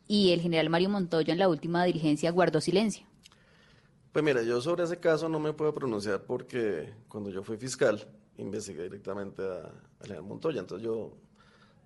y 0.07 0.33
el 0.33 0.41
general 0.41 0.71
Mario 0.71 0.89
Montoya 0.89 1.35
en 1.35 1.39
la 1.39 1.51
última 1.51 1.85
diligencia 1.85 2.31
guardó 2.31 2.63
silencio? 2.63 3.07
Pues 4.11 4.25
mira, 4.25 4.43
yo 4.43 4.59
sobre 4.63 4.85
ese 4.85 4.99
caso 4.99 5.29
no 5.29 5.39
me 5.39 5.53
puedo 5.53 5.75
pronunciar 5.75 6.23
porque 6.23 6.95
cuando 7.09 7.29
yo 7.29 7.43
fui 7.43 7.59
fiscal 7.59 8.09
investigué 8.39 8.85
directamente 8.85 9.43
a, 9.43 9.67
a 10.01 10.05
general 10.05 10.25
Montoya, 10.25 10.61
entonces 10.61 10.87
yo 10.87 11.13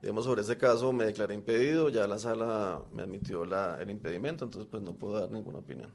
digamos, 0.03 0.25
sobre 0.25 0.43
ese 0.43 0.59
caso 0.59 0.93
me 0.93 1.05
declaré 1.05 1.35
impedido, 1.35 1.89
ya 1.89 2.09
la 2.09 2.19
sala 2.19 2.83
me 2.93 3.03
admitió 3.03 3.45
la, 3.45 3.81
el 3.81 3.89
impedimento, 3.89 4.45
entonces 4.45 4.69
pues 4.69 4.83
no 4.83 4.95
puedo 4.95 5.21
dar 5.21 5.31
ninguna 5.31 5.59
opinión. 5.59 5.91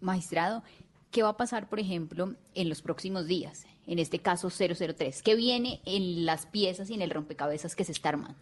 Magistrado, 0.00 0.62
¿qué 1.10 1.22
va 1.22 1.30
a 1.30 1.36
pasar, 1.38 1.68
por 1.70 1.80
ejemplo, 1.80 2.34
en 2.54 2.68
los 2.68 2.82
próximos 2.82 3.26
días? 3.26 3.64
En 3.86 3.98
este 3.98 4.18
caso 4.18 4.50
003, 4.50 5.22
¿qué 5.22 5.34
viene 5.34 5.80
en 5.86 6.26
las 6.26 6.44
piezas 6.44 6.90
y 6.90 6.94
en 6.94 7.02
el 7.02 7.10
rompecabezas 7.10 7.74
que 7.74 7.84
se 7.84 7.92
está 7.92 8.10
armando? 8.10 8.36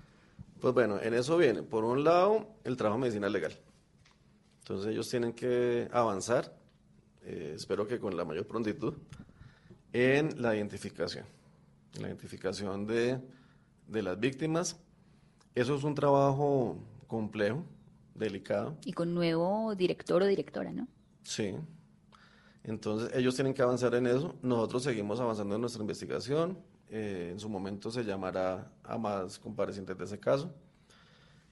Pues 0.61 0.75
bueno, 0.75 1.01
en 1.01 1.15
eso 1.15 1.37
viene, 1.37 1.63
por 1.63 1.85
un 1.85 2.03
lado, 2.03 2.49
el 2.65 2.77
trabajo 2.77 2.99
de 2.99 3.03
medicina 3.03 3.29
legal. 3.29 3.57
Entonces 4.63 4.91
ellos 4.91 5.09
tienen 5.09 5.33
que 5.33 5.89
avanzar, 5.93 6.53
eh, 7.23 7.53
espero 7.55 7.87
que 7.87 8.01
con 8.01 8.17
la 8.17 8.25
mayor 8.25 8.47
prontitud, 8.49 8.95
en 9.93 10.43
la 10.43 10.57
identificación. 10.57 11.25
La 12.01 12.09
identificación 12.09 12.85
de 12.85 13.21
de 13.87 14.03
las 14.03 14.19
víctimas. 14.19 14.77
Eso 15.55 15.75
es 15.75 15.85
un 15.85 15.95
trabajo 15.95 16.77
complejo, 17.07 17.65
delicado. 18.15 18.77
Y 18.85 18.93
con 18.93 19.15
nuevo 19.15 19.75
director 19.75 20.23
o 20.23 20.27
directora, 20.27 20.73
¿no? 20.73 20.89
Sí. 21.23 21.55
Entonces 22.65 23.11
ellos 23.15 23.35
tienen 23.35 23.55
que 23.55 23.63
avanzar 23.63 23.95
en 23.95 24.07
eso. 24.07 24.35
Nosotros 24.43 24.83
seguimos 24.83 25.21
avanzando 25.21 25.55
en 25.55 25.61
nuestra 25.61 25.81
investigación. 25.81 26.59
Eh, 26.89 27.31
en 27.33 27.41
su 27.41 27.49
momento 27.49 27.91
se 27.91 28.05
llamará 28.05 28.71
a 28.85 28.99
más 28.99 29.39
comparecientes 29.39 29.97
de 29.97 30.05
ese 30.05 30.19
caso. 30.19 30.53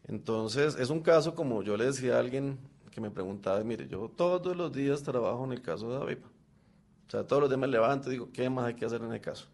Entonces, 0.06 0.76
es 0.76 0.90
un 0.90 1.00
caso 1.00 1.34
como 1.34 1.62
yo 1.62 1.76
le 1.76 1.86
decía 1.86 2.16
a 2.16 2.18
alguien 2.20 2.58
que 2.90 3.00
me 3.00 3.10
preguntaba, 3.10 3.62
mire, 3.64 3.88
yo 3.88 4.08
todos 4.08 4.56
los 4.56 4.72
días 4.72 5.02
trabajo 5.02 5.44
en 5.44 5.52
el 5.52 5.62
caso 5.62 5.90
de 5.90 5.98
David. 5.98 6.18
O 7.06 7.10
sea, 7.10 7.26
todos 7.26 7.42
los 7.42 7.50
días 7.50 7.58
me 7.58 7.66
levanto 7.66 8.08
y 8.08 8.12
digo, 8.12 8.30
¿qué 8.32 8.48
más 8.48 8.66
hay 8.66 8.74
que 8.74 8.84
hacer 8.84 9.02
en 9.02 9.12
el 9.12 9.20
caso? 9.20 9.46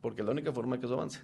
Porque 0.00 0.20
es 0.20 0.26
la 0.26 0.32
única 0.32 0.52
forma 0.52 0.78
que 0.78 0.86
eso 0.86 0.94
avance. 0.94 1.20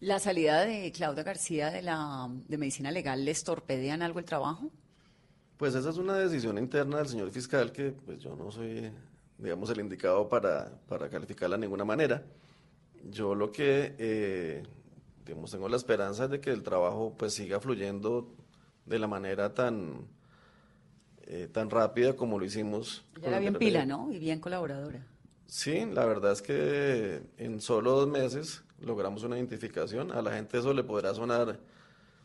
¿La 0.00 0.18
salida 0.18 0.64
de 0.64 0.92
Claudia 0.92 1.22
García 1.22 1.70
de 1.70 1.80
la 1.80 2.28
de 2.48 2.58
medicina 2.58 2.90
legal 2.90 3.24
les 3.24 3.42
torpedean 3.44 4.02
algo 4.02 4.18
el 4.18 4.26
trabajo? 4.26 4.70
Pues 5.56 5.74
esa 5.74 5.88
es 5.88 5.96
una 5.96 6.16
decisión 6.16 6.58
interna 6.58 6.98
del 6.98 7.08
señor 7.08 7.30
fiscal 7.30 7.72
que 7.72 7.92
pues 7.92 8.18
yo 8.18 8.36
no 8.36 8.50
soy, 8.50 8.92
digamos, 9.38 9.70
el 9.70 9.80
indicado 9.80 10.28
para, 10.28 10.70
para 10.86 11.08
calificarla 11.08 11.56
de 11.56 11.62
ninguna 11.62 11.86
manera. 11.86 12.22
Yo 13.04 13.34
lo 13.34 13.50
que, 13.50 13.94
eh, 13.98 14.62
digamos, 15.24 15.50
tengo 15.50 15.66
la 15.68 15.76
esperanza 15.76 16.28
de 16.28 16.40
que 16.40 16.50
el 16.50 16.62
trabajo 16.62 17.14
pues 17.16 17.32
siga 17.32 17.58
fluyendo 17.58 18.34
de 18.84 18.98
la 18.98 19.06
manera 19.06 19.54
tan, 19.54 20.06
eh, 21.22 21.48
tan 21.50 21.70
rápida 21.70 22.16
como 22.16 22.38
lo 22.38 22.44
hicimos. 22.44 23.02
Ella 23.16 23.28
era 23.28 23.38
bien 23.38 23.54
pila, 23.54 23.86
¿no? 23.86 24.12
Y 24.12 24.18
bien 24.18 24.40
colaboradora. 24.40 25.06
Sí, 25.46 25.86
la 25.86 26.04
verdad 26.04 26.32
es 26.32 26.42
que 26.42 27.22
en 27.38 27.62
solo 27.62 27.92
dos 27.92 28.08
meses 28.08 28.62
logramos 28.80 29.22
una 29.22 29.36
identificación. 29.36 30.12
A 30.12 30.22
la 30.22 30.32
gente 30.32 30.58
eso 30.58 30.72
le 30.72 30.84
podrá 30.84 31.14
sonar, 31.14 31.58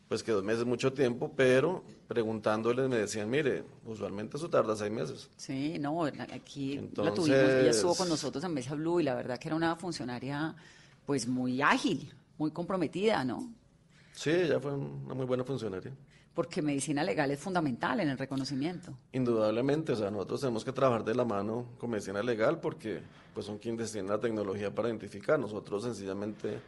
pues 0.08 0.22
que 0.22 0.32
dos 0.32 0.44
meses 0.44 0.60
es 0.60 0.66
mucho 0.66 0.92
tiempo, 0.92 1.32
pero 1.34 1.84
preguntándoles 2.08 2.88
me 2.88 2.96
decían, 2.96 3.30
mire, 3.30 3.64
usualmente 3.86 4.36
eso 4.36 4.50
tarda 4.50 4.76
seis 4.76 4.90
meses. 4.90 5.30
Sí, 5.36 5.78
no, 5.78 6.04
aquí 6.04 6.76
la 6.96 7.14
tuvimos, 7.14 7.38
ella 7.38 7.70
estuvo 7.70 7.94
con 7.94 8.08
nosotros 8.08 8.42
en 8.44 8.54
Mesa 8.54 8.74
Blue 8.74 9.00
y 9.00 9.04
la 9.04 9.14
verdad 9.14 9.38
que 9.38 9.48
era 9.48 9.56
una 9.56 9.76
funcionaria 9.76 10.54
pues 11.06 11.26
muy 11.26 11.62
ágil, 11.62 12.12
muy 12.38 12.50
comprometida, 12.50 13.24
¿no? 13.24 13.52
Sí, 14.12 14.30
ella 14.30 14.60
fue 14.60 14.72
una 14.72 15.14
muy 15.14 15.24
buena 15.24 15.44
funcionaria 15.44 15.92
porque 16.34 16.62
medicina 16.62 17.04
legal 17.04 17.30
es 17.30 17.38
fundamental 17.38 18.00
en 18.00 18.08
el 18.08 18.18
reconocimiento. 18.18 18.96
Indudablemente, 19.12 19.92
o 19.92 19.96
sea, 19.96 20.10
nosotros 20.10 20.40
tenemos 20.40 20.64
que 20.64 20.72
trabajar 20.72 21.04
de 21.04 21.14
la 21.14 21.24
mano 21.24 21.66
con 21.78 21.90
medicina 21.90 22.22
legal 22.22 22.58
porque 22.58 23.02
pues 23.34 23.46
son 23.46 23.58
quienes 23.58 23.92
tienen 23.92 24.10
la 24.10 24.18
tecnología 24.18 24.74
para 24.74 24.88
identificar. 24.88 25.38
Nosotros 25.38 25.84
sencillamente 25.84 26.58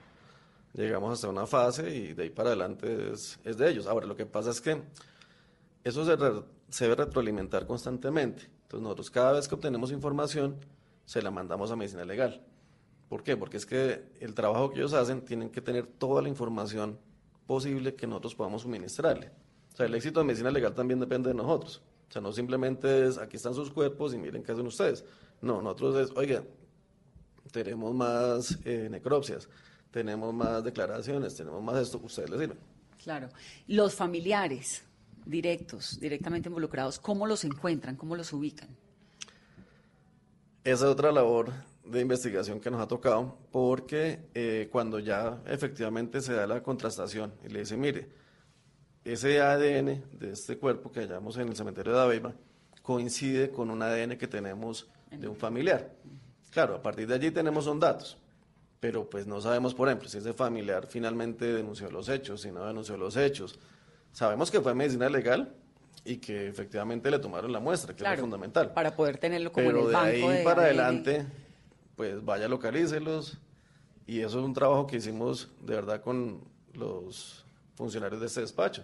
llegamos 0.75 1.13
hasta 1.15 1.29
una 1.29 1.47
fase 1.47 1.95
y 1.95 2.13
de 2.13 2.25
ahí 2.25 2.31
para 2.31 2.51
adelante 2.51 3.13
es, 3.13 3.39
de 3.43 3.71
ellos. 3.71 3.87
Ahora, 3.87 4.07
lo 4.07 4.17
que 4.17 4.27
pasa 4.27 4.51
es 4.51 4.61
que 4.61 4.83
eso 5.83 6.05
se, 6.05 6.17
se 6.69 6.85
debe 6.85 6.97
retroalimentar 6.97 7.67
constantemente. 7.67 8.43
Entonces 8.63 8.83
nosotros 8.83 9.11
cada 9.11 9.33
vez 9.33 9.49
que 9.49 9.55
obtenemos 9.55 9.93
información 9.93 10.57
se 11.07 11.23
la 11.23 11.31
mandamos 11.31 11.71
a 11.71 11.77
medicina 11.77 12.05
legal. 12.05 12.43
¿Por 13.09 13.23
qué? 13.23 13.37
Porque 13.37 13.57
es 13.57 13.67
que 13.67 14.13
el 14.21 14.35
trabajo 14.35 14.71
que 14.71 14.79
ellos 14.81 14.93
hacen 14.93 15.23
tienen 15.23 15.51
que 15.51 15.61
tener 15.61 15.87
toda 15.87 16.21
la 16.21 16.29
información 16.29 16.99
posible 17.47 17.95
que 17.95 18.07
nosotros 18.07 18.35
podamos 18.35 18.63
suministrarle. 18.63 19.31
O 19.75 19.77
sea, 19.77 19.87
el 19.87 19.95
éxito 19.95 20.21
de 20.21 20.27
medicina 20.27 20.53
legal 20.53 20.73
también 20.73 21.01
depende 21.01 21.31
de 21.31 21.35
nosotros. 21.35 21.83
O 22.09 22.13
sea, 22.13 22.23
no 22.23 22.33
simplemente 22.33 23.09
es, 23.09 23.19
aquí 23.19 23.37
están 23.37 23.55
sus 23.55 23.71
cuerpos 23.71 24.15
y 24.15 24.19
miren 24.19 24.45
qué 24.45 24.53
hacen 24.53 24.67
ustedes. 24.67 25.05
No, 25.43 25.61
nosotros 25.61 25.97
es, 25.97 26.17
oiga, 26.17 26.45
tenemos 27.51 27.93
más 27.93 28.57
eh, 28.65 28.87
necropsias, 28.89 29.49
tenemos 29.91 30.33
más 30.33 30.63
declaraciones, 30.63 31.35
tenemos 31.35 31.61
más 31.61 31.77
esto, 31.79 32.01
ustedes 32.03 32.31
les 32.31 32.39
sirven. 32.39 32.59
Claro. 33.03 33.29
Los 33.67 33.97
familiares 33.97 34.85
directos, 35.27 35.99
directamente 35.99 36.49
involucrados, 36.49 37.01
¿cómo 37.01 37.27
los 37.27 37.45
encuentran? 37.45 37.97
¿Cómo 37.97 38.15
los 38.15 38.33
ubican? 38.33 38.69
Esa 40.63 40.85
es 40.87 40.91
otra 40.91 41.11
labor 41.11 41.53
de 41.85 42.01
investigación 42.01 42.61
que 42.61 42.71
nos 42.71 42.81
ha 42.81 42.87
tocado, 42.87 43.37
porque 43.51 44.21
eh, 44.35 44.69
cuando 44.71 45.01
ya 45.01 45.43
efectivamente 45.47 46.21
se 46.21 46.33
da 46.33 46.47
la 46.47 46.63
contrastación 46.63 47.35
y 47.45 47.49
le 47.49 47.61
dice, 47.61 47.77
mire, 47.77 48.09
ese 49.05 49.41
ADN 49.41 50.03
de 50.13 50.31
este 50.33 50.57
cuerpo 50.57 50.91
que 50.91 51.01
hallamos 51.01 51.37
en 51.37 51.49
el 51.49 51.57
cementerio 51.57 51.93
de 51.93 52.01
Aveiva 52.01 52.33
coincide 52.83 53.51
con 53.51 53.71
un 53.71 53.83
ADN 53.83 54.17
que 54.17 54.27
tenemos 54.27 54.89
de 55.11 55.29
un 55.29 55.37
familiar. 55.37 55.91
Claro, 56.51 56.77
a 56.77 56.83
partir 56.83 57.07
de 57.07 57.15
allí 57.15 57.31
tenemos 57.31 57.65
son 57.65 57.81
datos, 57.81 58.17
pero 58.81 59.09
pues 59.09 59.27
no 59.27 59.41
sabemos, 59.41 59.75
por 59.75 59.89
ejemplo, 59.89 60.09
si 60.09 60.19
ese 60.19 60.33
familiar 60.33 60.87
finalmente 60.87 61.53
denunció 61.53 61.91
los 61.91 62.09
hechos, 62.09 62.43
si 62.43 62.51
no 62.51 62.67
denunció 62.67 62.97
los 62.97 63.17
hechos. 63.17 63.59
Sabemos 64.13 64.51
que 64.51 64.61
fue 64.61 64.75
medicina 64.75 65.09
legal 65.09 65.53
y 66.05 66.19
que 66.19 66.49
efectivamente 66.49 67.11
le 67.11 67.19
tomaron 67.19 67.53
la 67.53 67.61
muestra, 67.61 67.95
que 67.95 68.05
es 68.05 68.21
fundamental. 68.21 68.73
Para 68.73 68.95
poder 68.95 69.19
tenerlo 69.19 69.51
como 69.53 69.67
pero 69.67 69.81
en 69.81 69.87
el 69.87 69.91
de 69.93 69.97
ahí 69.97 70.45
para 70.45 70.63
adelante, 70.63 71.27
pues 71.97 72.25
vaya, 72.25 72.49
localícelos. 72.49 73.39
Y 74.07 74.21
eso 74.21 74.39
es 74.39 74.45
un 74.45 74.53
trabajo 74.53 74.87
que 74.87 74.97
hicimos 74.97 75.51
de 75.63 75.75
verdad 75.75 76.03
con 76.03 76.45
los 76.75 77.44
funcionarios 77.75 78.21
de 78.21 78.27
este 78.27 78.41
despacho. 78.41 78.83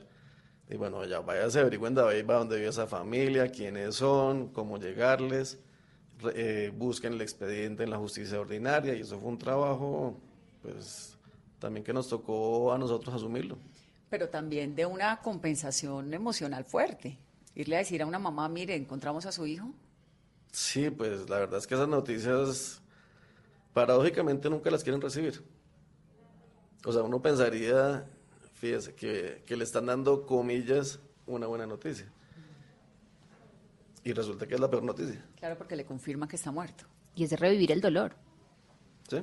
Y 0.68 0.76
bueno, 0.76 1.04
ya 1.04 1.20
váyase, 1.20 1.60
averigüen 1.60 1.94
de 1.94 2.02
ahí 2.02 2.22
va 2.22 2.36
donde 2.36 2.56
vive 2.56 2.68
esa 2.68 2.86
familia, 2.86 3.48
quiénes 3.50 3.96
son, 3.96 4.48
cómo 4.48 4.78
llegarles, 4.78 5.58
eh, 6.34 6.72
busquen 6.72 7.14
el 7.14 7.22
expediente 7.22 7.82
en 7.82 7.90
la 7.90 7.98
justicia 7.98 8.40
ordinaria 8.40 8.94
y 8.94 9.00
eso 9.00 9.18
fue 9.18 9.30
un 9.30 9.38
trabajo, 9.38 10.16
pues, 10.62 11.16
también 11.58 11.82
que 11.82 11.92
nos 11.92 12.08
tocó 12.08 12.72
a 12.72 12.78
nosotros 12.78 13.14
asumirlo. 13.14 13.58
Pero 14.10 14.28
también 14.28 14.74
de 14.76 14.86
una 14.86 15.20
compensación 15.20 16.12
emocional 16.14 16.64
fuerte. 16.64 17.18
Irle 17.54 17.76
a 17.76 17.78
decir 17.80 18.02
a 18.02 18.06
una 18.06 18.18
mamá, 18.18 18.48
mire, 18.48 18.76
encontramos 18.76 19.26
a 19.26 19.32
su 19.32 19.46
hijo. 19.46 19.72
Sí, 20.52 20.90
pues 20.90 21.28
la 21.28 21.38
verdad 21.38 21.58
es 21.58 21.66
que 21.66 21.74
esas 21.74 21.88
noticias, 21.88 22.80
paradójicamente, 23.72 24.48
nunca 24.50 24.70
las 24.70 24.82
quieren 24.82 25.00
recibir. 25.00 25.42
O 26.84 26.92
sea, 26.92 27.02
uno 27.02 27.20
pensaría 27.20 28.06
fíjese 28.60 28.94
que, 28.94 29.56
le 29.56 29.64
están 29.64 29.86
dando 29.86 30.26
comillas 30.26 31.00
una 31.26 31.46
buena 31.46 31.66
noticia. 31.66 32.06
Y 34.04 34.12
resulta 34.12 34.46
que 34.46 34.54
es 34.54 34.60
la 34.60 34.68
peor 34.68 34.82
noticia. 34.82 35.24
Claro, 35.36 35.56
porque 35.56 35.76
le 35.76 35.86
confirma 35.86 36.28
que 36.28 36.36
está 36.36 36.50
muerto. 36.50 36.84
Y 37.14 37.24
es 37.24 37.30
de 37.30 37.36
revivir 37.36 37.72
el 37.72 37.80
dolor. 37.80 38.14
Sí. 39.08 39.22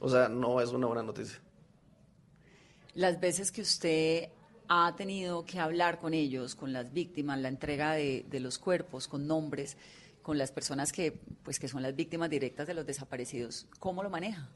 O 0.00 0.08
sea, 0.08 0.28
no 0.28 0.60
es 0.60 0.70
una 0.70 0.86
buena 0.86 1.02
noticia. 1.02 1.40
Las 2.94 3.18
veces 3.18 3.50
que 3.50 3.62
usted 3.62 4.28
ha 4.68 4.94
tenido 4.96 5.44
que 5.44 5.58
hablar 5.58 5.98
con 5.98 6.14
ellos, 6.14 6.54
con 6.54 6.72
las 6.72 6.92
víctimas, 6.92 7.40
la 7.40 7.48
entrega 7.48 7.92
de, 7.92 8.26
de, 8.28 8.40
los 8.40 8.58
cuerpos, 8.58 9.08
con 9.08 9.26
nombres, 9.26 9.76
con 10.22 10.38
las 10.38 10.52
personas 10.52 10.92
que, 10.92 11.12
pues, 11.42 11.58
que 11.58 11.68
son 11.68 11.82
las 11.82 11.94
víctimas 11.96 12.30
directas 12.30 12.66
de 12.66 12.74
los 12.74 12.86
desaparecidos, 12.86 13.66
¿cómo 13.78 14.02
lo 14.02 14.10
maneja? 14.10 14.48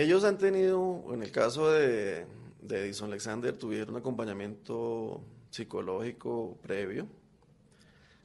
Ellos 0.00 0.24
han 0.24 0.38
tenido, 0.38 1.04
en 1.12 1.22
el 1.22 1.30
caso 1.30 1.70
de, 1.70 2.24
Edison 2.66 3.10
Alexander, 3.10 3.54
tuvieron 3.54 3.90
un 3.90 4.00
acompañamiento 4.00 5.22
psicológico 5.50 6.56
previo. 6.62 7.06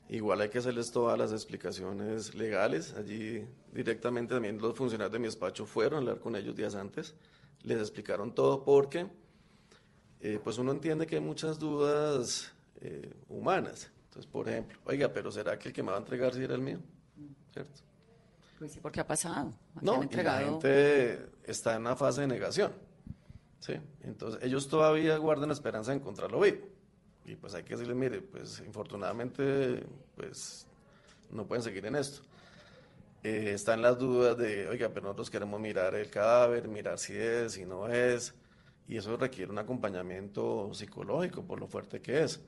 Igual 0.07 0.39
hay 0.39 0.47
que 0.47 0.59
hacerles 0.59 0.89
todas 0.91 1.19
las 1.19 1.33
explicaciones 1.33 2.33
legales. 2.33 2.93
Allí 2.93 3.45
directamente 3.73 4.35
también 4.35 4.57
los 4.57 4.73
funcionarios 4.73 5.11
de 5.11 5.19
mi 5.19 5.25
despacho 5.25 5.65
fueron 5.65 5.95
a 5.95 5.97
hablar 5.97 6.19
con 6.21 6.37
ellos 6.37 6.55
días 6.55 6.75
antes. 6.75 7.13
Les 7.63 7.79
explicaron 7.79 8.33
todo 8.33 8.63
porque 8.63 9.07
eh, 10.21 10.39
pues 10.41 10.57
uno 10.57 10.71
entiende 10.71 11.05
que 11.05 11.15
hay 11.15 11.21
muchas 11.21 11.59
dudas 11.59 12.53
eh, 12.79 13.13
humanas. 13.27 13.91
Entonces, 14.05 14.31
por 14.31 14.47
ejemplo, 14.47 14.79
oiga, 14.85 15.11
pero 15.11 15.29
¿será 15.29 15.59
que 15.59 15.67
el 15.67 15.73
que 15.73 15.83
me 15.83 15.91
va 15.91 15.97
a 15.97 15.99
entregar 15.99 16.33
si 16.33 16.41
era 16.41 16.55
el 16.55 16.61
mío? 16.61 16.79
¿Cierto? 17.51 17.81
Pues 18.59 18.71
sí, 18.71 18.79
porque 18.81 19.01
ha 19.01 19.07
pasado. 19.07 19.51
No, 19.81 20.01
la 20.01 20.39
gente 20.39 21.34
está 21.45 21.75
en 21.75 21.81
una 21.81 21.95
fase 21.95 22.21
de 22.21 22.27
negación. 22.27 22.71
¿sí? 23.59 23.73
Entonces, 24.03 24.41
ellos 24.43 24.67
todavía 24.67 25.17
guardan 25.17 25.49
la 25.49 25.53
esperanza 25.53 25.91
de 25.91 25.97
encontrarlo 25.97 26.39
vivo. 26.39 26.67
Y 27.25 27.35
pues 27.35 27.55
hay 27.55 27.63
que 27.63 27.73
decirles, 27.73 27.97
mire, 27.97 28.21
pues 28.21 28.61
infortunadamente, 28.65 29.83
pues 30.15 30.67
no 31.31 31.45
pueden 31.47 31.63
seguir 31.63 31.85
en 31.85 31.95
esto. 31.95 32.21
Eh, 33.23 33.53
están 33.53 33.81
las 33.81 33.97
dudas 33.97 34.37
de, 34.37 34.67
oiga, 34.67 34.89
pero 34.89 35.05
nosotros 35.05 35.31
queremos 35.31 35.59
mirar 35.59 35.95
el 35.95 36.09
cadáver, 36.11 36.67
mirar 36.67 36.99
si 36.99 37.13
es, 37.13 37.53
si 37.53 37.65
no 37.65 37.87
es, 37.87 38.35
y 38.87 38.97
eso 38.97 39.17
requiere 39.17 39.51
un 39.51 39.57
acompañamiento 39.57 40.71
psicológico 40.73 41.43
por 41.43 41.59
lo 41.59 41.67
fuerte 41.67 42.01
que 42.01 42.23
es. 42.23 42.39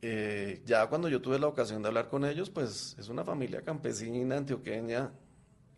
Eh, 0.00 0.62
ya 0.64 0.86
cuando 0.86 1.08
yo 1.08 1.20
tuve 1.20 1.38
la 1.38 1.46
ocasión 1.46 1.82
de 1.82 1.88
hablar 1.88 2.08
con 2.08 2.24
ellos, 2.24 2.48
pues 2.48 2.96
es 2.98 3.08
una 3.10 3.22
familia 3.22 3.60
campesina, 3.60 4.38
antioqueña, 4.38 5.12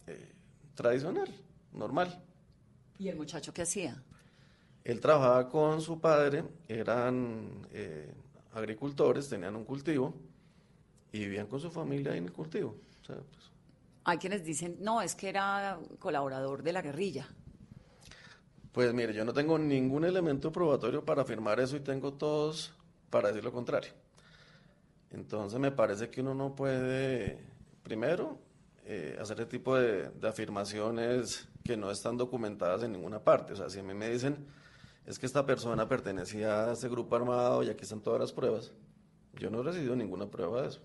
eh, 0.06 0.32
tradicional, 0.76 1.28
normal. 1.72 2.22
¿Y 2.98 3.08
el 3.08 3.16
muchacho 3.16 3.52
qué 3.52 3.62
hacía? 3.62 4.02
Él 4.84 5.00
trabajaba 5.00 5.48
con 5.48 5.80
su 5.80 6.00
padre, 6.00 6.44
eran 6.68 7.66
eh, 7.72 8.12
agricultores, 8.52 9.28
tenían 9.28 9.54
un 9.56 9.64
cultivo 9.64 10.14
y 11.12 11.20
vivían 11.20 11.46
con 11.46 11.60
su 11.60 11.70
familia 11.70 12.16
en 12.16 12.24
el 12.24 12.32
cultivo. 12.32 12.74
Pues. 13.06 13.18
Hay 14.04 14.18
quienes 14.18 14.44
dicen, 14.44 14.78
no, 14.80 15.00
es 15.02 15.14
que 15.14 15.28
era 15.28 15.78
colaborador 15.98 16.62
de 16.62 16.72
la 16.72 16.82
guerrilla. 16.82 17.28
Pues 18.72 18.92
mire, 18.94 19.12
yo 19.12 19.24
no 19.24 19.32
tengo 19.32 19.58
ningún 19.58 20.04
elemento 20.04 20.50
probatorio 20.50 21.04
para 21.04 21.22
afirmar 21.22 21.60
eso 21.60 21.76
y 21.76 21.80
tengo 21.80 22.14
todos 22.14 22.72
para 23.10 23.28
decir 23.28 23.44
lo 23.44 23.52
contrario. 23.52 23.92
Entonces 25.10 25.60
me 25.60 25.70
parece 25.70 26.08
que 26.08 26.22
uno 26.22 26.34
no 26.34 26.54
puede, 26.54 27.38
primero, 27.82 28.38
eh, 28.84 29.16
hacer 29.20 29.40
este 29.40 29.58
tipo 29.58 29.76
de, 29.76 30.10
afirmaciones 30.26 31.48
que 31.64 31.76
no 31.76 31.90
están 31.90 32.16
documentadas 32.16 32.82
en 32.82 32.92
ninguna 32.92 33.22
parte. 33.22 33.52
O 33.52 33.56
sea, 33.56 33.68
si 33.68 33.78
a 33.78 33.82
mí 33.82 33.94
me 33.94 34.08
dicen 34.08 34.46
es 35.06 35.18
que 35.18 35.26
esta 35.26 35.44
persona 35.44 35.88
pertenecía 35.88 36.66
a 36.66 36.72
ese 36.72 36.88
grupo 36.88 37.16
armado 37.16 37.62
y 37.62 37.70
aquí 37.70 37.82
están 37.82 38.00
todas 38.00 38.20
las 38.20 38.32
pruebas. 38.32 38.72
Yo 39.34 39.50
no 39.50 39.60
he 39.60 39.64
recibido 39.64 39.96
ninguna 39.96 40.30
prueba 40.30 40.62
de 40.62 40.68
eso. 40.68 40.80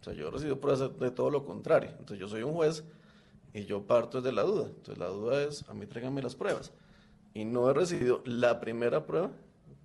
O 0.00 0.04
sea, 0.04 0.12
yo 0.12 0.28
he 0.28 0.30
recibido 0.30 0.60
pruebas 0.60 0.98
de 0.98 1.10
todo 1.10 1.30
lo 1.30 1.44
contrario. 1.44 1.90
Entonces 1.90 2.18
yo 2.18 2.28
soy 2.28 2.42
un 2.42 2.54
juez 2.54 2.84
y 3.52 3.64
yo 3.64 3.86
parto 3.86 4.20
desde 4.20 4.34
la 4.34 4.42
duda. 4.42 4.66
Entonces 4.66 4.98
la 4.98 5.06
duda 5.06 5.42
es, 5.42 5.68
a 5.68 5.74
mí 5.74 5.86
tráiganme 5.86 6.22
las 6.22 6.34
pruebas. 6.34 6.72
Y 7.34 7.44
no 7.44 7.70
he 7.70 7.74
recibido 7.74 8.22
la 8.24 8.60
primera 8.60 9.06
prueba 9.06 9.30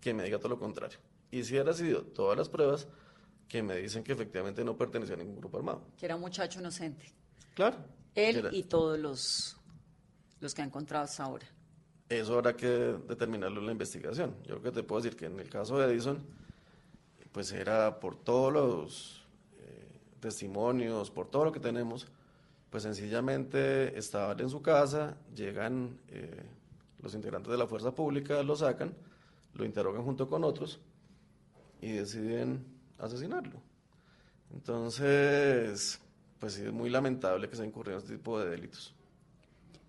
que 0.01 0.13
me 0.13 0.23
diga 0.23 0.39
todo 0.39 0.49
lo 0.49 0.59
contrario. 0.59 0.97
Y 1.29 1.43
sí 1.43 1.57
he 1.57 1.63
recibido 1.63 2.01
todas 2.03 2.37
las 2.37 2.49
pruebas 2.49 2.87
que 3.47 3.61
me 3.61 3.75
dicen 3.75 4.03
que 4.03 4.13
efectivamente 4.13 4.63
no 4.63 4.77
pertenecía 4.77 5.15
a 5.15 5.17
ningún 5.17 5.35
grupo 5.35 5.57
armado. 5.57 5.81
Que 5.97 6.05
era 6.05 6.15
un 6.15 6.21
muchacho 6.21 6.59
inocente. 6.59 7.13
Claro. 7.55 7.77
Él 8.13 8.49
y 8.51 8.63
todos 8.63 8.99
los, 8.99 9.57
los 10.39 10.53
que 10.53 10.61
ha 10.61 10.65
encontrado 10.65 11.05
hasta 11.05 11.23
ahora. 11.23 11.47
Eso 12.07 12.35
habrá 12.35 12.55
que 12.55 12.67
determinarlo 12.67 13.59
en 13.61 13.65
la 13.65 13.71
investigación. 13.71 14.35
Yo 14.43 14.59
creo 14.59 14.61
que 14.61 14.71
te 14.71 14.83
puedo 14.83 15.01
decir 15.01 15.17
que 15.17 15.25
en 15.25 15.39
el 15.39 15.49
caso 15.49 15.79
de 15.79 15.91
Edison, 15.91 16.23
pues 17.31 17.51
era 17.51 17.99
por 17.99 18.15
todos 18.15 18.53
los 18.53 19.25
eh, 19.57 19.99
testimonios, 20.19 21.09
por 21.09 21.27
todo 21.29 21.45
lo 21.45 21.51
que 21.51 21.59
tenemos, 21.59 22.07
pues 22.69 22.83
sencillamente 22.83 23.97
estaba 23.97 24.33
en 24.33 24.49
su 24.49 24.61
casa, 24.61 25.17
llegan 25.33 25.97
eh, 26.09 26.43
los 27.01 27.15
integrantes 27.15 27.51
de 27.51 27.57
la 27.57 27.67
fuerza 27.67 27.95
pública, 27.95 28.43
lo 28.43 28.55
sacan, 28.55 28.93
lo 29.53 29.65
interrogan 29.65 30.03
junto 30.03 30.27
con 30.27 30.43
otros 30.43 30.79
y 31.81 31.91
deciden 31.91 32.65
asesinarlo. 32.99 33.61
Entonces, 34.53 35.99
pues 36.39 36.53
sí, 36.53 36.63
es 36.63 36.73
muy 36.73 36.89
lamentable 36.89 37.49
que 37.49 37.55
se 37.55 37.65
incurrido 37.65 37.97
en 37.97 38.03
este 38.03 38.17
tipo 38.17 38.39
de 38.39 38.49
delitos. 38.49 38.93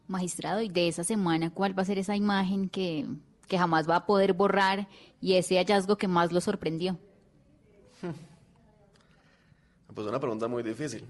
Magistrado, 0.09 0.63
y 0.63 0.69
de 0.69 0.89
esa 0.89 1.05
semana, 1.05 1.53
¿cuál 1.53 1.77
va 1.77 1.83
a 1.83 1.87
ser 1.87 1.99
esa 1.99 2.15
imagen 2.15 2.69
que, 2.69 3.07
que 3.49 3.59
jamás 3.59 3.89
va 3.89 3.97
a 3.97 4.07
poder 4.07 4.33
borrar 4.33 4.89
y 5.21 5.35
ese 5.35 5.57
hallazgo 5.57 5.97
que 5.97 6.09
más 6.09 6.33
lo 6.33 6.41
sorprendió? 6.41 6.99
Pues 9.95 10.07
una 10.07 10.21
pregunta 10.21 10.47
muy 10.47 10.63
difícil. 10.63 11.07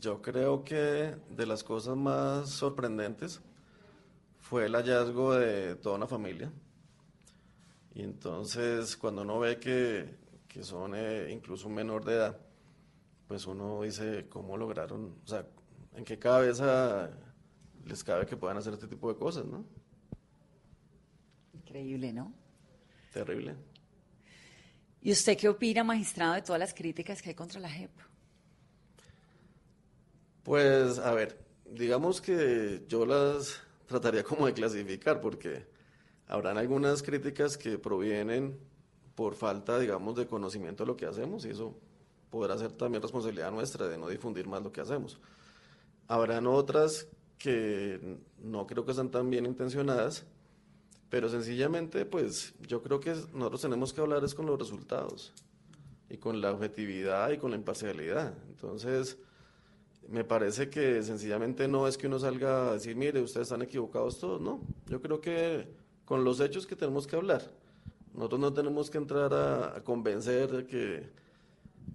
Yo 0.00 0.22
creo 0.22 0.64
que 0.64 1.14
de 1.28 1.46
las 1.46 1.62
cosas 1.62 1.98
más 1.98 2.48
sorprendentes 2.48 3.42
fue 4.40 4.64
el 4.64 4.74
hallazgo 4.74 5.34
de 5.34 5.74
toda 5.74 5.96
una 5.96 6.06
familia. 6.06 6.50
Y 7.94 8.00
entonces 8.00 8.96
cuando 8.96 9.20
uno 9.20 9.38
ve 9.38 9.58
que, 9.58 10.16
que 10.48 10.62
son 10.62 10.94
eh, 10.94 11.30
incluso 11.30 11.68
un 11.68 11.74
menor 11.74 12.06
de 12.06 12.14
edad, 12.14 12.38
pues 13.26 13.46
uno 13.46 13.82
dice, 13.82 14.26
¿cómo 14.28 14.56
lograron? 14.56 15.16
O 15.24 15.26
sea, 15.26 15.46
¿en 15.94 16.04
qué 16.04 16.18
cabeza 16.18 17.10
les 17.84 18.04
cabe 18.04 18.26
que 18.26 18.36
puedan 18.36 18.56
hacer 18.56 18.72
este 18.74 18.86
tipo 18.86 19.12
de 19.12 19.18
cosas, 19.18 19.44
no? 19.46 19.64
Increíble, 21.54 22.12
¿no? 22.12 22.32
Terrible. 23.12 23.54
¿Y 25.00 25.10
usted 25.10 25.36
qué 25.36 25.48
opina, 25.48 25.82
magistrado, 25.82 26.34
de 26.34 26.42
todas 26.42 26.60
las 26.60 26.74
críticas 26.74 27.20
que 27.20 27.30
hay 27.30 27.34
contra 27.34 27.60
la 27.60 27.68
JEP? 27.68 27.90
Pues, 30.44 30.98
a 30.98 31.12
ver, 31.12 31.44
digamos 31.70 32.20
que 32.20 32.84
yo 32.88 33.04
las 33.06 33.60
trataría 33.86 34.22
como 34.22 34.46
de 34.46 34.52
clasificar, 34.52 35.20
porque 35.20 35.66
habrán 36.26 36.56
algunas 36.56 37.02
críticas 37.02 37.56
que 37.58 37.78
provienen 37.78 38.58
por 39.14 39.34
falta, 39.34 39.78
digamos, 39.78 40.16
de 40.16 40.26
conocimiento 40.26 40.84
de 40.84 40.88
lo 40.88 40.96
que 40.96 41.06
hacemos, 41.06 41.44
y 41.44 41.50
eso 41.50 41.76
podrá 42.32 42.58
ser 42.58 42.72
también 42.72 43.02
responsabilidad 43.02 43.52
nuestra 43.52 43.86
de 43.86 43.98
no 43.98 44.08
difundir 44.08 44.48
más 44.48 44.62
lo 44.62 44.72
que 44.72 44.80
hacemos. 44.80 45.20
Habrán 46.08 46.48
otras 46.48 47.06
que 47.38 48.18
no 48.42 48.66
creo 48.66 48.84
que 48.84 48.94
sean 48.94 49.10
tan 49.10 49.30
bien 49.30 49.46
intencionadas, 49.46 50.24
pero 51.10 51.28
sencillamente, 51.28 52.06
pues 52.06 52.54
yo 52.66 52.82
creo 52.82 52.98
que 52.98 53.10
nosotros 53.34 53.60
tenemos 53.60 53.92
que 53.92 54.00
hablar 54.00 54.24
es 54.24 54.34
con 54.34 54.46
los 54.46 54.58
resultados 54.58 55.32
y 56.08 56.16
con 56.16 56.40
la 56.40 56.52
objetividad 56.52 57.30
y 57.30 57.38
con 57.38 57.50
la 57.50 57.56
imparcialidad. 57.56 58.32
Entonces, 58.48 59.18
me 60.08 60.24
parece 60.24 60.70
que 60.70 61.02
sencillamente 61.02 61.68
no 61.68 61.86
es 61.86 61.98
que 61.98 62.06
uno 62.06 62.18
salga 62.18 62.70
a 62.70 62.72
decir, 62.72 62.96
mire, 62.96 63.20
ustedes 63.20 63.48
están 63.48 63.62
equivocados 63.62 64.18
todos, 64.18 64.40
no. 64.40 64.60
Yo 64.86 65.00
creo 65.00 65.20
que 65.20 65.68
con 66.06 66.24
los 66.24 66.40
hechos 66.40 66.66
que 66.66 66.76
tenemos 66.76 67.06
que 67.06 67.16
hablar. 67.16 67.42
Nosotros 68.14 68.40
no 68.40 68.52
tenemos 68.52 68.90
que 68.90 68.98
entrar 68.98 69.32
a, 69.32 69.82
convencer 69.84 70.50
de 70.50 70.66
que, 70.66 71.21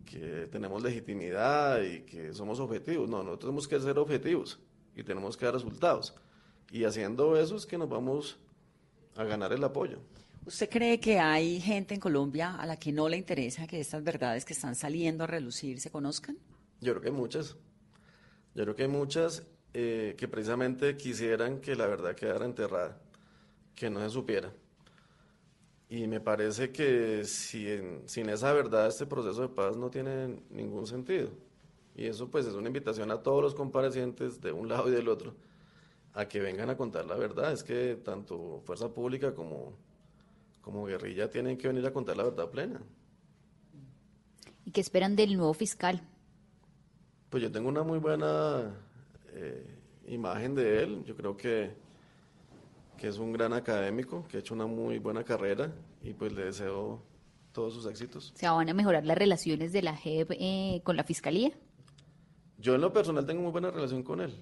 que 0.09 0.47
tenemos 0.51 0.81
legitimidad 0.81 1.81
y 1.81 2.01
que 2.01 2.33
somos 2.33 2.59
objetivos. 2.59 3.09
No, 3.09 3.17
nosotros 3.17 3.39
tenemos 3.39 3.67
que 3.67 3.79
ser 3.79 3.99
objetivos 3.99 4.59
y 4.95 5.03
tenemos 5.03 5.37
que 5.37 5.45
dar 5.45 5.53
resultados. 5.53 6.15
Y 6.71 6.85
haciendo 6.85 7.37
eso 7.37 7.55
es 7.55 7.65
que 7.65 7.77
nos 7.77 7.89
vamos 7.89 8.37
a 9.15 9.23
ganar 9.23 9.53
el 9.53 9.63
apoyo. 9.63 9.99
¿Usted 10.45 10.69
cree 10.69 10.99
que 10.99 11.19
hay 11.19 11.59
gente 11.59 11.93
en 11.93 11.99
Colombia 11.99 12.55
a 12.55 12.65
la 12.65 12.77
que 12.77 12.91
no 12.91 13.09
le 13.09 13.17
interesa 13.17 13.67
que 13.67 13.79
estas 13.81 14.03
verdades 14.03 14.45
que 14.45 14.53
están 14.53 14.75
saliendo 14.75 15.25
a 15.25 15.27
relucir 15.27 15.79
se 15.81 15.91
conozcan? 15.91 16.37
Yo 16.79 16.93
creo 16.93 17.01
que 17.01 17.09
hay 17.09 17.13
muchas. 17.13 17.57
Yo 18.55 18.63
creo 18.63 18.75
que 18.75 18.83
hay 18.83 18.87
muchas 18.87 19.43
eh, 19.73 20.15
que 20.17 20.27
precisamente 20.27 20.95
quisieran 20.95 21.59
que 21.59 21.75
la 21.75 21.85
verdad 21.85 22.15
quedara 22.15 22.45
enterrada, 22.45 22.97
que 23.75 23.89
no 23.89 23.99
se 23.99 24.09
supiera. 24.09 24.53
Y 25.89 26.07
me 26.07 26.19
parece 26.19 26.71
que 26.71 27.23
sin 27.23 28.29
esa 28.29 28.51
verdad 28.53 28.87
este 28.87 29.05
proceso 29.05 29.41
de 29.41 29.49
paz 29.49 29.77
no 29.77 29.89
tiene 29.89 30.41
ningún 30.49 30.85
sentido. 30.85 31.29
Y 31.95 32.05
eso 32.05 32.29
pues 32.29 32.45
es 32.45 32.53
una 32.53 32.67
invitación 32.67 33.09
a 33.11 33.23
todos 33.23 33.41
los 33.41 33.55
comparecientes 33.55 34.41
de 34.41 34.51
un 34.51 34.67
lado 34.67 34.89
y 34.89 34.91
del 34.91 35.07
otro 35.07 35.33
a 36.13 36.27
que 36.27 36.39
vengan 36.39 36.69
a 36.69 36.75
contar 36.75 37.05
la 37.05 37.15
verdad. 37.15 37.53
Es 37.53 37.63
que 37.63 37.95
tanto 37.95 38.61
fuerza 38.65 38.89
pública 38.89 39.33
como, 39.33 39.73
como 40.61 40.85
guerrilla 40.85 41.29
tienen 41.29 41.57
que 41.57 41.67
venir 41.67 41.85
a 41.85 41.93
contar 41.93 42.17
la 42.17 42.23
verdad 42.23 42.49
plena. 42.49 42.81
¿Y 44.65 44.71
qué 44.71 44.81
esperan 44.81 45.15
del 45.15 45.37
nuevo 45.37 45.53
fiscal? 45.53 46.01
Pues 47.29 47.43
yo 47.43 47.51
tengo 47.51 47.69
una 47.69 47.83
muy 47.83 47.99
buena 47.99 48.75
eh, 49.33 49.65
imagen 50.07 50.55
de 50.55 50.83
él. 50.83 51.03
Yo 51.05 51.15
creo 51.15 51.37
que, 51.37 51.71
que 52.97 53.07
es 53.07 53.17
un 53.17 53.31
gran 53.31 53.53
académico, 53.53 54.25
que 54.27 54.37
ha 54.37 54.39
hecho 54.39 54.53
una 54.53 54.65
muy 54.65 54.99
buena 54.99 55.23
carrera 55.23 55.71
y 56.01 56.13
pues 56.13 56.33
le 56.33 56.45
deseo 56.45 57.03
todos 57.51 57.73
sus 57.73 57.85
éxitos. 57.85 58.33
¿Se 58.35 58.47
van 58.47 58.69
a 58.69 58.73
mejorar 58.73 59.05
las 59.05 59.17
relaciones 59.17 59.71
de 59.71 59.81
la 59.81 59.95
JEP 59.95 60.31
eh, 60.31 60.81
con 60.83 60.95
la 60.95 61.03
fiscalía? 61.03 61.51
Yo 62.57 62.75
en 62.75 62.81
lo 62.81 62.91
personal 62.91 63.25
tengo 63.25 63.41
muy 63.41 63.51
buena 63.51 63.71
relación 63.71 64.03
con 64.03 64.21
él 64.21 64.33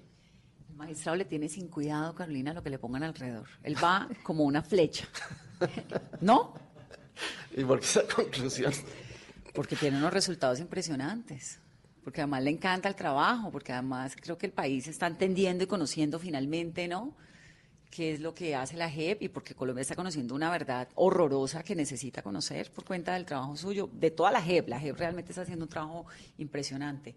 magistrado 0.76 1.16
le 1.16 1.24
tiene 1.24 1.48
sin 1.48 1.68
cuidado, 1.68 2.14
Carolina, 2.14 2.52
lo 2.52 2.62
que 2.62 2.70
le 2.70 2.78
pongan 2.78 3.02
alrededor. 3.02 3.48
Él 3.62 3.76
va 3.82 4.08
como 4.22 4.44
una 4.44 4.62
flecha. 4.62 5.08
¿No? 6.20 6.54
¿Y 7.56 7.64
por 7.64 7.80
qué 7.80 7.86
esa 7.86 8.02
conclusión? 8.06 8.72
Porque 9.54 9.76
tiene 9.76 9.96
unos 9.96 10.12
resultados 10.12 10.60
impresionantes. 10.60 11.60
Porque 12.04 12.20
además 12.20 12.44
le 12.44 12.50
encanta 12.50 12.88
el 12.88 12.94
trabajo, 12.94 13.50
porque 13.50 13.72
además 13.72 14.14
creo 14.20 14.38
que 14.38 14.46
el 14.46 14.52
país 14.52 14.86
está 14.86 15.06
entendiendo 15.06 15.64
y 15.64 15.66
conociendo 15.66 16.18
finalmente, 16.18 16.86
¿no? 16.86 17.16
Qué 17.90 18.12
es 18.12 18.20
lo 18.20 18.34
que 18.34 18.54
hace 18.54 18.76
la 18.76 18.90
JEP 18.90 19.22
y 19.22 19.28
porque 19.28 19.54
Colombia 19.54 19.82
está 19.82 19.94
conociendo 19.94 20.34
una 20.34 20.50
verdad 20.50 20.88
horrorosa 20.94 21.62
que 21.62 21.74
necesita 21.74 22.22
conocer 22.22 22.70
por 22.72 22.84
cuenta 22.84 23.14
del 23.14 23.24
trabajo 23.24 23.56
suyo, 23.56 23.88
de 23.92 24.10
toda 24.10 24.30
la 24.30 24.42
JEP. 24.42 24.68
La 24.68 24.80
JEP 24.80 24.96
realmente 24.96 25.32
está 25.32 25.42
haciendo 25.42 25.64
un 25.64 25.70
trabajo 25.70 26.06
impresionante 26.38 27.14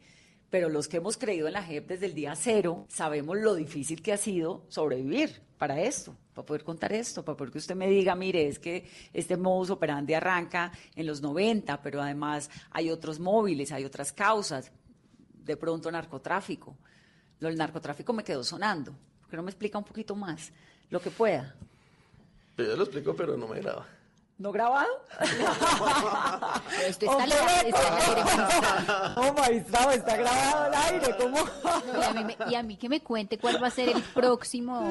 pero 0.49 0.69
los 0.69 0.87
que 0.87 0.97
hemos 0.97 1.17
creído 1.17 1.47
en 1.47 1.53
la 1.53 1.63
JEP 1.63 1.87
desde 1.87 2.07
el 2.07 2.13
día 2.13 2.35
cero 2.35 2.85
sabemos 2.89 3.37
lo 3.37 3.55
difícil 3.55 4.01
que 4.01 4.13
ha 4.13 4.17
sido 4.17 4.65
sobrevivir 4.67 5.41
para 5.57 5.81
esto, 5.81 6.15
para 6.33 6.45
poder 6.45 6.63
contar 6.63 6.93
esto, 6.93 7.23
para 7.23 7.37
poder 7.37 7.51
que 7.51 7.57
usted 7.57 7.75
me 7.75 7.87
diga, 7.87 8.15
mire, 8.15 8.47
es 8.47 8.59
que 8.59 8.89
este 9.13 9.37
modus 9.37 9.69
operandi 9.69 10.13
arranca 10.13 10.71
en 10.95 11.05
los 11.05 11.21
90, 11.21 11.81
pero 11.81 12.01
además 12.01 12.49
hay 12.71 12.89
otros 12.89 13.19
móviles, 13.19 13.71
hay 13.71 13.83
otras 13.83 14.13
causas, 14.13 14.71
de 15.33 15.57
pronto 15.57 15.91
narcotráfico. 15.91 16.77
Lo 17.39 17.49
del 17.49 17.57
narcotráfico 17.57 18.13
me 18.13 18.23
quedó 18.23 18.43
sonando, 18.43 18.95
¿por 19.29 19.31
qué 19.31 19.37
no 19.37 19.43
me 19.43 19.51
explica 19.51 19.77
un 19.77 19.83
poquito 19.83 20.15
más? 20.15 20.51
Lo 20.89 20.99
que 20.99 21.11
pueda. 21.11 21.53
Yo 22.57 22.75
lo 22.75 22.83
explico, 22.83 23.15
pero 23.15 23.37
no 23.37 23.47
me 23.47 23.59
graba. 23.61 23.85
¿No 24.39 24.51
grabado? 24.51 24.89
Esto 26.87 27.05
está, 27.05 27.25
está 27.61 29.13
Oh, 29.17 29.33
magistrado, 29.33 29.91
está 29.91 30.17
grabado 30.17 30.63
al 30.63 30.73
aire, 30.73 31.15
¿cómo? 31.19 31.37
y, 32.49 32.55
a 32.55 32.63
mí 32.63 32.75
que 32.77 32.89
me 32.89 33.01
cuente 33.01 33.37
cuál 33.37 33.61
va 33.61 33.67
a 33.67 33.71
ser 33.71 33.89
el 33.89 34.01
próximo 34.01 34.81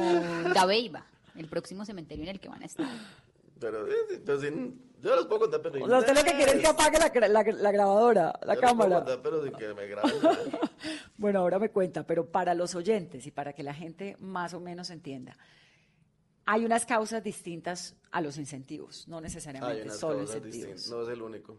Dabeiba, 0.54 1.04
el 1.34 1.48
próximo 1.48 1.84
cementerio 1.84 2.24
en 2.24 2.30
el 2.30 2.40
que 2.40 2.48
van 2.48 2.62
a 2.62 2.66
estar. 2.66 2.86
Pero, 3.58 3.86
pero 4.24 4.40
sin, 4.40 4.80
yo 5.00 5.16
los 5.16 5.26
puedo 5.26 5.42
contar, 5.42 5.62
pero... 5.62 5.84
O 5.84 5.88
sea, 5.88 5.98
usted 5.98 6.14
lo 6.14 6.24
que 6.24 6.36
quiere 6.36 6.52
es 6.52 6.60
que 6.60 6.66
apague 6.66 6.98
la, 6.98 7.28
la, 7.28 7.42
la 7.42 7.72
grabadora, 7.72 8.38
la 8.42 8.54
yo 8.54 8.60
cámara. 8.60 8.96
Contar, 8.96 9.22
pero 9.22 9.42
sin 9.44 9.52
que 9.52 9.74
me 9.74 9.86
graben. 9.86 10.12
bueno, 11.16 11.40
ahora 11.40 11.58
me 11.58 11.70
cuenta, 11.70 12.06
pero 12.06 12.30
para 12.30 12.54
los 12.54 12.74
oyentes 12.74 13.26
y 13.26 13.30
para 13.30 13.52
que 13.52 13.62
la 13.62 13.74
gente 13.74 14.16
más 14.18 14.54
o 14.54 14.60
menos 14.60 14.90
entienda, 14.90 15.36
hay 16.46 16.64
unas 16.64 16.86
causas 16.86 17.22
distintas 17.22 17.94
a 18.10 18.20
los 18.20 18.38
incentivos, 18.38 19.06
no 19.06 19.20
necesariamente 19.20 19.90
solo 19.90 20.22
incentivos. 20.22 20.88
No 20.90 21.02
es 21.02 21.08
el 21.08 21.22
único, 21.22 21.58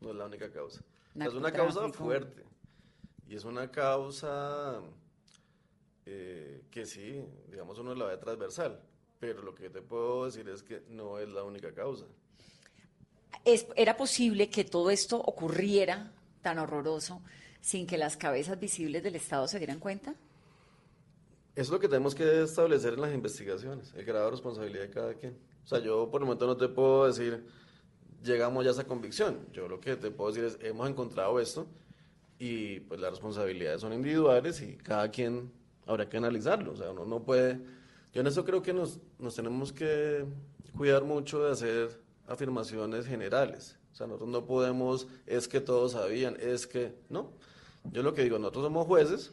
no 0.00 0.10
es 0.10 0.16
la 0.16 0.26
única 0.26 0.50
causa. 0.50 0.82
Es 1.14 1.34
una 1.34 1.52
causa 1.52 1.88
fuerte 1.90 2.44
y 3.28 3.36
es 3.36 3.44
una 3.44 3.70
causa 3.70 4.80
eh, 6.04 6.64
que 6.70 6.84
sí, 6.84 7.24
digamos, 7.48 7.78
uno 7.78 7.94
la 7.94 8.06
ve 8.06 8.16
transversal, 8.16 8.80
pero 9.20 9.40
lo 9.42 9.54
que 9.54 9.70
te 9.70 9.80
puedo 9.80 10.26
decir 10.26 10.48
es 10.48 10.62
que 10.62 10.82
no 10.88 11.18
es 11.18 11.28
la 11.28 11.44
única 11.44 11.72
causa. 11.72 12.06
¿Era 13.44 13.96
posible 13.96 14.48
que 14.48 14.64
todo 14.64 14.90
esto 14.90 15.18
ocurriera 15.18 16.10
tan 16.40 16.58
horroroso 16.58 17.20
sin 17.60 17.86
que 17.86 17.98
las 17.98 18.16
cabezas 18.16 18.58
visibles 18.58 19.02
del 19.02 19.16
Estado 19.16 19.46
se 19.48 19.58
dieran 19.58 19.78
cuenta? 19.78 20.14
Es 21.54 21.68
lo 21.68 21.78
que 21.78 21.88
tenemos 21.88 22.14
que 22.14 22.42
establecer 22.42 22.94
en 22.94 23.02
las 23.02 23.14
investigaciones, 23.14 23.92
el 23.94 24.04
grado 24.04 24.26
de 24.26 24.30
responsabilidad 24.32 24.82
de 24.82 24.90
cada 24.90 25.14
quien. 25.14 25.36
O 25.64 25.66
sea, 25.66 25.78
yo 25.78 26.10
por 26.10 26.20
el 26.20 26.26
momento 26.26 26.46
no 26.46 26.56
te 26.56 26.68
puedo 26.68 27.06
decir, 27.06 27.44
llegamos 28.22 28.64
ya 28.64 28.70
a 28.70 28.72
esa 28.72 28.84
convicción. 28.84 29.46
Yo 29.52 29.68
lo 29.68 29.78
que 29.78 29.96
te 29.96 30.10
puedo 30.10 30.32
decir 30.32 30.44
es, 30.44 30.58
hemos 30.62 30.88
encontrado 30.88 31.38
esto 31.38 31.66
y 32.38 32.80
pues 32.80 32.98
las 32.98 33.10
responsabilidades 33.10 33.82
son 33.82 33.92
individuales 33.92 34.60
y 34.62 34.76
cada 34.76 35.10
quien 35.10 35.52
habrá 35.86 36.08
que 36.08 36.16
analizarlo. 36.16 36.72
O 36.72 36.76
sea, 36.76 36.90
uno 36.90 37.04
no 37.04 37.22
puede... 37.22 37.60
Yo 38.12 38.20
en 38.20 38.26
eso 38.26 38.44
creo 38.44 38.62
que 38.62 38.72
nos, 38.72 39.00
nos 39.18 39.34
tenemos 39.34 39.72
que 39.72 40.24
cuidar 40.76 41.04
mucho 41.04 41.44
de 41.44 41.52
hacer 41.52 42.03
afirmaciones 42.26 43.06
generales. 43.06 43.78
O 43.92 43.96
sea, 43.96 44.06
nosotros 44.06 44.30
no 44.30 44.44
podemos, 44.44 45.06
es 45.26 45.46
que 45.46 45.60
todos 45.60 45.92
sabían, 45.92 46.36
es 46.40 46.66
que, 46.66 46.94
no. 47.08 47.32
Yo 47.92 48.02
lo 48.02 48.14
que 48.14 48.22
digo, 48.24 48.38
nosotros 48.38 48.64
somos 48.64 48.86
jueces 48.86 49.32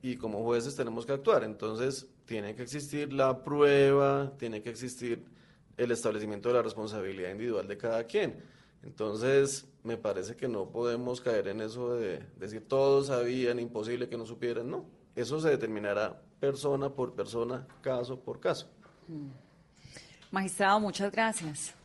y 0.00 0.16
como 0.16 0.42
jueces 0.42 0.76
tenemos 0.76 1.04
que 1.04 1.12
actuar. 1.12 1.44
Entonces, 1.44 2.06
tiene 2.24 2.54
que 2.54 2.62
existir 2.62 3.12
la 3.12 3.42
prueba, 3.42 4.32
tiene 4.38 4.62
que 4.62 4.70
existir 4.70 5.24
el 5.76 5.90
establecimiento 5.90 6.48
de 6.48 6.54
la 6.54 6.62
responsabilidad 6.62 7.30
individual 7.30 7.66
de 7.66 7.76
cada 7.76 8.04
quien. 8.04 8.42
Entonces, 8.82 9.66
me 9.82 9.96
parece 9.96 10.36
que 10.36 10.48
no 10.48 10.70
podemos 10.70 11.20
caer 11.20 11.48
en 11.48 11.60
eso 11.60 11.94
de 11.94 12.24
decir 12.36 12.66
todos 12.68 13.08
sabían, 13.08 13.58
imposible 13.58 14.08
que 14.08 14.16
no 14.16 14.24
supieran. 14.24 14.70
No, 14.70 14.86
eso 15.16 15.40
se 15.40 15.50
determinará 15.50 16.20
persona 16.38 16.88
por 16.88 17.14
persona, 17.14 17.66
caso 17.82 18.18
por 18.20 18.40
caso. 18.40 18.68
Mm. 19.08 19.28
Magistrado, 20.30 20.78
muchas 20.78 21.10
gracias. 21.10 21.77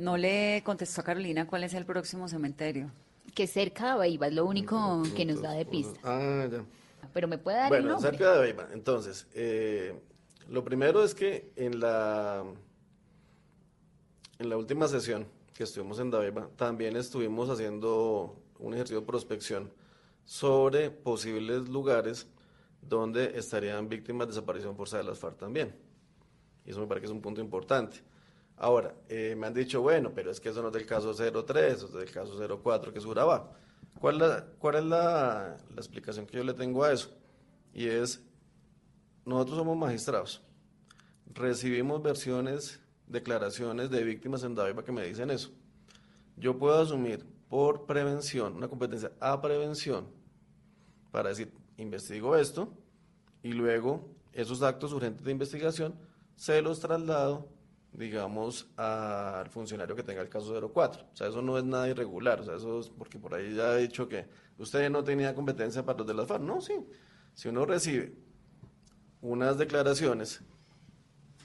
No 0.00 0.16
le 0.16 0.62
contestó 0.64 1.02
a 1.02 1.04
Carolina 1.04 1.46
cuál 1.46 1.62
es 1.62 1.74
el 1.74 1.84
próximo 1.84 2.26
cementerio. 2.26 2.90
Que 3.34 3.46
cerca 3.46 3.92
de 3.92 3.98
Bahía 3.98 4.28
es 4.28 4.32
lo 4.32 4.46
único 4.46 5.02
que 5.14 5.26
nos 5.26 5.42
da 5.42 5.52
de 5.52 5.66
pista. 5.66 6.00
Ah, 6.02 6.48
ya. 6.50 6.64
Pero 7.12 7.28
me 7.28 7.36
puede 7.36 7.58
dar 7.58 7.68
bueno, 7.68 7.84
el 7.84 7.92
nombre. 7.92 8.10
cerca 8.10 8.32
de 8.32 8.54
Bahía. 8.54 8.68
Entonces, 8.72 9.26
eh, 9.34 10.00
lo 10.48 10.64
primero 10.64 11.04
es 11.04 11.14
que 11.14 11.52
en 11.54 11.80
la, 11.80 12.42
en 14.38 14.48
la 14.48 14.56
última 14.56 14.88
sesión 14.88 15.26
que 15.52 15.64
estuvimos 15.64 15.98
en 15.98 16.10
Dabeiba, 16.10 16.48
también 16.56 16.96
estuvimos 16.96 17.50
haciendo 17.50 18.40
un 18.58 18.72
ejercicio 18.72 19.00
de 19.00 19.06
prospección 19.06 19.70
sobre 20.24 20.90
posibles 20.90 21.68
lugares 21.68 22.26
donde 22.80 23.38
estarían 23.38 23.90
víctimas 23.90 24.28
de 24.28 24.32
desaparición 24.32 24.74
forzada 24.76 25.02
de 25.02 25.10
las 25.10 25.18
FARC 25.18 25.36
también. 25.36 25.74
Y 26.64 26.70
eso 26.70 26.80
me 26.80 26.86
parece 26.86 27.02
que 27.02 27.06
es 27.08 27.12
un 27.12 27.20
punto 27.20 27.42
importante. 27.42 27.98
Ahora, 28.62 28.94
eh, 29.08 29.34
me 29.38 29.46
han 29.46 29.54
dicho, 29.54 29.80
bueno, 29.80 30.12
pero 30.14 30.30
es 30.30 30.38
que 30.38 30.50
eso 30.50 30.60
no 30.60 30.68
es 30.68 30.74
del 30.74 30.84
caso 30.84 31.14
03, 31.14 31.72
eso 31.72 31.86
es 31.86 31.92
del 31.94 32.10
caso 32.10 32.36
04, 32.62 32.92
que 32.92 32.98
es 32.98 33.06
Urabá. 33.06 33.50
¿Cuál, 33.98 34.18
la, 34.18 34.44
cuál 34.58 34.74
es 34.74 34.84
la, 34.84 35.56
la, 35.70 35.76
explicación 35.76 36.26
que 36.26 36.36
yo 36.36 36.44
le 36.44 36.52
tengo 36.52 36.84
a 36.84 36.92
eso? 36.92 37.10
Y 37.72 37.86
es, 37.86 38.22
nosotros 39.24 39.56
somos 39.56 39.78
magistrados, 39.78 40.42
recibimos 41.32 42.02
versiones, 42.02 42.80
declaraciones 43.06 43.88
de 43.88 44.04
víctimas 44.04 44.44
en 44.44 44.54
Daviva 44.54 44.84
que 44.84 44.92
me 44.92 45.06
dicen 45.06 45.30
eso. 45.30 45.52
Yo 46.36 46.58
puedo 46.58 46.78
asumir 46.78 47.24
por 47.48 47.86
prevención, 47.86 48.56
una 48.56 48.68
competencia 48.68 49.10
a 49.20 49.40
prevención, 49.40 50.06
para 51.10 51.30
decir, 51.30 51.50
investigo 51.78 52.36
esto, 52.36 52.70
y 53.42 53.52
luego 53.52 54.06
esos 54.34 54.60
actos 54.60 54.92
urgentes 54.92 55.24
de 55.24 55.32
investigación 55.32 55.94
se 56.36 56.60
los 56.60 56.78
traslado 56.78 57.48
digamos, 57.92 58.68
al 58.76 59.48
funcionario 59.48 59.96
que 59.96 60.02
tenga 60.02 60.22
el 60.22 60.28
caso 60.28 60.54
04. 60.72 61.02
O 61.12 61.16
sea, 61.16 61.28
eso 61.28 61.42
no 61.42 61.58
es 61.58 61.64
nada 61.64 61.88
irregular, 61.88 62.40
o 62.40 62.44
sea, 62.44 62.56
eso 62.56 62.80
es 62.80 62.88
porque 62.88 63.18
por 63.18 63.34
ahí 63.34 63.54
ya 63.54 63.74
he 63.76 63.82
dicho 63.82 64.08
que 64.08 64.26
usted 64.58 64.88
no 64.90 65.02
tenía 65.02 65.34
competencia 65.34 65.84
para 65.84 65.98
los 65.98 66.06
de 66.06 66.14
las 66.14 66.26
FARC. 66.26 66.42
No, 66.42 66.60
sí. 66.60 66.74
Si 67.34 67.48
uno 67.48 67.64
recibe 67.64 68.14
unas 69.22 69.58
declaraciones 69.58 70.40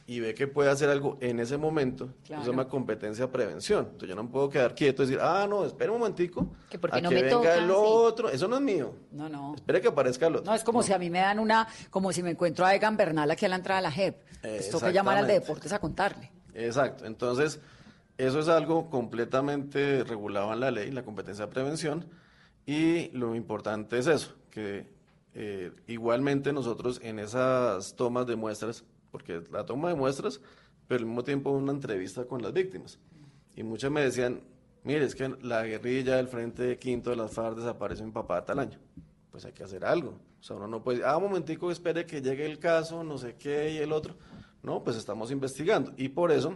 y 0.08 0.20
ve 0.20 0.36
que 0.36 0.48
puede 0.48 0.70
hacer 0.70 0.90
algo 0.90 1.18
en 1.20 1.40
ese 1.40 1.58
momento, 1.58 2.10
eso 2.24 2.40
se 2.40 2.50
llama 2.52 2.68
competencia 2.68 3.32
prevención. 3.32 3.86
Entonces 3.86 4.10
yo 4.10 4.16
no 4.16 4.30
puedo 4.30 4.50
quedar 4.50 4.76
quieto 4.76 5.02
y 5.02 5.08
decir, 5.08 5.20
ah, 5.22 5.48
no, 5.50 5.66
espera 5.66 5.92
un 5.92 6.00
momentico, 6.00 6.54
que 6.70 6.78
porque 6.78 7.00
a 7.00 7.02
no 7.02 7.10
que 7.10 7.16
me 7.16 7.24
venga 7.24 7.56
el 7.56 7.66
sí. 7.66 7.74
otro, 7.76 8.30
eso 8.30 8.48
no 8.48 8.58
es 8.58 8.62
mío. 8.62 8.94
No, 9.12 9.28
no. 9.28 9.56
Espere 9.56 9.82
que 9.82 9.88
aparezca 9.88 10.28
el 10.28 10.36
otro. 10.36 10.52
No, 10.52 10.56
es 10.56 10.64
como 10.64 10.84
si 10.84 10.94
a 10.94 11.00
mí 11.00 11.10
me 11.10 11.20
dan 11.20 11.40
una, 11.40 11.68
como 11.90 12.14
si 12.14 12.22
me 12.22 12.32
encuentro 12.32 12.66
a 12.66 12.76
Egan 12.76 12.98
Bernal 12.98 13.32
aquí 13.32 13.46
a 13.46 13.50
la 13.50 13.56
entrada 13.56 13.82
de 13.82 13.84
la 13.84 13.92
JEP. 13.92 14.16
Pues 14.42 14.70
toca 14.70 14.92
llamar 14.92 15.18
al 15.18 15.28
de 15.28 15.34
deportes 15.34 15.74
a 15.74 15.80
contarle. 15.80 16.35
Exacto. 16.56 17.06
Entonces, 17.06 17.60
eso 18.18 18.40
es 18.40 18.48
algo 18.48 18.90
completamente 18.90 20.04
regulado 20.04 20.54
en 20.54 20.62
la 20.62 20.72
ley, 20.72 20.92
la 20.92 21.04
competencia 21.04 21.46
de 21.46 21.52
prevención, 21.52 22.06
y 22.66 23.10
lo 23.10 23.36
importante 23.36 24.00
es 24.00 24.08
eso, 24.08 24.34
que 24.50 24.88
eh, 25.34 25.72
igualmente 25.88 26.54
nosotros 26.54 27.00
en 27.04 27.20
esas 27.20 27.96
tomas 27.96 28.26
de 28.26 28.36
muestras, 28.36 28.84
porque 29.12 29.44
la 29.52 29.66
toma 29.66 29.90
de 29.90 29.96
muestras, 29.96 30.40
pero 30.88 31.00
al 31.00 31.08
mismo 31.08 31.24
tiempo 31.24 31.52
una 31.52 31.74
entrevista 31.74 32.26
con 32.26 32.42
las 32.42 32.54
víctimas, 32.54 33.00
y 33.56 33.64
muchas 33.64 33.92
me 33.92 34.02
decían, 34.02 34.42
mire, 34.84 35.06
es 35.06 35.14
que 35.14 35.36
la 35.42 35.64
guerrilla 35.64 36.16
del 36.16 36.28
Frente 36.28 36.78
Quinto 36.78 37.10
de 37.10 37.18
las 37.18 37.34
FARC 37.34 37.58
desapareció 37.58 38.06
en 38.06 38.12
papá 38.12 38.44
tal 38.46 38.60
año. 38.60 38.78
Pues 39.32 39.44
hay 39.46 39.52
que 39.52 39.64
hacer 39.64 39.84
algo. 39.84 40.20
O 40.40 40.44
sea, 40.44 40.56
uno 40.56 40.68
no 40.68 40.84
puede, 40.84 41.04
ah, 41.04 41.18
un 41.18 41.24
momentico, 41.24 41.72
espere 41.72 42.06
que 42.06 42.22
llegue 42.22 42.46
el 42.46 42.60
caso, 42.60 43.04
no 43.04 43.18
sé 43.18 43.36
qué, 43.36 43.72
y 43.72 43.78
el 43.78 43.92
otro. 43.92 44.16
No, 44.66 44.84
pues 44.84 44.98
estamos 44.98 45.30
investigando. 45.30 45.94
Y 45.96 46.10
por 46.10 46.32
eso, 46.32 46.56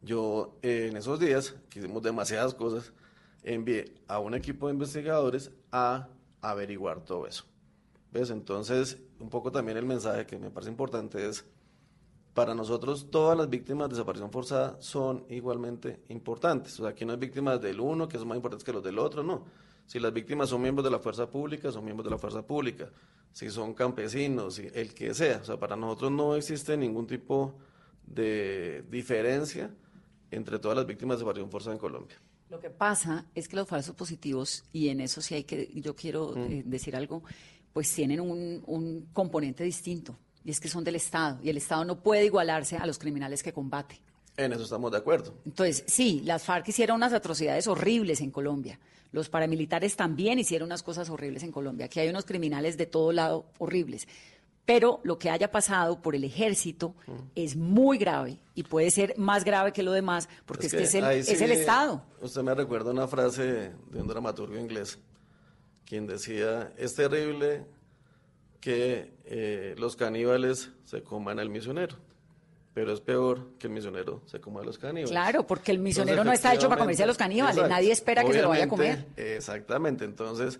yo 0.00 0.56
eh, 0.62 0.86
en 0.90 0.96
esos 0.96 1.18
días, 1.18 1.56
que 1.68 1.80
hicimos 1.80 2.02
demasiadas 2.04 2.54
cosas, 2.54 2.92
envié 3.42 3.92
a 4.06 4.20
un 4.20 4.34
equipo 4.34 4.68
de 4.68 4.74
investigadores 4.74 5.50
a 5.72 6.08
averiguar 6.40 7.04
todo 7.04 7.26
eso. 7.26 7.44
¿Ves? 8.12 8.30
Entonces, 8.30 8.98
un 9.18 9.28
poco 9.28 9.50
también 9.50 9.76
el 9.76 9.86
mensaje 9.86 10.24
que 10.24 10.38
me 10.38 10.50
parece 10.50 10.70
importante 10.70 11.28
es, 11.28 11.44
para 12.32 12.54
nosotros 12.54 13.10
todas 13.10 13.36
las 13.36 13.50
víctimas 13.50 13.88
de 13.88 13.96
desaparición 13.96 14.30
forzada 14.30 14.76
son 14.80 15.24
igualmente 15.28 16.00
importantes. 16.10 16.78
O 16.78 16.84
sea, 16.84 16.92
aquí 16.92 17.04
no 17.04 17.12
hay 17.12 17.18
víctimas 17.18 17.60
del 17.60 17.80
uno 17.80 18.08
que 18.08 18.18
son 18.18 18.28
más 18.28 18.36
importantes 18.36 18.64
que 18.64 18.72
los 18.72 18.84
del 18.84 19.00
otro, 19.00 19.24
no. 19.24 19.44
Si 19.92 20.00
las 20.00 20.10
víctimas 20.10 20.48
son 20.48 20.62
miembros 20.62 20.82
de 20.86 20.90
la 20.90 20.98
fuerza 20.98 21.28
pública, 21.28 21.70
son 21.70 21.84
miembros 21.84 22.06
de 22.06 22.12
la 22.12 22.16
fuerza 22.16 22.40
pública. 22.40 22.88
Si 23.30 23.50
son 23.50 23.74
campesinos, 23.74 24.54
si- 24.54 24.66
el 24.72 24.94
que 24.94 25.12
sea. 25.12 25.40
O 25.42 25.44
sea, 25.44 25.58
para 25.58 25.76
nosotros 25.76 26.10
no 26.10 26.34
existe 26.34 26.78
ningún 26.78 27.06
tipo 27.06 27.54
de 28.06 28.84
diferencia 28.90 29.70
entre 30.30 30.58
todas 30.58 30.78
las 30.78 30.86
víctimas 30.86 31.16
de 31.16 31.24
desaparición 31.24 31.50
forzada 31.50 31.74
en 31.74 31.78
Colombia. 31.78 32.16
Lo 32.48 32.58
que 32.58 32.70
pasa 32.70 33.26
es 33.34 33.48
que 33.48 33.56
los 33.56 33.68
falsos 33.68 33.94
positivos, 33.94 34.64
y 34.72 34.88
en 34.88 35.02
eso 35.02 35.20
sí 35.20 35.34
hay 35.34 35.44
que, 35.44 35.70
yo 35.74 35.94
quiero 35.94 36.34
eh, 36.38 36.62
decir 36.64 36.96
algo, 36.96 37.22
pues 37.74 37.94
tienen 37.94 38.20
un, 38.20 38.62
un 38.66 39.08
componente 39.12 39.62
distinto, 39.62 40.16
y 40.42 40.52
es 40.52 40.58
que 40.58 40.68
son 40.68 40.84
del 40.84 40.96
Estado, 40.96 41.38
y 41.42 41.50
el 41.50 41.58
Estado 41.58 41.84
no 41.84 42.02
puede 42.02 42.24
igualarse 42.24 42.78
a 42.78 42.86
los 42.86 42.98
criminales 42.98 43.42
que 43.42 43.52
combate. 43.52 44.00
En 44.36 44.52
eso 44.52 44.62
estamos 44.62 44.90
de 44.90 44.98
acuerdo. 44.98 45.34
Entonces, 45.44 45.84
sí, 45.86 46.22
las 46.24 46.44
FARC 46.44 46.68
hicieron 46.68 46.96
unas 46.96 47.12
atrocidades 47.12 47.66
horribles 47.66 48.20
en 48.20 48.30
Colombia. 48.30 48.78
Los 49.12 49.28
paramilitares 49.28 49.94
también 49.94 50.38
hicieron 50.38 50.66
unas 50.66 50.82
cosas 50.82 51.10
horribles 51.10 51.42
en 51.42 51.52
Colombia. 51.52 51.86
Aquí 51.86 52.00
hay 52.00 52.08
unos 52.08 52.24
criminales 52.24 52.78
de 52.78 52.86
todo 52.86 53.12
lado 53.12 53.44
horribles. 53.58 54.08
Pero 54.64 55.00
lo 55.02 55.18
que 55.18 55.28
haya 55.28 55.50
pasado 55.50 56.00
por 56.00 56.14
el 56.14 56.24
ejército 56.24 56.94
es 57.34 57.56
muy 57.56 57.98
grave 57.98 58.38
y 58.54 58.62
puede 58.62 58.90
ser 58.90 59.14
más 59.18 59.44
grave 59.44 59.72
que 59.72 59.82
lo 59.82 59.92
demás 59.92 60.28
porque 60.46 60.68
es, 60.68 60.72
que, 60.72 60.84
es, 60.84 60.94
el 60.94 61.50
Estado. 61.50 62.04
Usted 62.20 62.42
me 62.42 62.54
recuerda 62.54 62.92
una 62.92 63.08
frase 63.08 63.72
de 63.90 64.00
un 64.00 64.06
dramaturgo 64.06 64.56
inglés, 64.56 64.98
quien 65.84 66.06
decía, 66.06 66.72
es 66.76 66.94
terrible 66.94 67.66
que 68.60 69.12
eh, 69.24 69.74
los 69.78 69.96
caníbales 69.96 70.70
se 70.84 71.02
coman 71.02 71.40
al 71.40 71.50
misionero, 71.50 71.96
pero 72.74 72.92
es 72.92 73.00
peor 73.00 73.50
que 73.58 73.66
el 73.66 73.72
misionero 73.72 74.22
se 74.26 74.40
coma 74.40 74.60
a 74.60 74.64
los 74.64 74.78
caníbales. 74.78 75.10
Claro, 75.10 75.46
porque 75.46 75.72
el 75.72 75.78
misionero 75.78 76.22
Entonces, 76.22 76.26
no 76.26 76.32
está 76.50 76.54
hecho 76.54 76.68
para 76.68 76.80
comerse 76.80 77.02
a 77.02 77.06
los 77.06 77.18
caníbales. 77.18 77.56
exacto. 77.56 77.74
Nadie 77.74 77.92
espera 77.92 78.24
que 78.24 78.32
se 78.32 78.42
lo 78.42 78.48
vaya 78.48 78.64
a 78.64 78.68
comer. 78.68 79.06
Exactamente. 79.16 80.04
Entonces, 80.04 80.58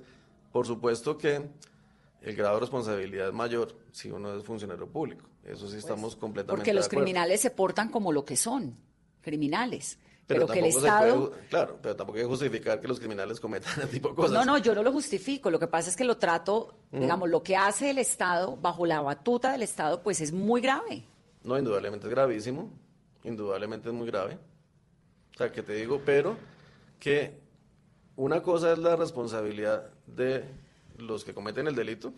por 0.53 0.67
supuesto 0.67 1.17
que 1.17 1.43
el 2.21 2.37
grado 2.37 2.55
de 2.57 2.61
responsabilidad 2.61 3.29
es 3.29 3.35
mayor 3.35 3.75
si 3.93 4.11
uno 4.11 4.37
es 4.37 4.45
funcionario 4.45 4.87
público. 4.89 5.27
Eso 5.45 5.67
sí 5.69 5.77
estamos 5.79 6.15
completamente 6.15 6.47
Pues, 6.47 6.59
Porque 6.61 6.71
de 6.71 6.75
los 6.75 6.87
acuerdo. 6.87 7.05
criminales 7.05 7.41
se 7.41 7.51
portan 7.51 7.89
como 7.89 8.13
lo 8.13 8.25
que 8.25 8.37
son, 8.37 8.77
criminales. 9.23 9.99
Pero, 10.27 10.47
que 10.47 10.61
el 10.61 10.67
Estado... 10.67 11.31
puede- 11.31 11.43
claro, 11.49 11.79
pero 11.83 11.97
tampoco 11.97 12.17
hay 12.19 12.23
que 12.25 12.29
justificar 12.29 12.81
que 12.81 12.89
los 12.89 12.99
criminales 13.01 13.41
cometan 13.41 13.73
ese 13.79 13.87
tipo 13.89 14.11
de 14.11 14.15
cosas. 14.15 14.33
No, 14.33 14.45
no, 14.45 14.59
yo 14.59 14.75
no 14.75 14.83
lo 14.83 14.93
justifico. 14.93 15.51
Lo 15.51 15.59
que 15.59 15.67
pasa 15.67 15.91
es 15.91 15.97
que 15.97 16.05
lo 16.05 16.17
trato, 16.17 16.75
Ujú. 16.93 17.03
digamos, 17.03 17.29
lo 17.29 17.43
que 17.43 17.57
hace 17.57 17.91
el 17.91 17.99
Estado, 17.99 18.57
bajo 18.57 18.87
la 18.87 19.01
batuta 19.01 19.53
del 19.53 19.63
Estado, 19.63 20.03
pues 20.03 20.21
es 20.21 20.33
muy 20.33 20.61
grave. 20.61 21.05
No, 21.45 21.59
indudablemente 21.59 22.07
es 22.07 22.11
gravísimo, 22.11 22.73
indudablemente 23.25 23.89
es 23.89 23.95
muy 23.95 24.07
grave. 24.07 24.39
O 25.35 25.39
sea, 25.39 25.51
que 25.51 25.63
te 25.63 25.75
digo, 25.75 26.03
pero 26.05 26.37
que 27.01 27.41
una 28.17 28.43
cosa 28.43 28.73
es 28.73 28.79
la 28.79 28.97
responsabilidad 28.97 29.91
de 30.07 30.45
los 30.99 31.25
que 31.25 31.35
cometen 31.35 31.67
el 31.67 31.75
delito 31.75 32.13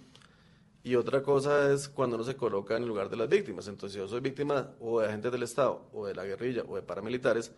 Y 0.82 0.96
otra 0.96 1.22
cosa 1.22 1.72
es 1.72 1.88
cuando 1.88 2.16
uno 2.16 2.24
se 2.24 2.36
coloca 2.36 2.76
en 2.76 2.82
el 2.82 2.88
lugar 2.88 3.08
de 3.08 3.16
las 3.16 3.28
víctimas. 3.28 3.68
Entonces, 3.68 3.94
si 3.94 3.98
yo 3.98 4.08
soy 4.08 4.20
víctima 4.20 4.72
o 4.80 5.00
de 5.00 5.06
agentes 5.06 5.32
del 5.32 5.42
Estado, 5.42 5.88
o 5.94 6.06
de 6.06 6.14
la 6.14 6.24
guerrilla, 6.24 6.62
o 6.68 6.76
de 6.76 6.82
paramilitares, 6.82 7.52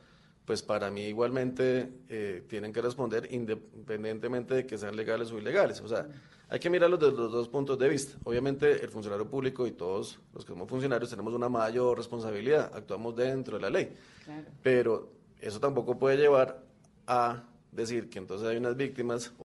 pues 0.45 0.63
para 0.63 0.91
mí 0.93 1.03
igualmente 1.07 1.91
eh, 2.09 2.45
tienen 2.49 2.73
que 2.73 2.81
responder 2.81 3.29
independientemente 3.33 4.55
de 4.55 4.67
que 4.67 4.79
sean 4.79 4.95
legales 4.95 5.33
o 5.33 5.39
ilegales. 5.39 5.81
O 5.81 5.89
sea, 5.89 6.07
hay 6.49 6.59
que 6.61 6.71
mirarlo 6.71 6.97
desde 6.97 7.17
los 7.17 7.33
dos 7.33 7.49
puntos 7.49 7.79
de 7.79 7.89
vista. 7.89 8.17
Obviamente 8.25 8.83
el 8.83 8.89
funcionario 8.89 9.29
público 9.29 9.67
y 9.67 9.73
todos 9.73 10.21
los 10.33 10.45
que 10.45 10.53
somos 10.53 10.69
funcionarios 10.69 11.11
tenemos 11.11 11.35
una 11.35 11.49
mayor 11.49 11.97
responsabilidad, 11.97 12.71
actuamos 12.75 13.17
dentro 13.17 13.57
de 13.57 13.63
la 13.63 13.71
ley. 13.71 13.93
Pero 14.63 15.11
eso 15.41 15.59
tampoco 15.59 15.99
puede 15.99 16.17
llevar 16.17 16.63
a 17.07 17.43
decir 17.73 18.09
que 18.09 18.19
entonces 18.19 18.49
hay 18.49 18.57
unas 18.57 18.77
víctimas 18.77 19.33